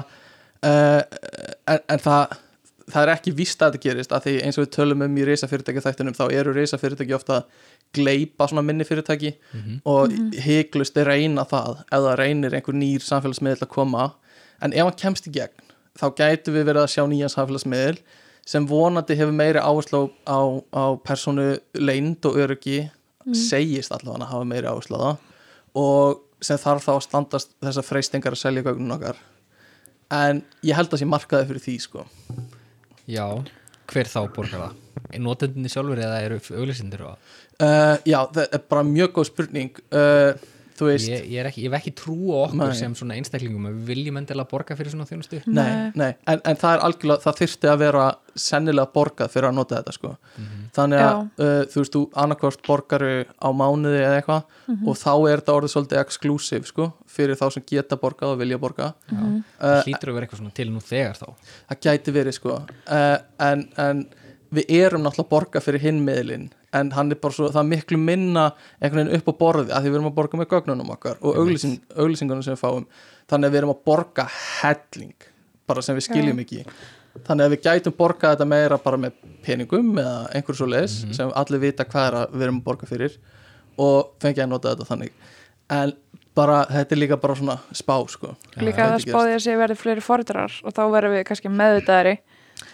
[0.63, 1.01] uh,
[1.67, 2.37] en, en það
[2.93, 5.23] það er ekki víst að þetta gerist að því eins og við tölum um í
[5.29, 9.77] reysafyrirtæki þættinum þá eru reysafyrirtæki ofta að gleipa svona minni fyrirtæki Mhm.
[9.85, 10.11] og
[10.43, 14.09] hygglust er reyna það ef það reynir einhver nýr samfélagsmiðl að koma.
[14.61, 17.97] En ef hann kemst í gegn þá gætu við verið að sjá nýjan samfélagsmiðl
[18.45, 20.39] sem vonandi hefur meiri áherslu á,
[20.75, 22.89] á persónu leind og öryggi
[23.31, 25.17] segist allavega að hafa meiri áherslu á það.
[25.79, 29.19] Og sem þarf þá að standast þessar freystingar að selja gögnun okkar.
[30.13, 32.05] En ég held að sé markaði fyrir því sko.
[33.09, 33.25] Já,
[33.89, 34.81] hver þá borgar það?
[35.13, 37.17] Er notendinni sjálfur eða eru auglýsindir og
[37.61, 39.75] Uh, já, það er bara mjög góð spurning.
[39.93, 40.33] Uh,
[40.81, 41.09] veist.
[41.09, 42.77] Ég, ég, er ekki, ég hef ekki trú á okkur Nei.
[42.77, 45.41] sem svona einstaklingum að við viljum endilega borga fyrir svona þjónustu.
[45.47, 48.05] Nei, nei, en, en það er algjörlega, það þyrfti að vera
[48.43, 50.13] sennilega borgað fyrir að nota þetta sko.
[50.73, 55.43] þannig að uh, þú veist, þú annarkvort borgaru á mánuði eða eitthvað og þá er
[55.43, 58.89] þetta orðið svolítið exclusive sko, fyrir þá sem geta borgað og vilja borga.
[59.11, 59.37] Það
[59.69, 61.53] uh, hlýtur að vera eitthvað svona til nú þegar þá.
[61.69, 62.57] Það gæti verið sko.
[62.89, 63.15] Uh,
[63.51, 64.03] en, en
[64.53, 67.69] við erum náttúrulega að borga fyrir hinn miðlinn en hann er bara svo, það er
[67.69, 68.47] miklu minna
[68.79, 71.39] einhvern veginn upp á borði að því við erum að borga með gögnunum okkar og
[71.41, 72.87] auglýsing, auglýsingunum sem við fáum.
[73.29, 75.27] Þannig að við erum að borga helling
[75.69, 76.63] bara sem við skiljum ekki.
[77.27, 81.29] Þannig að við gætum borga þetta meira bara með peningum eða einhver svo leis sem
[81.37, 83.19] allir vita hvað er að við erum að borga fyrir
[83.83, 85.13] og fengi að nota þetta þannig.
[85.73, 85.93] En
[86.37, 88.33] bara, þetta er líka bara svona spá sko.
[88.57, 92.15] Líka að það spáði að sé verði fleiri forritarar og þá verðum við kannski meðvitaðari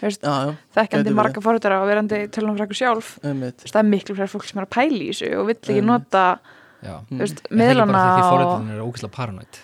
[0.00, 3.16] Gæti marga forritara og verandi okkur sjálf.
[3.22, 6.24] Það er miklu fleiri fólk sem er að pæla í þessu og vill ekki nota
[8.86, 9.60] ógæslega paranoid.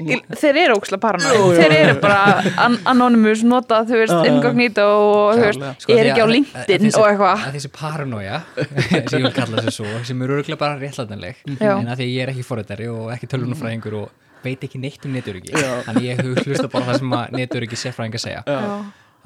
[0.00, 1.56] Þeir eru ókslega paranoid.
[1.58, 2.20] Þeir eru bara
[2.64, 5.42] an anonymous nota, þú veist, incognito og.
[5.82, 7.44] Sko, er ekki á LinkedIn þessi- og eitthvað.
[7.50, 8.38] að þessi paranoia
[9.10, 12.14] sem ég vil kalla þessu svo sem eru örgulega bara réttlætanleg en að því að
[12.14, 14.10] ég er ekki forritari og ekki tölvunafræðingur og
[14.44, 15.82] veit ekki neitt um netöryggi Já.
[15.84, 18.40] þannig ég hlusta bara það sem að netöryggi sérfræðinga segja.
[18.46, 18.60] Já,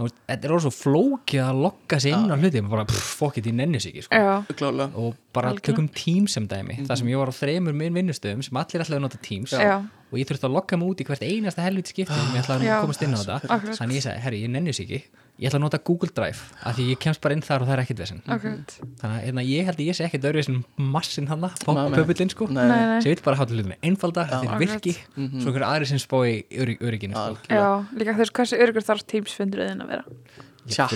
[0.02, 3.50] veist, þetta er orðið svo flókið að lokka sig inn á hluti bara pff, fokkið
[3.50, 4.22] í nenni sig ekki sko.
[4.98, 8.58] og bara tökum Teams sem dæmi þar sem ég var á þreymur minn vinnustöðum sem
[8.58, 9.54] allir ætlaði að nota Teams.
[9.54, 9.76] Já,
[10.14, 12.70] og ég þurfti að lokka mig út í hvert einasta helviti skipti sem ég ætlaði
[12.70, 13.58] að komast inn á þetta.
[13.80, 15.22] Þannig ég sagði, herri, ég nenni sig ekki.
[15.42, 17.74] Ég ætla að nota Google Drive af því ég kemst bara inn þar og það
[17.74, 18.74] er ekkert vesinn akkurat.
[19.00, 20.60] Þannig að hérna, ég held að ég sé ekkert öðru sem
[20.94, 22.46] massin hann, pöpullin sko.
[22.54, 24.62] Sem vil bara hátta hlutum einfalda, þeir Akkurat.
[24.62, 27.50] virki svo einhverju aðri sem örygg, örygginu sko.
[27.50, 27.66] já,
[27.98, 30.06] líka veist, hversu örgur þarf Teams-fundurinn að vera
[30.64, 30.86] Tja.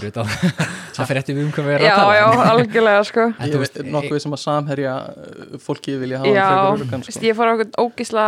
[0.97, 2.15] Það fyrir eftir við um hvað við erum já, að tala.
[2.17, 3.25] já, algjörlega sko.
[3.45, 6.47] Ég veist nokkuð sem að samherja uh, fólki vilja hafa já,
[6.79, 7.25] veist, sko.
[7.27, 8.25] ég fór á einhvern ógísla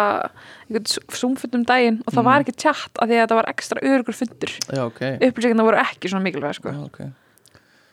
[0.69, 4.19] einhvern zoom-fundum daginn og það var ekki tjatt af því að þetta var ekstra örgur
[4.21, 4.55] fundur.
[4.69, 5.03] Já, ok.
[5.31, 6.75] Upplýsingarna voru ekki svona mikilvæg sko.
[6.77, 7.01] Já, ok.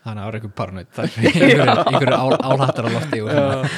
[0.08, 0.92] Þannig að það eitthvað paranoid.
[0.98, 3.72] Það er einhverju, einhverju ál, álhattar á lofti og svona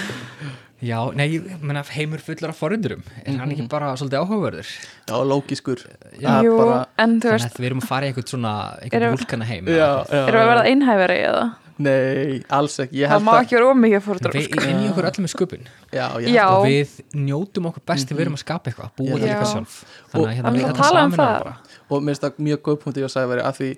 [0.79, 3.01] Já, nei, ég meina heimur fullur af forundurum.
[3.27, 4.69] Er hann ekki bara svolítið áhugaverður?
[5.09, 8.11] Já, lókiskur er Jú, bara, en þú þannig veist, að við erum að fara í
[8.13, 11.43] einhvern svona einhvern Erum- vulkana heim já, já, erum við að verða einhæfari eða?
[11.79, 12.97] Nei, alls ekki.
[12.99, 15.61] Ég Það má að ekki vera ómikið fórhundar við inn í okkur öllum er sköpun
[15.95, 16.41] Já, ég Já.
[16.43, 16.95] held og við
[17.27, 19.77] njótum okkur best þegar við erum að skapa eitthvað búa til eitthvað sjálf.
[20.11, 21.37] Þannig að hérna við þetta að tala um það.
[21.39, 21.55] bara.
[21.89, 23.69] Og mér finnst það mjög góð punkti ég að segja verið að því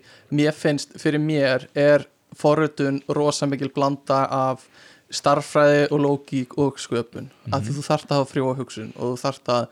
[0.41, 2.07] mér finnst, fyrir mér er
[2.41, 4.65] forritun rosa mikil blanda af
[5.11, 7.29] starffræði og lógík og sköpun.
[7.51, 7.67] Af Mhm.
[7.67, 9.67] því þú þarft að hafa frjóa hugsun og þú þarft að,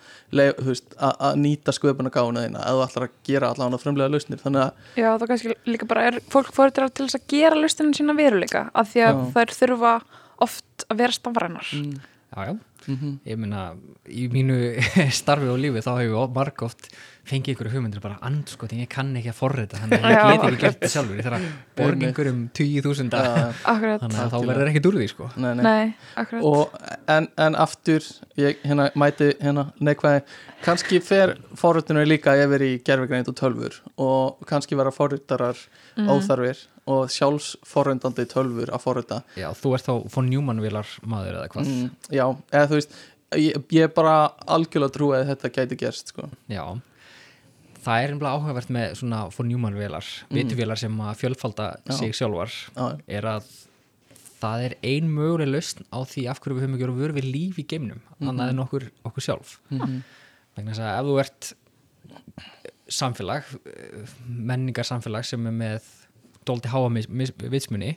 [1.00, 4.40] að, að nýta sköpuna gána þína eða þú ætlar að gera allan að frumlega lausnir.
[4.44, 4.72] Þannig að
[5.02, 8.70] Já, það kannski líka bara er fólk fórhundar til þess að gera listinu sína veruleika
[8.74, 9.32] af því að Já.
[9.36, 9.94] þær þurfa
[10.40, 11.68] oft að vera stafrænar.
[11.74, 12.00] Mm,
[12.36, 13.74] Já, mm ég meina
[14.10, 14.58] í mínu
[15.22, 16.88] starfi og lífi þá hefur ég marg oft
[17.30, 20.62] fengið ykkur hugmyndir bara andskotin, ég kann ekki að forrita þannig að ég get ekki
[20.64, 24.38] gert það sjálfur ég þarf að borga yngur um 20.000 ja, Akkurat, þannig að þá
[24.50, 25.28] verður ekkert úr því sko.
[25.36, 25.64] Nei, nei.
[25.68, 26.80] nei, og,
[27.18, 28.08] en, en aftur
[28.40, 30.24] ég hérna mæti hérna neikvæði
[30.66, 35.60] kannski fer forritunum líka yfir í gerfigreind og tölfur og kannski vera forritarar
[36.00, 36.08] Mhm.
[36.16, 36.60] óþarfir
[36.90, 39.22] og sjálfsforrindandi tölfur að forrita.
[39.40, 41.72] Já, þú ert þá von Newman vilar maður eða hvað?
[41.72, 41.88] Mm,
[42.18, 43.00] já, eða þú veist
[43.38, 44.14] ég, ég er bara
[44.50, 46.30] algjörlega trú að þetta gæti gerst sko.
[46.52, 46.64] Já,
[47.80, 51.98] það er einhverja áhugavert með svona von Newman vilar vituvilar sem að fjölfalda Já.
[52.02, 53.52] sig sjálfar já, er að
[54.40, 57.30] það er ein möguleg lausn á því af hverju við höfum ekki verið vör við
[57.34, 59.58] líf í geimnum annað en okkur, okkur sjálf.
[59.74, 60.02] Mm
[60.60, 61.50] vegna þess að ef þú ert
[62.90, 65.90] samfélag eh, menningar samfélag sem er með
[66.48, 66.88] dóldi háa
[67.52, 67.96] vitsmunni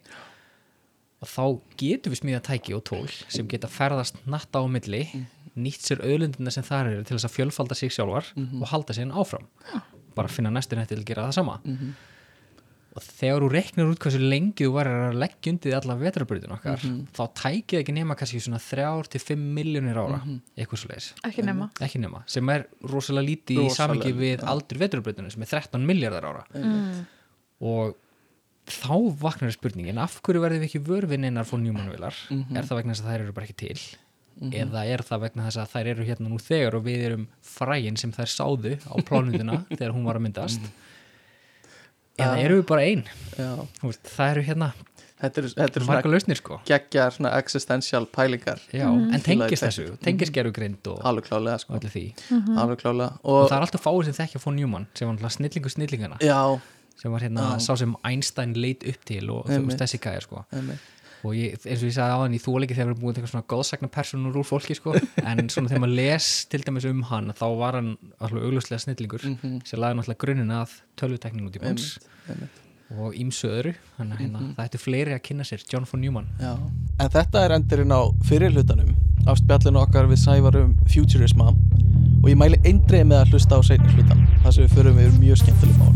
[1.22, 1.44] og þá
[1.78, 5.04] getum við smíða tæki og tól sem geta ferðast natta á milli
[5.54, 9.12] nýtt sér auðlundina sem þar eru til þess að fjölfalda sig sjálfar og halda sér
[9.12, 9.44] áfram.
[10.16, 11.60] Bara finna næstu nætti til að gera það sama.
[11.64, 11.92] Mhm.
[12.92, 16.82] og þegar þú reiknar út hversu lengi þú varir að leggja undir alla vetrarbröðin okkar
[17.16, 20.18] þá tækið ekki nema kannski svona 3-5 miljónir ára
[20.58, 21.70] eitthvað svo leiðis ekki nema.
[21.80, 25.88] Ekki nema, sem er rosalega lítið í Rosalega samingi við aldur vetrarbreytunum sem er 13
[25.88, 26.44] miljardar ára.
[26.52, 27.06] Mm.
[27.64, 27.96] og
[28.68, 32.56] þá vaknar spurningin af hverju verðum við ekki vörfinn einar fór njúmanvilar Mhm.
[32.56, 33.80] er það vegna þess að þær eru bara ekki til?
[34.42, 37.98] Eða er það vegna þess að þær eru hérna nú þegar og við erum frægin
[37.98, 40.60] sem þær sáðu á plánundina þegar hún var að myndast?
[42.18, 42.44] Eða Já.
[42.44, 43.04] eru við bara ein?
[43.38, 43.50] Já.
[43.80, 44.68] Þú veist, það eru hérna
[45.22, 46.58] þetta er, þetta er marga lausnir sko.
[46.68, 48.58] geggjar svona existential pælingar.
[48.74, 51.74] Já, en tengist Fílaði þessu, tengist gerugrind og, alveg klálega sko.
[51.78, 52.04] allir því?
[52.58, 55.36] Alveg klálega og og, það er alltaf fáið sem þekkja fór Newman sem var náttúrulega
[55.38, 56.18] snillingu snillingana.
[56.20, 56.60] Já,
[57.02, 60.44] sem var hérna sá sem Einstein leit upp til og þú veist þessi gæja sko.
[60.54, 60.78] Einmitt.
[61.22, 63.14] og ég, eins og ég sagði á hann, ég þól ekki þegar við erum búin
[63.14, 64.94] til eitthvað svona góðsagnapersonur úr fólki sko,
[65.28, 69.22] en svona þegar maður les til dæmis um hann, þá var hann alltaf augljóslega snillingur,
[69.30, 69.60] Mhm.
[69.64, 71.86] sem laði náttúrulega grunin að tölvuteknin út í bóns
[72.98, 76.26] og ímsu öðru, þannig að hérna, það ættu fleiri að kynna sér, John von Neumann.
[76.42, 76.50] Já.
[77.00, 78.90] En þetta er endurinn á fyrirhlutanum
[79.26, 81.54] af spjallinu okkar við sævarum Futurisma.
[82.22, 85.16] Og ég mæli eindreið með að hlusta á seinni hlutan þar sem við förum við
[85.22, 85.94] mjög skemmtileg mál